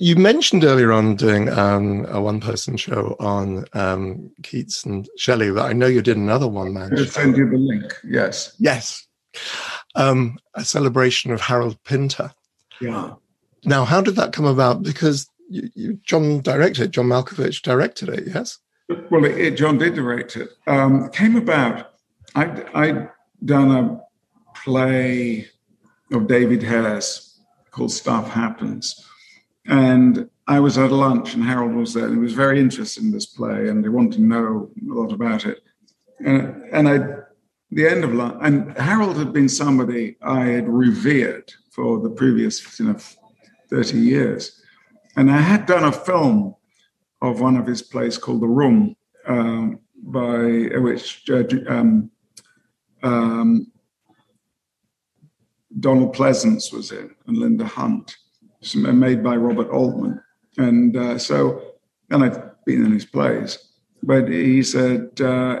You 0.00 0.14
mentioned 0.14 0.62
earlier 0.62 0.92
on 0.92 1.16
doing 1.16 1.48
um, 1.48 2.06
a 2.08 2.20
one-person 2.20 2.76
show 2.76 3.16
on 3.18 3.64
um, 3.72 4.30
Keats 4.44 4.84
and 4.84 5.08
Shelley, 5.16 5.50
but 5.50 5.66
I 5.66 5.72
know 5.72 5.86
you 5.86 6.02
did 6.02 6.16
another 6.16 6.46
one-man 6.46 6.96
show. 6.96 7.04
send 7.04 7.36
you 7.36 7.50
the 7.50 7.56
link. 7.56 7.92
Yes. 8.04 8.54
Yes. 8.60 9.06
Um, 9.96 10.38
a 10.54 10.64
celebration 10.64 11.32
of 11.32 11.40
Harold 11.40 11.82
Pinter. 11.82 12.32
Yeah. 12.80 13.14
Now, 13.64 13.84
how 13.84 14.00
did 14.00 14.14
that 14.14 14.32
come 14.32 14.44
about? 14.44 14.84
Because 14.84 15.28
you, 15.48 15.68
you, 15.74 15.94
John 16.04 16.42
directed, 16.42 16.92
John 16.92 17.06
Malkovich 17.06 17.62
directed 17.62 18.08
it. 18.08 18.28
Yes. 18.32 18.58
Well, 19.10 19.24
it, 19.24 19.36
it, 19.36 19.56
John 19.56 19.78
did 19.78 19.94
direct 19.94 20.36
it. 20.36 20.50
Um, 20.68 21.06
it 21.06 21.12
came 21.12 21.36
about. 21.36 21.94
I'd, 22.36 22.66
I'd 22.72 23.10
done 23.44 23.70
a 23.72 24.00
play 24.62 25.48
of 26.12 26.28
David 26.28 26.62
Hare's 26.62 27.40
called 27.72 27.90
Stuff 27.90 28.30
Happens 28.30 29.07
and 29.68 30.28
I 30.46 30.60
was 30.60 30.78
at 30.78 30.90
lunch 30.90 31.34
and 31.34 31.44
Harold 31.44 31.74
was 31.74 31.92
there 31.92 32.06
and 32.06 32.14
he 32.14 32.20
was 32.20 32.32
very 32.32 32.58
interested 32.58 33.02
in 33.02 33.10
this 33.10 33.26
play 33.26 33.68
and 33.68 33.84
he 33.84 33.90
wanted 33.90 34.14
to 34.14 34.22
know 34.22 34.70
a 34.74 34.94
lot 34.94 35.12
about 35.12 35.44
it. 35.44 35.62
And, 36.24 36.64
and 36.72 36.88
I, 36.88 36.98
the 37.70 37.86
end 37.86 38.02
of 38.02 38.14
lunch, 38.14 38.38
and 38.40 38.76
Harold 38.78 39.18
had 39.18 39.34
been 39.34 39.48
somebody 39.48 40.16
I 40.22 40.46
had 40.46 40.68
revered 40.68 41.52
for 41.70 42.00
the 42.00 42.08
previous 42.08 42.80
you 42.80 42.86
know, 42.86 42.96
30 43.68 43.98
years. 43.98 44.62
And 45.16 45.30
I 45.30 45.36
had 45.36 45.66
done 45.66 45.84
a 45.84 45.92
film 45.92 46.54
of 47.20 47.40
one 47.40 47.58
of 47.58 47.66
his 47.66 47.82
plays 47.82 48.16
called 48.16 48.40
The 48.40 48.46
Room, 48.46 48.96
um, 49.26 49.80
by 50.02 50.70
which 50.78 51.28
uh, 51.28 51.42
um, 51.68 52.10
um, 53.02 53.70
Donald 55.78 56.14
Pleasence 56.14 56.72
was 56.72 56.90
in 56.90 57.14
and 57.26 57.36
Linda 57.36 57.66
Hunt 57.66 58.16
made 58.74 59.22
by 59.22 59.36
Robert 59.36 59.70
Altman. 59.70 60.20
And 60.56 60.96
uh, 60.96 61.18
so, 61.18 61.74
and 62.10 62.24
I've 62.24 62.64
been 62.64 62.84
in 62.84 62.92
his 62.92 63.04
plays, 63.04 63.58
but 64.02 64.28
he 64.28 64.62
said 64.62 65.20
uh, 65.20 65.60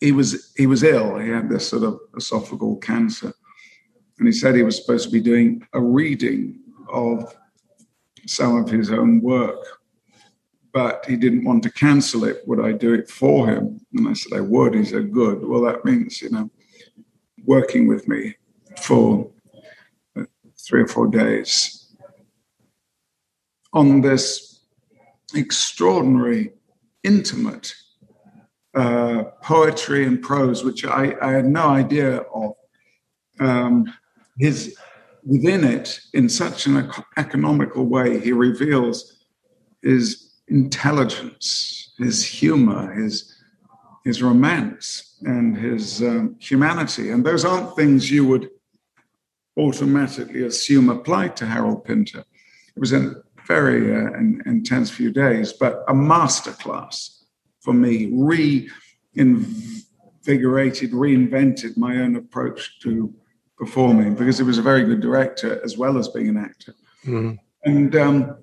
he 0.00 0.12
was 0.12 0.52
he 0.56 0.66
was 0.66 0.82
ill. 0.82 1.18
He 1.18 1.28
had 1.28 1.48
this 1.48 1.68
sort 1.68 1.84
of 1.84 2.00
esophageal 2.14 2.82
cancer, 2.82 3.32
and 4.18 4.26
he 4.26 4.32
said 4.32 4.54
he 4.54 4.62
was 4.62 4.76
supposed 4.76 5.04
to 5.04 5.12
be 5.12 5.20
doing 5.20 5.66
a 5.74 5.80
reading 5.80 6.58
of 6.92 7.34
some 8.26 8.56
of 8.56 8.68
his 8.68 8.90
own 8.90 9.20
work, 9.20 9.58
but 10.72 11.04
he 11.06 11.16
didn't 11.16 11.44
want 11.44 11.62
to 11.62 11.70
cancel 11.70 12.24
it. 12.24 12.42
Would 12.46 12.64
I 12.64 12.72
do 12.72 12.92
it 12.94 13.08
for 13.08 13.48
him? 13.48 13.80
And 13.94 14.08
I 14.08 14.12
said 14.14 14.36
I 14.36 14.40
would. 14.40 14.74
He 14.74 14.84
said, 14.84 15.12
"Good. 15.12 15.44
Well, 15.44 15.62
that 15.62 15.84
means 15.84 16.20
you 16.20 16.30
know, 16.30 16.50
working 17.44 17.86
with 17.86 18.08
me 18.08 18.34
for 18.80 19.30
three 20.66 20.82
or 20.82 20.86
four 20.86 21.08
days 21.08 21.82
on 23.72 24.00
this 24.00 24.60
extraordinary, 25.34 26.52
intimate 27.02 27.74
uh, 28.74 29.24
poetry 29.42 30.04
and 30.04 30.22
prose, 30.22 30.64
which 30.64 30.84
I, 30.84 31.14
I, 31.20 31.32
had 31.32 31.46
no 31.46 31.68
idea 31.68 32.18
of. 32.34 32.52
Um, 33.40 33.92
his 34.38 34.76
within 35.24 35.64
it, 35.64 36.00
in 36.14 36.28
such 36.28 36.66
an 36.66 36.90
economical 37.16 37.84
way, 37.84 38.18
he 38.18 38.32
reveals 38.32 39.24
his 39.82 40.32
intelligence, 40.48 41.92
his 41.98 42.24
humor, 42.24 42.92
his 42.92 43.38
his 44.04 44.22
romance, 44.22 45.18
and 45.22 45.56
his 45.56 46.02
um, 46.02 46.36
humanity. 46.40 47.10
And 47.10 47.24
those 47.24 47.44
aren't 47.44 47.76
things 47.76 48.10
you 48.10 48.26
would 48.26 48.48
automatically 49.58 50.44
assume 50.44 50.88
applied 50.88 51.36
to 51.36 51.44
Harold 51.46 51.84
Pinter. 51.84 52.24
It 52.74 52.80
was 52.80 52.92
a 52.92 53.16
very 53.46 53.94
uh, 53.94 54.10
intense 54.46 54.90
few 54.90 55.12
days, 55.12 55.52
but 55.52 55.84
a 55.88 55.92
masterclass 55.92 57.24
for 57.60 57.74
me, 57.74 58.08
reinvigorated, 58.12 60.92
reinvented 60.92 61.76
my 61.76 61.98
own 61.98 62.16
approach 62.16 62.80
to 62.80 63.14
performing 63.56 64.14
because 64.14 64.38
he 64.38 64.44
was 64.44 64.58
a 64.58 64.62
very 64.62 64.84
good 64.84 65.00
director 65.00 65.60
as 65.64 65.78
well 65.78 65.96
as 65.96 66.08
being 66.08 66.28
an 66.28 66.36
actor. 66.36 66.74
Mm. 67.04 67.38
And 67.64 67.94
um, 67.94 68.38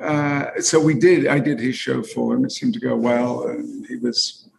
uh, 0.00 0.60
so 0.60 0.80
we 0.80 0.94
did, 0.94 1.28
I 1.28 1.38
did 1.38 1.60
his 1.60 1.76
show 1.76 2.02
for 2.02 2.34
him. 2.34 2.44
It 2.44 2.50
seemed 2.52 2.74
to 2.74 2.80
go 2.80 2.96
well. 2.96 3.46
And 3.46 3.86
he 3.86 3.96
was 3.96 4.50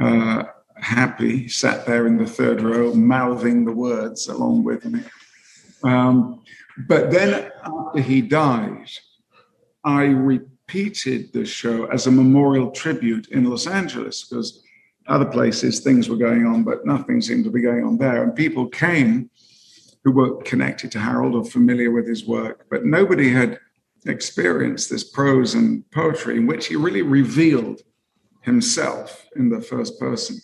uh, 0.00 0.44
happy, 0.80 1.48
sat 1.48 1.86
there 1.86 2.06
in 2.06 2.16
the 2.16 2.26
third 2.26 2.62
row, 2.62 2.94
mouthing 2.94 3.64
the 3.64 3.72
words 3.72 4.28
along 4.28 4.64
with 4.64 4.84
me. 4.84 5.00
Um, 5.82 6.42
but 6.88 7.10
then 7.10 7.50
after 7.62 8.00
he 8.00 8.20
died, 8.20 8.88
I 9.84 10.04
repeated 10.04 11.32
the 11.32 11.44
show 11.44 11.86
as 11.86 12.06
a 12.06 12.10
memorial 12.10 12.70
tribute 12.70 13.28
in 13.28 13.44
Los 13.44 13.66
Angeles 13.66 14.24
because 14.24 14.62
other 15.06 15.24
places 15.24 15.80
things 15.80 16.08
were 16.08 16.16
going 16.16 16.46
on, 16.46 16.62
but 16.62 16.86
nothing 16.86 17.20
seemed 17.20 17.44
to 17.44 17.50
be 17.50 17.62
going 17.62 17.84
on 17.84 17.98
there. 17.98 18.22
And 18.22 18.34
people 18.34 18.68
came 18.68 19.30
who 20.04 20.12
were 20.12 20.36
connected 20.42 20.90
to 20.92 21.00
Harold 21.00 21.34
or 21.34 21.44
familiar 21.44 21.90
with 21.90 22.06
his 22.06 22.26
work, 22.26 22.66
but 22.70 22.84
nobody 22.84 23.30
had 23.30 23.58
experienced 24.06 24.88
this 24.88 25.04
prose 25.04 25.54
and 25.54 25.88
poetry 25.90 26.36
in 26.36 26.46
which 26.46 26.68
he 26.68 26.76
really 26.76 27.02
revealed 27.02 27.82
himself 28.40 29.26
in 29.36 29.50
the 29.50 29.60
first 29.60 29.98
person. 30.00 30.40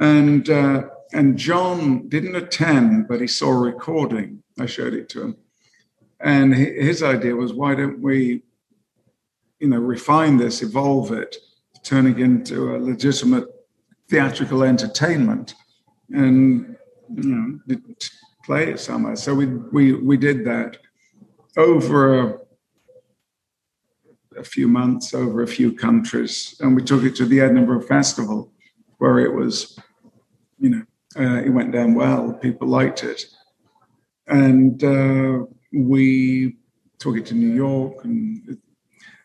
And 0.00 0.50
uh, 0.50 0.88
and 1.12 1.38
John 1.38 2.08
didn't 2.08 2.34
attend, 2.34 3.06
but 3.06 3.20
he 3.20 3.26
saw 3.28 3.50
a 3.50 3.58
recording. 3.58 4.42
I 4.58 4.66
showed 4.66 4.94
it 4.94 5.08
to 5.10 5.22
him, 5.22 5.36
and 6.20 6.54
his 6.54 7.02
idea 7.02 7.36
was, 7.36 7.52
why 7.52 7.74
don't 7.74 8.00
we, 8.00 8.42
you 9.60 9.68
know, 9.68 9.78
refine 9.78 10.36
this, 10.36 10.62
evolve 10.62 11.12
it, 11.12 11.36
turn 11.84 12.06
it 12.06 12.18
into 12.18 12.74
a 12.74 12.78
legitimate 12.78 13.46
theatrical 14.08 14.64
entertainment, 14.64 15.54
and 16.10 16.76
you 17.14 17.60
know, 17.68 17.76
play 18.44 18.70
it 18.70 18.80
somewhere. 18.80 19.16
So 19.16 19.34
we 19.34 19.46
we 19.46 19.92
we 19.92 20.16
did 20.16 20.44
that 20.46 20.78
over 21.56 22.20
a, 22.20 22.38
a 24.36 24.44
few 24.44 24.66
months, 24.66 25.14
over 25.14 25.42
a 25.42 25.46
few 25.46 25.72
countries, 25.72 26.56
and 26.60 26.74
we 26.74 26.82
took 26.82 27.04
it 27.04 27.14
to 27.16 27.26
the 27.26 27.40
Edinburgh 27.40 27.82
Festival, 27.82 28.50
where 29.04 29.18
it 29.18 29.34
was, 29.34 29.78
you 30.58 30.70
know, 30.70 30.82
uh, 31.20 31.42
it 31.42 31.50
went 31.50 31.72
down 31.72 31.92
well. 31.94 32.32
People 32.32 32.68
liked 32.68 33.04
it, 33.04 33.26
and 34.28 34.82
uh, 34.82 35.44
we 35.74 36.56
took 36.98 37.18
it 37.18 37.26
to 37.26 37.34
New 37.34 37.54
York, 37.54 38.02
and 38.04 38.56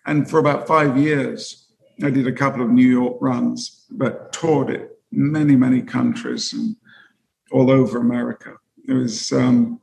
and 0.06 0.30
for 0.30 0.40
about 0.40 0.68
five 0.68 0.98
years, 0.98 1.70
I 2.04 2.10
did 2.10 2.28
a 2.28 2.40
couple 2.42 2.62
of 2.62 2.70
New 2.70 2.90
York 3.00 3.16
runs, 3.22 3.86
but 3.92 4.34
toured 4.34 4.70
it 4.70 5.00
many, 5.12 5.56
many 5.56 5.82
countries 5.82 6.52
and 6.52 6.76
all 7.54 7.72
over 7.72 8.00
America. 8.00 8.56
It 8.86 8.94
was 8.94 9.32
um, 9.32 9.80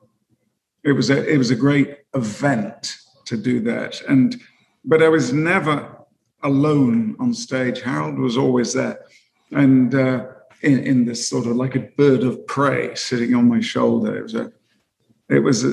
it 0.85 0.93
was 0.93 1.09
a 1.09 1.27
it 1.27 1.39
was 1.39 1.51
a 1.51 1.63
great 1.67 2.01
event 2.15 2.97
to 3.25 3.39
do 3.39 3.61
that, 3.61 4.03
and 4.03 4.37
but 4.85 5.03
I 5.03 5.09
was 5.09 5.33
never 5.33 5.75
alone 6.43 7.17
on 7.19 7.33
stage. 7.33 7.81
Harold 7.81 8.19
was 8.19 8.37
always 8.37 8.75
there, 8.75 9.01
and 9.53 9.95
uh, 9.95 10.27
in 10.63 10.79
in 10.81 11.05
this 11.05 11.29
sort 11.29 11.47
of 11.47 11.57
like 11.57 11.77
a 11.77 11.89
bird 11.97 12.23
of 12.23 12.47
prey 12.47 12.95
sitting 12.95 13.35
on 13.35 13.49
my 13.49 13.61
shoulder. 13.61 14.17
It 14.17 14.23
was 14.23 14.35
a 14.35 14.53
it 15.29 15.41
was 15.41 15.65
a, 15.65 15.73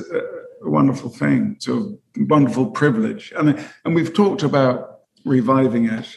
a 0.64 0.70
wonderful 0.70 1.10
thing, 1.10 1.56
so 1.58 1.98
wonderful 2.16 2.70
privilege, 2.70 3.32
and 3.36 3.64
and 3.84 3.94
we've 3.94 4.14
talked 4.14 4.42
about 4.42 5.00
reviving 5.24 5.86
it. 5.86 6.16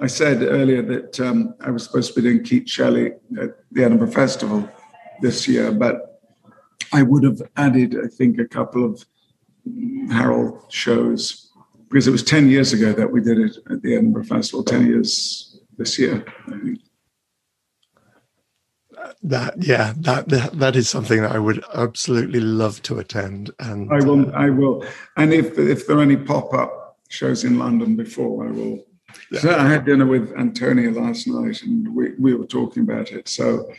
I 0.00 0.06
said 0.06 0.42
earlier 0.42 0.82
that 0.82 1.18
um, 1.18 1.54
I 1.60 1.70
was 1.70 1.82
supposed 1.82 2.14
to 2.14 2.20
be 2.20 2.28
doing 2.28 2.44
Keats 2.44 2.70
Shelley 2.70 3.12
at 3.40 3.56
the 3.72 3.84
Edinburgh 3.84 4.12
Festival 4.12 4.68
this 5.20 5.48
year, 5.48 5.72
but 5.72 6.20
I 6.92 7.02
would 7.02 7.24
have 7.24 7.42
added, 7.56 7.96
I 8.02 8.06
think, 8.06 8.38
a 8.38 8.46
couple 8.46 8.84
of 8.84 9.04
Harold 10.10 10.72
shows 10.72 11.50
because 11.88 12.06
it 12.06 12.12
was 12.12 12.22
10 12.22 12.48
years 12.48 12.72
ago 12.72 12.92
that 12.92 13.10
we 13.10 13.20
did 13.20 13.38
it 13.38 13.56
at 13.70 13.82
the 13.82 13.96
Edinburgh 13.96 14.24
Festival, 14.24 14.62
10 14.62 14.86
years 14.86 15.60
this 15.76 15.98
year, 15.98 16.24
I 16.46 16.58
think. 16.58 16.80
That 19.22 19.62
yeah, 19.62 19.94
that, 19.98 20.28
that 20.28 20.52
that 20.58 20.76
is 20.76 20.88
something 20.88 21.20
that 21.22 21.32
I 21.32 21.38
would 21.38 21.62
absolutely 21.74 22.40
love 22.40 22.82
to 22.82 22.98
attend. 22.98 23.50
And 23.58 23.92
I 23.92 24.04
will, 24.04 24.28
uh, 24.28 24.32
I 24.32 24.50
will. 24.50 24.84
And 25.16 25.32
if 25.32 25.58
if 25.58 25.86
there 25.86 25.98
are 25.98 26.02
any 26.02 26.16
pop 26.16 26.52
up 26.54 26.98
shows 27.08 27.44
in 27.44 27.58
London 27.58 27.96
before, 27.96 28.46
I 28.46 28.50
will. 28.50 28.84
Yeah. 29.30 29.40
So 29.40 29.56
I 29.56 29.68
had 29.68 29.84
dinner 29.84 30.06
with 30.06 30.32
Antonia 30.36 30.90
last 30.90 31.26
night, 31.26 31.62
and 31.62 31.94
we, 31.94 32.14
we 32.18 32.34
were 32.34 32.46
talking 32.46 32.82
about 32.82 33.10
it. 33.10 33.28
So 33.28 33.72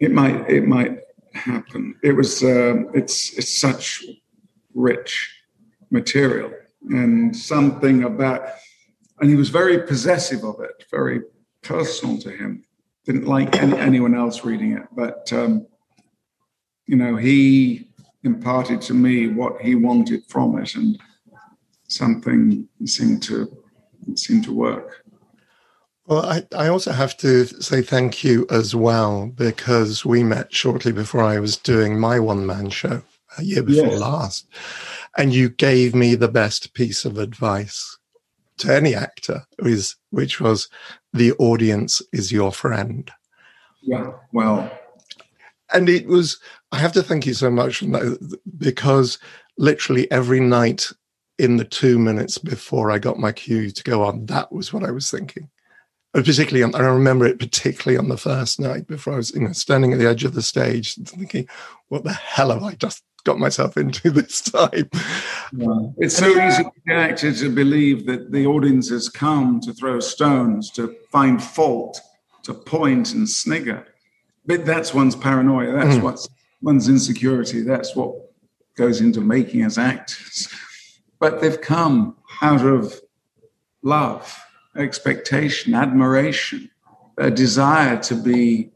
it 0.00 0.12
might 0.12 0.48
it 0.48 0.64
might 0.66 0.98
happen. 1.34 1.96
It 2.02 2.12
was 2.12 2.42
um, 2.42 2.90
it's 2.94 3.36
it's 3.36 3.58
such 3.58 4.04
rich 4.74 5.34
material 5.90 6.52
and 6.90 7.34
something 7.34 8.04
about 8.04 8.42
and 9.20 9.30
he 9.30 9.36
was 9.36 9.48
very 9.50 9.82
possessive 9.82 10.44
of 10.44 10.60
it, 10.60 10.84
very 10.90 11.22
personal 11.62 12.18
to 12.18 12.30
him. 12.30 12.64
Didn't 13.08 13.26
like 13.26 13.56
any, 13.56 13.76
anyone 13.78 14.14
else 14.14 14.44
reading 14.44 14.72
it, 14.72 14.86
but 14.92 15.32
um, 15.32 15.66
you 16.86 16.94
know 16.94 17.16
he 17.16 17.88
imparted 18.22 18.82
to 18.82 18.94
me 18.94 19.28
what 19.28 19.62
he 19.62 19.74
wanted 19.74 20.24
from 20.28 20.58
it, 20.58 20.74
and 20.74 20.98
something 21.88 22.68
seemed 22.84 23.22
to 23.22 23.48
seemed 24.14 24.44
to 24.44 24.52
work. 24.52 25.04
Well, 26.06 26.24
I, 26.24 26.46
I 26.54 26.68
also 26.68 26.92
have 26.92 27.16
to 27.18 27.46
say 27.46 27.80
thank 27.80 28.24
you 28.24 28.46
as 28.50 28.74
well 28.74 29.26
because 29.34 30.04
we 30.04 30.22
met 30.22 30.54
shortly 30.54 30.92
before 30.92 31.22
I 31.22 31.38
was 31.38 31.56
doing 31.56 31.98
my 31.98 32.20
one 32.20 32.46
man 32.46 32.68
show 32.68 33.02
a 33.36 33.42
year 33.42 33.62
before 33.62 33.88
yes. 33.88 34.00
last. 34.00 34.46
And 35.16 35.34
you 35.34 35.48
gave 35.48 35.94
me 35.94 36.14
the 36.14 36.28
best 36.28 36.74
piece 36.74 37.04
of 37.04 37.18
advice 37.18 37.98
to 38.58 38.74
any 38.74 38.94
actor, 38.94 39.46
is, 39.60 39.96
which 40.10 40.40
was 40.40 40.68
the 41.12 41.32
audience 41.32 42.02
is 42.12 42.32
your 42.32 42.52
friend. 42.52 43.10
Yeah, 43.82 44.12
well. 44.32 44.70
And 45.72 45.88
it 45.88 46.06
was, 46.06 46.38
I 46.72 46.78
have 46.78 46.92
to 46.92 47.02
thank 47.02 47.26
you 47.26 47.34
so 47.34 47.50
much 47.50 47.84
because 48.56 49.18
literally 49.58 50.10
every 50.10 50.40
night 50.40 50.90
in 51.38 51.56
the 51.56 51.64
two 51.64 51.98
minutes 51.98 52.38
before 52.38 52.90
I 52.90 52.98
got 52.98 53.18
my 53.18 53.32
cue 53.32 53.70
to 53.70 53.82
go 53.84 54.02
on, 54.02 54.26
that 54.26 54.50
was 54.50 54.72
what 54.72 54.84
I 54.84 54.90
was 54.90 55.10
thinking 55.10 55.50
particularly 56.14 56.62
on, 56.62 56.74
I 56.74 56.86
remember 56.86 57.26
it 57.26 57.38
particularly 57.38 57.98
on 57.98 58.08
the 58.08 58.16
first 58.16 58.58
night 58.58 58.86
before 58.86 59.14
I 59.14 59.16
was 59.16 59.30
you 59.34 59.40
know 59.40 59.52
standing 59.52 59.92
at 59.92 59.98
the 59.98 60.08
edge 60.08 60.24
of 60.24 60.34
the 60.34 60.42
stage 60.42 60.94
thinking 60.94 61.48
what 61.88 62.04
the 62.04 62.12
hell 62.12 62.50
have 62.50 62.62
I 62.62 62.74
just 62.74 63.02
got 63.24 63.38
myself 63.38 63.76
into 63.76 64.10
this 64.18 64.40
time. 64.40 64.90
Yeah. 65.52 65.90
it's 65.98 66.16
so 66.16 66.28
easy 66.28 66.62
for 66.62 66.72
the 66.86 66.94
actor 66.94 67.32
to 67.32 67.54
believe 67.54 68.06
that 68.06 68.32
the 68.32 68.46
audience 68.46 68.88
has 68.90 69.08
come 69.08 69.60
to 69.60 69.72
throw 69.72 70.00
stones 70.00 70.70
to 70.72 70.94
find 71.10 71.42
fault 71.42 72.00
to 72.44 72.54
point 72.54 73.12
and 73.14 73.28
snigger. 73.28 73.86
But 74.46 74.64
that's 74.64 74.94
one's 74.94 75.14
paranoia. 75.14 75.72
That's 75.72 75.98
mm. 75.98 76.02
what's 76.02 76.28
one's 76.62 76.88
insecurity. 76.88 77.62
That's 77.62 77.94
what 77.94 78.14
goes 78.76 79.00
into 79.00 79.20
making 79.20 79.64
us 79.64 79.76
actors. 79.76 80.48
But 81.18 81.40
they've 81.40 81.60
come 81.60 82.16
out 82.40 82.64
of 82.64 83.00
love 83.82 84.40
expectation, 84.76 85.74
admiration, 85.74 86.70
a 87.18 87.30
desire 87.30 87.98
to 87.98 88.14
be 88.14 88.70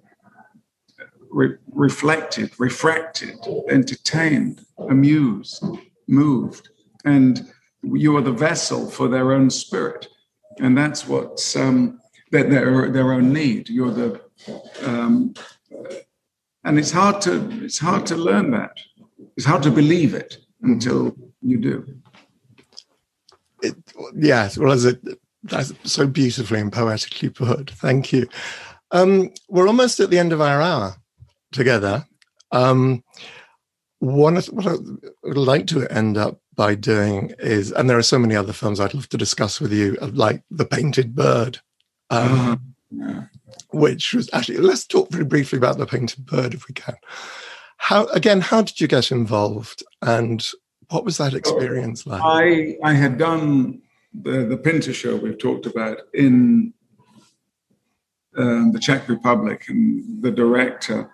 re- 1.33 1.57
reflected, 1.73 2.53
refracted, 2.59 3.39
entertained, 3.69 4.65
amused, 4.79 5.65
moved. 6.07 6.69
And 7.05 7.51
you 7.83 8.17
are 8.17 8.23
the 8.23 8.33
vessel 8.33 8.89
for 8.89 9.09
their 9.09 9.33
own 9.33 9.51
spirit. 9.51 10.09
And 10.61 10.77
that's 10.77 11.09
what's 11.09 11.57
um, 11.57 12.01
their, 12.31 12.45
their, 12.45 12.91
their 12.91 13.13
own 13.13 13.33
need. 13.33 13.69
You're 13.69 13.91
the, 13.91 14.21
um, 14.85 15.35
and 16.65 16.79
it's 16.79 16.93
hard 16.93 17.21
to 17.23 17.65
it's 17.65 17.79
hard 17.79 18.07
to 18.07 18.17
learn 18.17 18.53
that. 18.53 18.79
It's 19.37 19.47
hard 19.47 19.63
to 19.65 19.71
believe 19.71 20.15
it 20.15 20.37
until 20.63 21.17
you 21.41 21.59
do. 21.59 21.97
It, 23.63 23.75
yes, 24.15 24.57
well, 24.59 24.73
as 24.73 24.85
it 24.85 25.01
that's 25.43 25.73
so 25.83 26.07
beautifully 26.07 26.61
and 26.61 26.73
poetically 26.73 27.31
put. 27.31 27.71
Thank 27.71 28.13
you. 28.13 28.29
Um, 28.93 29.31
we're 29.49 29.67
almost 29.67 29.99
at 29.99 30.11
the 30.11 30.19
end 30.19 30.33
of 30.33 30.41
our 30.41 30.63
hour 30.63 31.02
together. 31.53 32.07
Um, 32.51 33.05
one 33.99 34.37
of 34.37 34.47
what 34.47 34.67
I 34.67 34.75
would 35.23 35.37
like 35.37 35.67
to 35.69 35.87
end 35.89 36.17
up 36.17 36.41
by 36.55 36.75
doing 36.75 37.33
is, 37.39 37.73
and 37.73 37.89
there 37.89 37.99
are 37.99 38.03
so 38.03 38.19
many 38.19 38.35
other 38.35 38.53
films 38.53 38.81
I'd 38.81 38.95
love 38.95 39.09
to 39.11 39.17
discuss 39.17 39.61
with 39.61 39.73
you, 39.73 39.97
like 40.01 40.43
The 40.51 40.65
Painted 40.65 41.15
Bird, 41.15 41.61
um, 42.11 42.75
uh-huh. 43.01 43.23
which 43.71 44.13
was 44.13 44.29
actually, 44.33 44.59
let's 44.59 44.87
talk 44.87 45.11
very 45.11 45.25
briefly 45.25 45.57
about 45.57 45.79
The 45.79 45.87
Painted 45.87 46.27
Bird 46.27 46.53
if 46.53 46.67
we 46.69 46.75
can. 46.75 46.97
How, 47.79 48.07
again, 48.07 48.41
how 48.41 48.63
did 48.63 48.81
you 48.81 48.89
get 48.89 49.11
involved 49.11 49.83
and 50.03 50.47
what 50.91 51.05
was 51.05 51.17
that 51.17 51.33
experience 51.33 52.07
like? 52.07 52.21
I, 52.23 52.77
I 52.85 52.93
had 52.93 53.17
done 53.17 53.81
the, 54.13 54.45
the 54.45 54.59
Pinter 54.59 54.93
show 54.93 55.17
we've 55.17 55.39
talked 55.39 55.65
about 55.65 55.99
in 56.13 56.75
um, 58.37 58.73
the 58.73 58.79
Czech 58.79 59.09
Republic, 59.09 59.65
and 59.69 60.23
the 60.23 60.31
director 60.31 61.11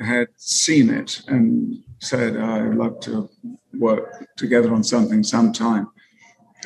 had 0.00 0.28
seen 0.36 0.90
it 0.90 1.22
and 1.28 1.82
said, 2.00 2.36
"I'd 2.36 2.74
love 2.74 3.00
to 3.00 3.30
work 3.74 4.26
together 4.36 4.72
on 4.74 4.84
something 4.84 5.22
sometime." 5.22 5.88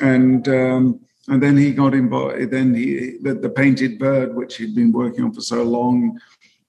And 0.01 0.47
um, 0.47 0.99
and 1.27 1.41
then 1.41 1.57
he 1.57 1.71
got 1.73 1.93
involved. 1.93 2.51
Then 2.51 2.73
he 2.73 3.17
the, 3.21 3.33
the 3.35 3.49
painted 3.49 3.99
bird, 3.99 4.35
which 4.35 4.57
he'd 4.57 4.75
been 4.75 4.91
working 4.91 5.23
on 5.23 5.33
for 5.33 5.41
so 5.41 5.63
long, 5.63 6.19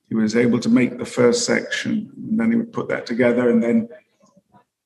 he 0.08 0.14
was 0.14 0.36
able 0.36 0.60
to 0.60 0.68
make 0.68 0.98
the 0.98 1.06
first 1.06 1.44
section. 1.44 2.10
And 2.16 2.38
then 2.38 2.50
he 2.50 2.56
would 2.56 2.72
put 2.72 2.88
that 2.88 3.06
together, 3.06 3.50
and 3.50 3.62
then 3.62 3.88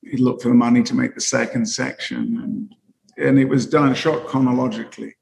he'd 0.01 0.19
look 0.19 0.41
for 0.41 0.49
the 0.49 0.55
money 0.55 0.83
to 0.83 0.95
make 0.95 1.15
the 1.15 1.21
second 1.21 1.65
section. 1.67 2.39
And 2.43 2.75
and 3.17 3.39
it 3.39 3.45
was 3.45 3.65
done 3.65 3.93
shot 3.93 4.27
chronologically. 4.27 5.15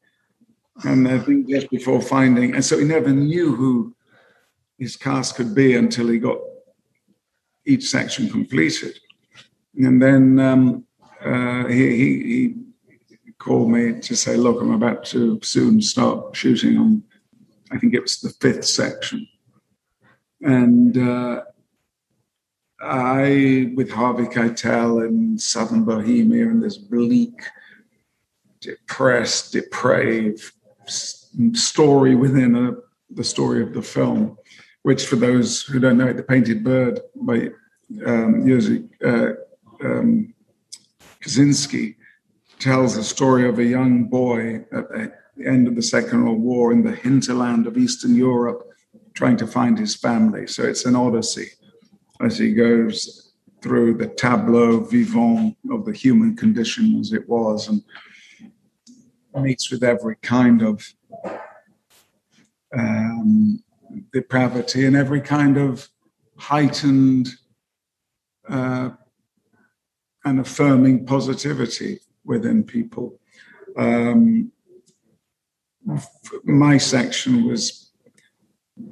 And 0.83 1.07
I 1.07 1.19
think 1.19 1.49
just 1.49 1.69
before 1.69 2.01
finding, 2.01 2.53
and 2.53 2.63
so 2.63 2.77
he 2.77 2.83
never 2.83 3.09
knew 3.09 3.55
who 3.55 3.94
his 4.78 4.95
cast 4.95 5.36
could 5.36 5.55
be 5.55 5.76
until 5.76 6.07
he 6.07 6.19
got 6.19 6.39
each 7.65 7.89
section 7.89 8.30
completed. 8.30 8.97
And 9.78 10.01
then 10.01 10.39
um, 10.39 10.86
uh, 11.23 11.65
he, 11.67 11.97
he, 11.97 12.23
he, 12.23 12.55
called 13.38 13.69
me 13.69 13.99
to 13.99 14.15
say, 14.15 14.38
"Look, 14.38 14.61
I'm 14.61 14.71
about 14.71 15.03
to 15.05 15.39
soon 15.43 15.82
start 15.82 16.36
shooting 16.36 16.78
on. 16.78 17.03
I 17.69 17.78
think 17.78 17.93
it 17.93 18.01
was 18.01 18.19
the 18.19 18.30
fifth 18.30 18.65
section." 18.65 19.28
And 20.41 20.97
uh, 20.97 21.41
I, 22.82 23.71
with 23.76 23.91
Harvey 23.91 24.23
Keitel 24.23 25.05
in 25.07 25.38
Southern 25.38 25.84
Bohemia 25.84 26.45
and 26.45 26.63
this 26.63 26.78
bleak 26.78 27.41
depressed, 28.61 29.51
depraved 29.51 30.51
story 31.53 32.15
within 32.15 32.55
a, 32.55 32.71
the 33.11 33.23
story 33.23 33.61
of 33.61 33.73
the 33.73 33.82
film, 33.82 34.38
which, 34.86 35.07
for 35.07 35.15
those 35.15 35.63
who 35.63 35.79
don't 35.79 35.97
know 35.97 36.09
it, 36.09 36.15
The 36.15 36.21
Painted 36.21 36.63
Bird 36.63 36.99
by 37.15 37.49
um, 38.05 38.43
uh, 39.03 39.29
um, 39.83 40.31
Kosinski 41.21 41.95
tells 42.59 42.95
the 42.95 43.03
story 43.03 43.49
of 43.49 43.57
a 43.57 43.65
young 43.65 44.03
boy 44.03 44.63
at 44.71 44.88
the 44.91 45.11
end 45.43 45.67
of 45.67 45.75
the 45.75 45.81
Second 45.81 46.23
World 46.23 46.39
War 46.39 46.71
in 46.71 46.83
the 46.83 46.95
hinterland 46.95 47.65
of 47.65 47.79
Eastern 47.79 48.13
Europe 48.13 48.61
trying 49.15 49.38
to 49.38 49.47
find 49.47 49.75
his 49.75 49.95
family. 49.95 50.45
So 50.45 50.61
it's 50.61 50.86
an 50.86 50.95
odyssey 50.95 51.49
as 52.21 52.38
he 52.38 52.53
goes 52.53 53.33
through 53.63 53.95
the 53.95 54.09
tableau 54.09 54.81
vivant 54.81 55.57
of 55.71 55.86
the 55.86 55.93
human 55.93 56.36
condition 56.36 56.99
as 56.99 57.11
it 57.11 57.27
was. 57.27 57.69
And 57.69 57.83
meets 59.41 59.71
with 59.71 59.83
every 59.83 60.17
kind 60.17 60.61
of 60.61 60.88
um, 62.77 63.63
depravity 64.11 64.85
and 64.85 64.95
every 64.95 65.21
kind 65.21 65.57
of 65.57 65.89
heightened 66.37 67.29
uh, 68.49 68.89
and 70.23 70.39
affirming 70.39 71.05
positivity 71.05 71.99
within 72.23 72.63
people. 72.63 73.19
Um, 73.77 74.51
my 76.43 76.77
section 76.77 77.47
was 77.47 77.91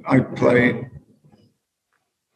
I 0.06 0.20
played 0.20 0.90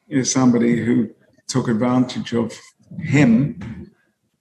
you 0.09 0.19
know, 0.19 0.23
somebody 0.23 0.85
who 0.85 1.11
took 1.47 1.69
advantage 1.69 2.35
of 2.35 2.53
him 2.99 3.91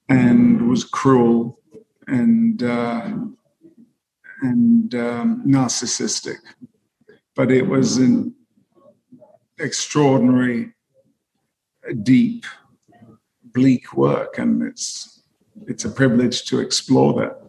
and 0.09 0.69
was 0.69 0.83
cruel 0.83 1.59
and 2.07 2.63
uh, 2.63 3.09
and 4.41 4.93
um, 4.95 5.43
narcissistic, 5.45 6.37
but 7.37 7.51
it 7.51 7.67
was 7.67 7.97
an 7.97 8.35
extraordinary, 9.59 10.73
deep, 12.01 12.45
bleak 13.53 13.93
work, 13.93 14.39
and 14.39 14.63
it's 14.63 15.21
it's 15.67 15.85
a 15.85 15.89
privilege 15.89 16.43
to 16.45 16.59
explore 16.59 17.13
that 17.21 17.39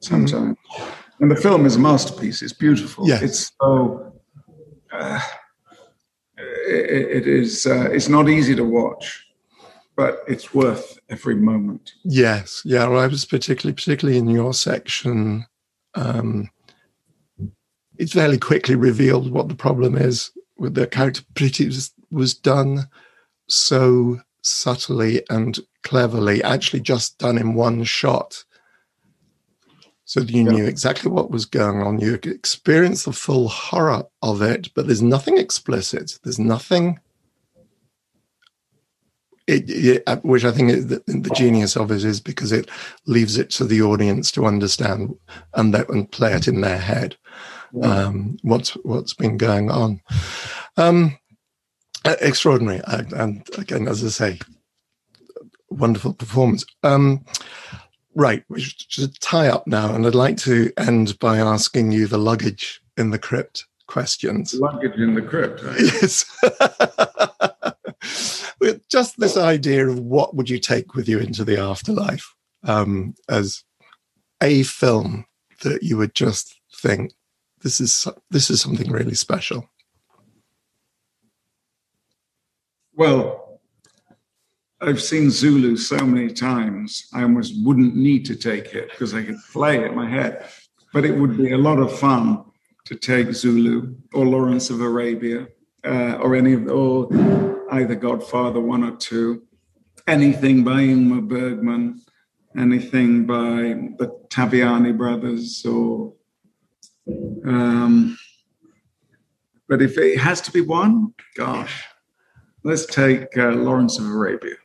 sometimes. 0.00 0.56
Mm-hmm. 0.56 0.84
And 1.20 1.30
the 1.30 1.36
film 1.36 1.66
is 1.66 1.76
a 1.76 1.78
masterpiece. 1.78 2.40
It's 2.42 2.54
beautiful. 2.54 3.06
Yes. 3.06 3.22
It's 3.22 3.52
so. 3.60 4.14
Uh, 4.90 5.20
it, 6.38 7.24
it 7.24 7.26
is. 7.26 7.66
Uh, 7.66 7.90
it's 7.92 8.08
not 8.08 8.28
easy 8.28 8.56
to 8.56 8.64
watch, 8.64 9.26
but 9.96 10.20
it's 10.26 10.54
worth 10.54 10.98
every 11.10 11.36
moment. 11.36 11.92
Yes. 12.04 12.62
Yeah. 12.64 12.88
Well, 12.88 13.00
I 13.00 13.06
was 13.06 13.26
particularly, 13.26 13.74
particularly 13.74 14.18
in 14.18 14.28
your 14.28 14.54
section. 14.54 15.44
Um, 15.94 16.48
it's 18.00 18.12
fairly 18.12 18.38
quickly 18.38 18.74
revealed 18.74 19.30
what 19.30 19.48
the 19.48 19.54
problem 19.54 19.96
is 19.96 20.30
with 20.56 20.74
the 20.74 20.86
character, 20.86 21.22
but 21.34 21.60
it 21.60 21.66
was, 21.66 21.92
was 22.10 22.34
done 22.34 22.88
so 23.46 24.20
subtly 24.42 25.22
and 25.30 25.58
cleverly, 25.82 26.42
actually 26.42 26.80
just 26.80 27.18
done 27.18 27.38
in 27.38 27.54
one 27.54 27.84
shot 27.84 28.44
so 30.10 30.22
you 30.22 30.42
yeah. 30.42 30.50
knew 30.50 30.64
exactly 30.64 31.08
what 31.08 31.30
was 31.30 31.44
going 31.44 31.82
on. 31.82 32.00
You 32.00 32.14
experienced 32.14 33.04
the 33.04 33.12
full 33.12 33.46
horror 33.46 34.02
of 34.22 34.42
it, 34.42 34.74
but 34.74 34.88
there's 34.88 35.00
nothing 35.00 35.38
explicit. 35.38 36.18
There's 36.24 36.40
nothing. 36.40 36.98
It, 39.46 39.70
it, 39.70 40.02
uh, 40.08 40.16
which 40.16 40.44
I 40.44 40.50
think 40.50 40.88
the, 40.88 41.00
the, 41.06 41.30
genius 41.36 41.76
of 41.76 41.92
it 41.92 42.02
is 42.02 42.20
because 42.20 42.50
it 42.50 42.68
leaves 43.06 43.38
it 43.38 43.50
to 43.50 43.64
the 43.64 43.82
audience 43.82 44.32
to 44.32 44.46
understand 44.46 45.16
and, 45.54 45.72
that, 45.74 45.88
and 45.88 46.10
play 46.10 46.32
it 46.32 46.48
in 46.48 46.60
their 46.60 46.78
head 46.78 47.16
um, 47.82 48.36
what's 48.42 48.70
what's 48.84 49.14
been 49.14 49.36
going 49.36 49.70
on. 49.70 50.00
Um, 50.76 51.18
extraordinary, 52.04 52.80
and 52.86 53.46
again, 53.58 53.88
as 53.88 54.04
I 54.04 54.08
say, 54.08 54.38
wonderful 55.70 56.14
performance. 56.14 56.64
Um, 56.82 57.24
Right, 58.14 58.44
we 58.48 58.60
should 58.60 59.18
tie 59.20 59.48
up 59.48 59.66
now, 59.66 59.94
and 59.94 60.04
I'd 60.04 60.16
like 60.16 60.36
to 60.38 60.72
end 60.76 61.18
by 61.20 61.38
asking 61.38 61.92
you 61.92 62.08
the 62.08 62.18
luggage 62.18 62.80
in 62.96 63.10
the 63.10 63.18
crypt 63.18 63.66
questions. 63.86 64.52
Luggage 64.54 64.98
in 64.98 65.14
the 65.14 65.22
crypt. 65.22 65.62
Right? 65.62 65.80
Yes. 65.80 66.24
Just 68.90 69.18
this 69.18 69.36
idea 69.36 69.88
of 69.88 70.00
what 70.00 70.34
would 70.34 70.50
you 70.50 70.58
take 70.58 70.94
with 70.94 71.08
you 71.08 71.18
into 71.18 71.44
the 71.44 71.58
afterlife 71.58 72.34
um, 72.64 73.14
as 73.28 73.62
a 74.42 74.64
film 74.64 75.24
that 75.62 75.82
you 75.82 75.96
would 75.96 76.14
just 76.14 76.60
think 76.74 77.12
this 77.62 77.80
is 77.80 78.06
this 78.30 78.50
is 78.50 78.60
something 78.60 78.90
really 78.90 79.14
special. 79.14 79.68
Well, 82.94 83.60
I've 84.80 85.02
seen 85.02 85.30
Zulu 85.30 85.76
so 85.76 85.98
many 86.06 86.32
times, 86.32 87.06
I 87.12 87.22
almost 87.22 87.54
wouldn't 87.64 87.96
need 87.96 88.24
to 88.26 88.36
take 88.36 88.74
it 88.74 88.90
because 88.90 89.14
I 89.14 89.22
could 89.22 89.38
play 89.52 89.78
it 89.78 89.90
in 89.90 89.94
my 89.94 90.08
head. 90.08 90.46
But 90.92 91.04
it 91.04 91.16
would 91.16 91.36
be 91.36 91.52
a 91.52 91.58
lot 91.58 91.78
of 91.78 91.98
fun 91.98 92.44
to 92.86 92.94
take 92.96 93.32
Zulu 93.32 93.94
or 94.12 94.26
Lawrence 94.26 94.70
of 94.70 94.80
Arabia 94.80 95.46
uh, 95.84 96.14
or 96.14 96.34
any 96.34 96.54
of, 96.54 96.66
or 96.68 97.08
either 97.72 97.94
Godfather 97.94 98.60
one 98.60 98.82
or 98.82 98.96
two, 98.96 99.42
anything 100.06 100.64
by 100.64 100.80
Ingmar 100.80 101.28
Bergman, 101.28 102.00
anything 102.56 103.26
by 103.26 103.92
the 103.98 104.08
Taviani 104.28 104.96
brothers, 104.96 105.64
or. 105.64 106.14
Um, 107.06 108.18
but 109.68 109.82
if 109.82 109.96
it 109.98 110.18
has 110.18 110.40
to 110.42 110.50
be 110.50 110.60
one, 110.60 111.14
gosh, 111.36 111.84
let's 112.64 112.86
take 112.86 113.36
uh, 113.36 113.50
Lawrence 113.50 113.98
of 113.98 114.06
Arabia. 114.06 114.56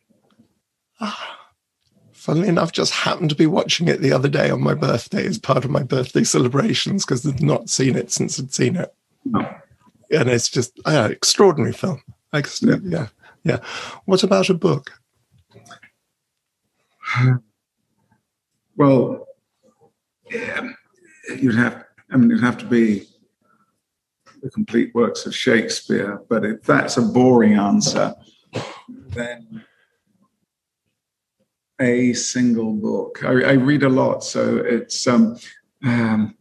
Funnily 2.14 2.48
enough, 2.48 2.72
just 2.72 2.92
happened 2.92 3.30
to 3.30 3.36
be 3.36 3.46
watching 3.46 3.88
it 3.88 4.02
the 4.02 4.12
other 4.12 4.28
day 4.28 4.50
on 4.50 4.62
my 4.62 4.74
birthday 4.74 5.26
as 5.28 5.38
part 5.38 5.64
of 5.64 5.70
my 5.70 5.84
birthday 5.84 6.24
celebrations 6.24 7.06
because 7.06 7.24
I've 7.26 7.42
not 7.42 7.70
seen 7.70 7.96
it 7.96 8.12
since 8.12 8.40
I'd 8.40 8.52
seen 8.52 8.76
it. 8.78 8.92
No. 9.26 9.48
And 10.10 10.30
it's 10.30 10.50
just 10.50 10.80
uh, 10.86 11.10
extraordinary 11.12 11.72
film. 11.74 12.02
Yeah. 12.34 12.78
yeah, 12.84 13.08
yeah. 13.44 13.60
What 14.06 14.24
about 14.24 14.50
a 14.50 14.54
book? 14.54 14.92
Well, 18.78 19.26
yeah, 20.30 20.68
you'd 21.38 21.56
have. 21.56 21.85
I 22.12 22.18
mean, 22.18 22.32
it'd 22.32 22.44
have 22.44 22.58
to 22.60 22.66
be 22.66 23.08
the 24.42 24.50
complete 24.50 24.94
works 24.94 25.26
of 25.26 25.36
Shakespeare. 25.36 26.22
But 26.30 26.46
if 26.46 26.64
that's 26.64 26.98
a 26.98 27.02
boring 27.02 27.54
answer, 27.54 28.14
then 29.10 29.64
a 31.80 32.14
single 32.14 32.74
book. 32.74 33.24
I, 33.24 33.42
I 33.42 33.52
read 33.54 33.84
a 33.84 33.90
lot, 33.90 34.24
so 34.24 34.58
it's 34.58 35.08
um, 35.08 35.38
um, 35.84 36.36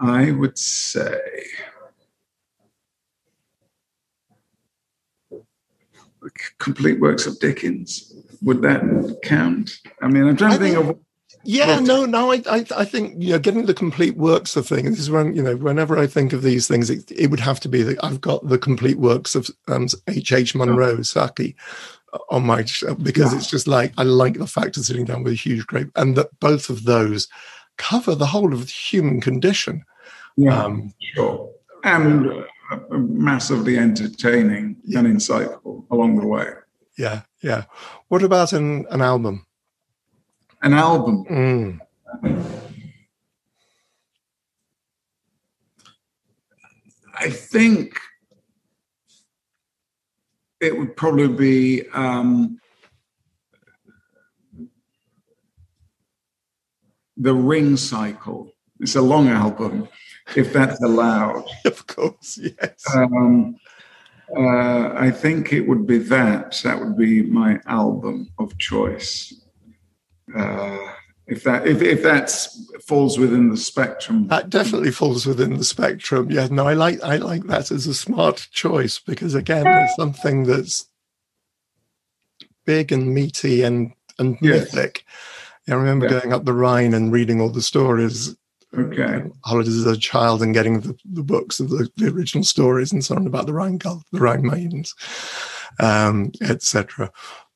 I 0.00 0.30
would 0.30 0.58
say 0.58 1.20
complete 6.58 7.00
works 7.00 7.26
of 7.26 7.38
Dickens. 7.38 8.14
Would 8.42 8.62
that 8.62 9.20
count? 9.22 9.78
I 10.02 10.08
mean, 10.08 10.24
I'm 10.24 10.36
trying 10.36 10.52
to 10.52 10.58
think, 10.58 10.76
think 10.76 10.88
of. 10.88 10.98
Yeah, 11.44 11.80
no, 11.80 12.04
no. 12.04 12.32
I, 12.32 12.42
I, 12.50 12.64
I, 12.76 12.84
think 12.84 13.22
you 13.22 13.32
know, 13.32 13.38
getting 13.38 13.66
the 13.66 13.74
complete 13.74 14.16
works 14.16 14.56
of 14.56 14.66
things. 14.66 14.98
Is 14.98 15.10
when 15.10 15.34
you 15.34 15.42
know, 15.42 15.56
whenever 15.56 15.98
I 15.98 16.06
think 16.06 16.32
of 16.32 16.42
these 16.42 16.66
things, 16.66 16.90
it, 16.90 17.10
it 17.12 17.28
would 17.28 17.40
have 17.40 17.60
to 17.60 17.68
be 17.68 17.82
that 17.82 18.02
I've 18.04 18.20
got 18.20 18.48
the 18.48 18.58
complete 18.58 18.98
works 18.98 19.34
of 19.34 19.50
um, 19.68 19.88
H. 20.08 20.32
H. 20.32 20.54
Munro, 20.54 20.98
oh. 20.98 21.02
Saki, 21.02 21.54
on 22.30 22.44
my 22.44 22.62
because 23.02 23.32
yeah. 23.32 23.38
it's 23.38 23.50
just 23.50 23.66
like 23.66 23.92
I 23.98 24.02
like 24.02 24.38
the 24.38 24.46
fact 24.46 24.76
of 24.76 24.84
sitting 24.84 25.04
down 25.04 25.22
with 25.22 25.32
a 25.34 25.36
huge 25.36 25.66
grape, 25.66 25.90
and 25.96 26.16
that 26.16 26.28
both 26.40 26.70
of 26.70 26.84
those 26.84 27.28
cover 27.76 28.14
the 28.14 28.26
whole 28.26 28.52
of 28.52 28.60
the 28.60 28.72
human 28.72 29.20
condition. 29.20 29.84
Yeah, 30.36 30.64
um, 30.64 30.92
sure, 31.14 31.50
and 31.84 32.30
uh, 32.70 32.78
massively 32.90 33.78
entertaining 33.78 34.76
yeah. 34.84 35.00
and 35.00 35.08
insightful 35.08 35.84
along 35.90 36.16
the 36.16 36.26
way. 36.26 36.46
Yeah, 36.96 37.22
yeah. 37.42 37.64
What 38.08 38.22
about 38.22 38.52
an 38.52 38.86
an 38.90 39.02
album? 39.02 39.46
An 40.62 40.74
album. 40.74 41.24
Mm. 41.30 41.80
I 47.20 47.30
think 47.30 47.98
it 50.60 50.76
would 50.76 50.96
probably 50.96 51.28
be 51.28 51.88
um, 51.90 52.60
the 57.16 57.34
Ring 57.34 57.76
Cycle. 57.76 58.52
It's 58.80 58.96
a 58.96 59.02
long 59.02 59.28
album, 59.28 59.88
if 60.36 60.52
that's 60.52 60.82
allowed. 60.82 61.44
Of 61.64 61.86
course, 61.86 62.38
yes. 62.38 62.84
Um, 62.94 63.56
uh, 64.36 64.92
I 64.94 65.10
think 65.10 65.52
it 65.52 65.62
would 65.62 65.86
be 65.86 65.98
that. 65.98 66.60
That 66.64 66.80
would 66.80 66.96
be 66.96 67.22
my 67.22 67.60
album 67.66 68.28
of 68.38 68.56
choice. 68.58 69.34
Uh, 70.34 70.92
if 71.28 71.44
that 71.44 71.66
if 71.66 71.82
if 71.82 72.02
that 72.02 72.30
falls 72.82 73.18
within 73.18 73.50
the 73.50 73.56
spectrum. 73.56 74.28
That 74.28 74.48
definitely 74.48 74.90
falls 74.90 75.26
within 75.26 75.56
the 75.56 75.64
spectrum. 75.64 76.30
Yeah 76.30 76.48
no 76.50 76.66
i 76.66 76.74
like 76.74 77.02
i 77.02 77.16
like 77.16 77.44
that 77.44 77.70
as 77.70 77.86
a 77.86 77.94
smart 77.94 78.48
choice 78.50 78.98
because 78.98 79.34
again 79.34 79.64
there's 79.64 79.94
something 79.94 80.44
that's 80.44 80.88
big 82.64 82.90
and 82.92 83.14
meaty 83.14 83.62
and 83.62 83.92
and 84.18 84.38
yes. 84.40 84.72
mythic. 84.74 85.04
I 85.68 85.74
remember 85.74 86.06
yeah. 86.06 86.20
going 86.20 86.32
up 86.32 86.46
the 86.46 86.54
rhine 86.54 86.94
and 86.94 87.12
reading 87.12 87.42
all 87.42 87.50
the 87.50 87.60
stories. 87.60 88.34
Okay. 88.76 89.22
Holidays 89.44 89.76
as 89.76 89.86
a 89.86 89.98
child 89.98 90.42
and 90.42 90.54
getting 90.54 90.80
the, 90.80 90.96
the 91.04 91.22
books 91.22 91.60
of 91.60 91.70
the, 91.70 91.90
the, 91.96 92.08
original 92.08 92.44
stories 92.44 92.92
and 92.92 93.04
so 93.04 93.16
on 93.16 93.26
about 93.26 93.46
the 93.46 93.52
Rhinegold, 93.52 94.02
the 94.12 94.20
rhine 94.20 94.46
maidens 94.46 94.94
um, 95.80 96.32
etc 96.42 97.10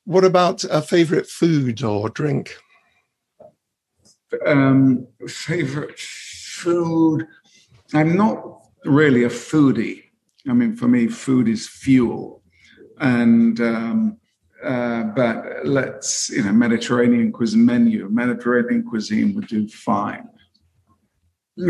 what 0.05 0.23
about 0.23 0.63
a 0.65 0.81
favorite 0.81 1.27
food 1.27 1.83
or 1.83 2.09
drink 2.09 2.57
um, 4.45 5.07
favorite 5.27 5.99
food. 5.99 7.27
I'm 7.93 8.15
not 8.15 8.43
really 8.85 9.23
a 9.23 9.29
foodie. 9.29 10.03
I 10.47 10.53
mean, 10.53 10.75
for 10.75 10.87
me, 10.87 11.07
food 11.07 11.47
is 11.47 11.67
fuel, 11.67 12.41
and 12.99 13.59
um, 13.61 14.17
uh, 14.63 15.03
but 15.03 15.65
let's 15.65 16.29
you 16.29 16.43
know 16.43 16.51
Mediterranean 16.51 17.31
cuisine 17.31 17.65
menu. 17.65 18.09
Mediterranean 18.09 18.83
cuisine 18.83 19.33
would 19.35 19.47
do 19.47 19.67
fine. 19.67 20.27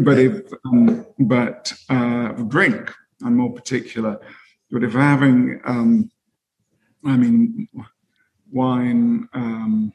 But 0.02 0.18
if 0.18 0.52
um, 0.66 1.06
but 1.20 1.74
uh, 1.90 2.30
drink, 2.30 2.92
I'm 3.24 3.38
more 3.38 3.54
particular. 3.54 4.20
But 4.72 4.84
if 4.84 4.94
having, 4.94 5.62
um, 5.66 6.10
I 7.06 7.16
mean, 7.18 7.68
wine 8.52 9.28
um, 9.34 9.94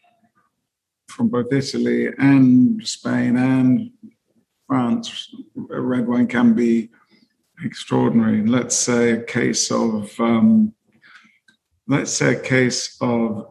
from 1.18 1.28
both 1.28 1.52
Italy 1.52 2.08
and 2.16 2.86
Spain 2.86 3.36
and 3.36 3.90
France, 4.68 5.34
red 5.56 6.06
wine 6.06 6.28
can 6.28 6.54
be 6.54 6.90
extraordinary. 7.64 8.46
Let's 8.46 8.76
say 8.76 9.10
a 9.10 9.22
case 9.22 9.72
of, 9.72 10.18
um, 10.20 10.72
let's 11.88 12.12
say 12.12 12.34
a 12.34 12.40
case 12.40 12.96
of 13.00 13.50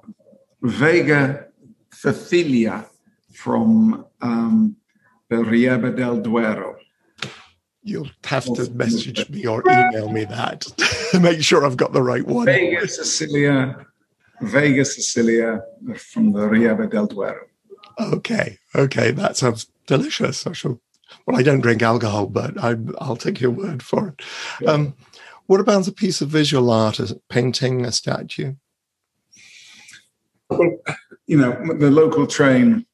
Vega 0.61 1.47
Sicilia 1.91 2.85
from 3.33 4.05
um, 4.21 4.77
the 5.29 5.43
Ribera 5.43 5.93
del 5.93 6.21
Duero. 6.21 6.77
You'll 7.83 8.09
have 8.23 8.45
to 8.45 8.71
message 8.71 9.29
me 9.29 9.45
or 9.45 9.61
email 9.69 10.09
me 10.09 10.23
that 10.23 10.61
to 11.11 11.19
make 11.19 11.41
sure 11.41 11.65
I've 11.65 11.77
got 11.77 11.91
the 11.91 12.01
right 12.01 12.25
one. 12.25 12.45
Vega 12.45 12.87
Sicilia, 12.87 13.85
Vega 14.41 14.85
Sicilia 14.85 15.61
from 15.97 16.31
the 16.31 16.47
Ribera 16.47 16.89
del 16.89 17.07
Duero. 17.07 17.47
Okay, 17.99 18.59
okay, 18.75 19.11
that 19.11 19.37
sounds 19.37 19.67
delicious. 19.87 20.45
I 20.45 20.53
shall. 20.53 20.79
Well, 21.25 21.37
I 21.37 21.43
don't 21.43 21.61
drink 21.61 21.81
alcohol, 21.81 22.27
but 22.27 22.61
I, 22.61 22.73
will 22.73 23.15
take 23.15 23.39
your 23.39 23.51
word 23.51 23.81
for 23.81 24.09
it. 24.09 24.21
Yeah. 24.61 24.71
Um, 24.71 24.93
what 25.45 25.61
about 25.61 25.87
a 25.87 25.93
piece 25.93 26.19
of 26.19 26.27
visual 26.29 26.69
art, 26.69 26.99
a 26.99 27.19
painting, 27.29 27.85
a 27.85 27.91
statue? 27.93 28.55
Well, 30.49 30.77
you 31.25 31.37
know, 31.37 31.51
the 31.77 31.89
local 31.89 32.27
train 32.27 32.85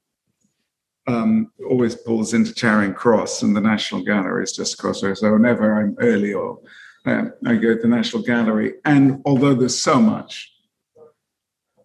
um, 1.08 1.52
always 1.68 1.96
pulls 1.96 2.34
into 2.34 2.54
Charing 2.54 2.94
Cross, 2.94 3.42
and 3.42 3.56
the 3.56 3.62
National 3.62 4.04
Gallery 4.04 4.44
is 4.44 4.54
just 4.54 4.76
across 4.76 5.02
there. 5.02 5.16
So 5.16 5.34
whenever 5.34 5.80
I'm 5.80 5.96
early 6.00 6.34
or 6.34 6.60
uh, 7.06 7.26
I 7.46 7.56
go 7.56 7.76
to 7.76 7.82
the 7.82 7.88
National 7.88 8.24
Gallery, 8.24 8.76
and 8.86 9.22
although 9.26 9.54
there's 9.54 9.80
so 9.80 10.00
much 10.00 10.53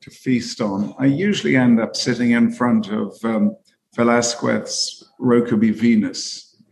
to 0.02 0.10
feast 0.10 0.60
on, 0.60 0.94
I 0.98 1.06
usually 1.06 1.56
end 1.56 1.80
up 1.80 1.96
sitting 1.96 2.32
in 2.32 2.50
front 2.50 2.88
of 2.90 3.16
um, 3.24 3.56
Velasquez's 3.94 5.10
Rokeby 5.20 5.74
Venus 5.74 6.62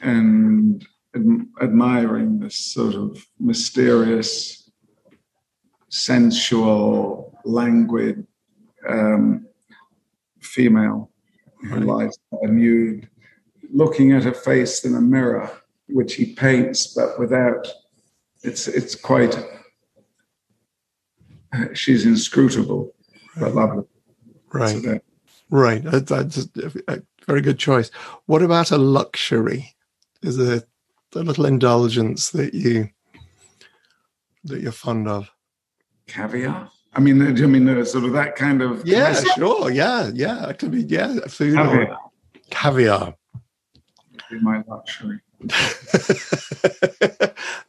and 0.00 0.86
ad- 1.14 1.46
admiring 1.62 2.38
this 2.38 2.56
sort 2.56 2.94
of 2.94 3.24
mysterious, 3.40 4.70
sensual, 5.88 7.38
languid 7.44 8.26
um, 8.88 9.46
female 10.40 11.10
who 11.62 11.80
lies 11.80 12.16
nude, 12.42 13.08
looking 13.72 14.12
at 14.12 14.24
her 14.24 14.32
face 14.32 14.84
in 14.84 14.94
a 14.94 15.00
mirror, 15.00 15.50
which 15.88 16.14
he 16.14 16.34
paints, 16.34 16.94
but 16.94 17.18
without. 17.18 17.66
It's 18.42 18.68
it's 18.68 18.94
quite. 18.94 19.36
she's 21.74 22.06
inscrutable, 22.06 22.92
but 23.38 23.54
lovely. 23.54 23.84
Right. 24.52 24.82
So 24.82 25.00
right. 25.50 25.82
That's 25.82 26.10
a 26.10 27.02
very 27.26 27.40
good 27.40 27.58
choice. 27.58 27.90
What 28.26 28.42
about 28.42 28.70
a 28.70 28.78
luxury? 28.78 29.74
Is 30.22 30.36
there 30.36 30.62
a 31.14 31.18
little 31.18 31.46
indulgence 31.46 32.30
that 32.30 32.54
you 32.54 32.90
that 34.44 34.60
you're 34.60 34.72
fond 34.72 35.08
of? 35.08 35.30
Caviar. 36.06 36.70
I 36.94 37.00
mean, 37.00 37.20
I 37.20 37.46
mean, 37.46 37.68
uh, 37.68 37.84
sort 37.84 38.04
of 38.04 38.12
that 38.12 38.36
kind 38.36 38.62
of. 38.62 38.86
Yeah, 38.86 39.12
sure. 39.12 39.70
Yeah, 39.70 40.10
yeah. 40.14 40.48
It 40.48 40.58
could 40.58 40.70
be, 40.70 40.82
yeah, 40.82 41.20
food 41.28 41.54
caviar. 41.54 41.90
Or 41.90 41.98
caviar. 42.50 43.14
Be 44.30 44.40
my 44.40 44.62
luxury. 44.66 45.20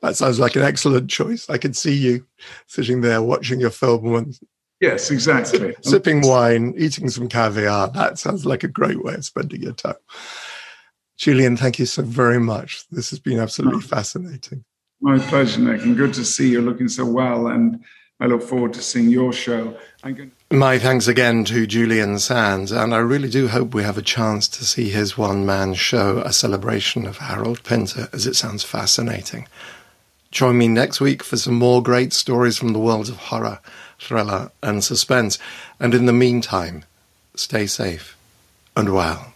that 0.01 0.13
sounds 0.13 0.39
like 0.39 0.55
an 0.55 0.63
excellent 0.63 1.09
choice. 1.09 1.49
I 1.49 1.57
can 1.57 1.73
see 1.73 1.93
you 1.93 2.25
sitting 2.67 3.01
there 3.01 3.21
watching 3.21 3.59
your 3.59 3.69
film 3.69 4.15
and 4.15 4.39
yes, 4.79 5.11
exactly, 5.11 5.75
sipping 5.81 6.21
wine, 6.21 6.73
eating 6.77 7.09
some 7.09 7.27
caviar. 7.27 7.89
That 7.89 8.19
sounds 8.19 8.45
like 8.45 8.63
a 8.63 8.67
great 8.67 9.03
way 9.03 9.15
of 9.15 9.25
spending 9.25 9.63
your 9.63 9.73
time. 9.73 9.95
Julian, 11.17 11.57
thank 11.57 11.79
you 11.79 11.85
so 11.85 12.03
very 12.03 12.39
much. 12.39 12.87
This 12.89 13.09
has 13.09 13.19
been 13.19 13.39
absolutely 13.39 13.83
oh. 13.83 13.87
fascinating. 13.87 14.63
My 15.01 15.19
pleasure, 15.19 15.61
Nick, 15.61 15.83
and 15.83 15.95
good 15.95 16.13
to 16.15 16.25
see 16.25 16.49
you 16.49 16.61
looking 16.61 16.87
so 16.87 17.05
well 17.05 17.47
and 17.47 17.83
I 18.19 18.25
look 18.25 18.41
forward 18.41 18.73
to 18.73 18.81
seeing 18.81 19.09
your 19.09 19.31
show. 19.31 19.77
Going- 20.03 20.31
My 20.49 20.79
thanks 20.79 21.09
again 21.09 21.43
to 21.45 21.67
Julian 21.67 22.19
Sands, 22.19 22.71
and 22.71 22.95
I 22.95 22.99
really 22.99 23.29
do 23.29 23.49
hope 23.49 23.73
we 23.73 23.83
have 23.83 23.97
a 23.97 24.01
chance 24.01 24.47
to 24.47 24.63
see 24.63 24.87
his 24.87 25.17
one 25.17 25.45
man 25.45 25.73
show, 25.73 26.19
A 26.19 26.31
Celebration 26.31 27.05
of 27.05 27.17
Harold 27.17 27.61
Pinter, 27.65 28.07
as 28.13 28.25
it 28.25 28.37
sounds 28.37 28.63
fascinating. 28.63 29.45
Join 30.31 30.57
me 30.57 30.69
next 30.69 31.01
week 31.01 31.21
for 31.21 31.35
some 31.35 31.55
more 31.55 31.83
great 31.83 32.13
stories 32.13 32.57
from 32.57 32.71
the 32.71 32.79
worlds 32.79 33.09
of 33.09 33.17
horror, 33.17 33.59
thriller, 33.99 34.49
and 34.63 34.85
suspense. 34.85 35.37
And 35.81 35.93
in 35.93 36.05
the 36.05 36.13
meantime, 36.13 36.85
stay 37.35 37.67
safe 37.67 38.15
and 38.73 38.93
well. 38.93 39.33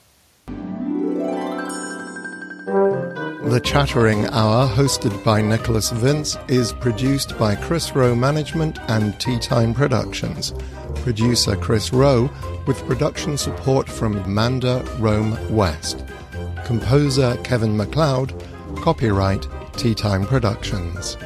The 3.46 3.60
Chattering 3.60 4.28
Hour, 4.28 4.68
hosted 4.68 5.24
by 5.24 5.42
Nicholas 5.42 5.90
Vince, 5.90 6.38
is 6.48 6.72
produced 6.74 7.36
by 7.40 7.56
Chris 7.56 7.96
Rowe 7.96 8.14
Management 8.14 8.78
and 8.88 9.20
Tea 9.20 9.40
Time 9.40 9.74
Productions. 9.74 10.54
Producer 10.98 11.56
Chris 11.56 11.92
Rowe, 11.92 12.30
with 12.68 12.86
production 12.86 13.38
support 13.38 13.90
from 13.90 14.32
Manda 14.32 14.86
Rome 15.00 15.36
West. 15.54 16.06
Composer 16.66 17.36
Kevin 17.44 17.76
MacLeod, 17.76 18.32
copyright 18.78 19.48
Tea 19.74 19.96
Time 19.96 20.24
Productions. 20.28 21.18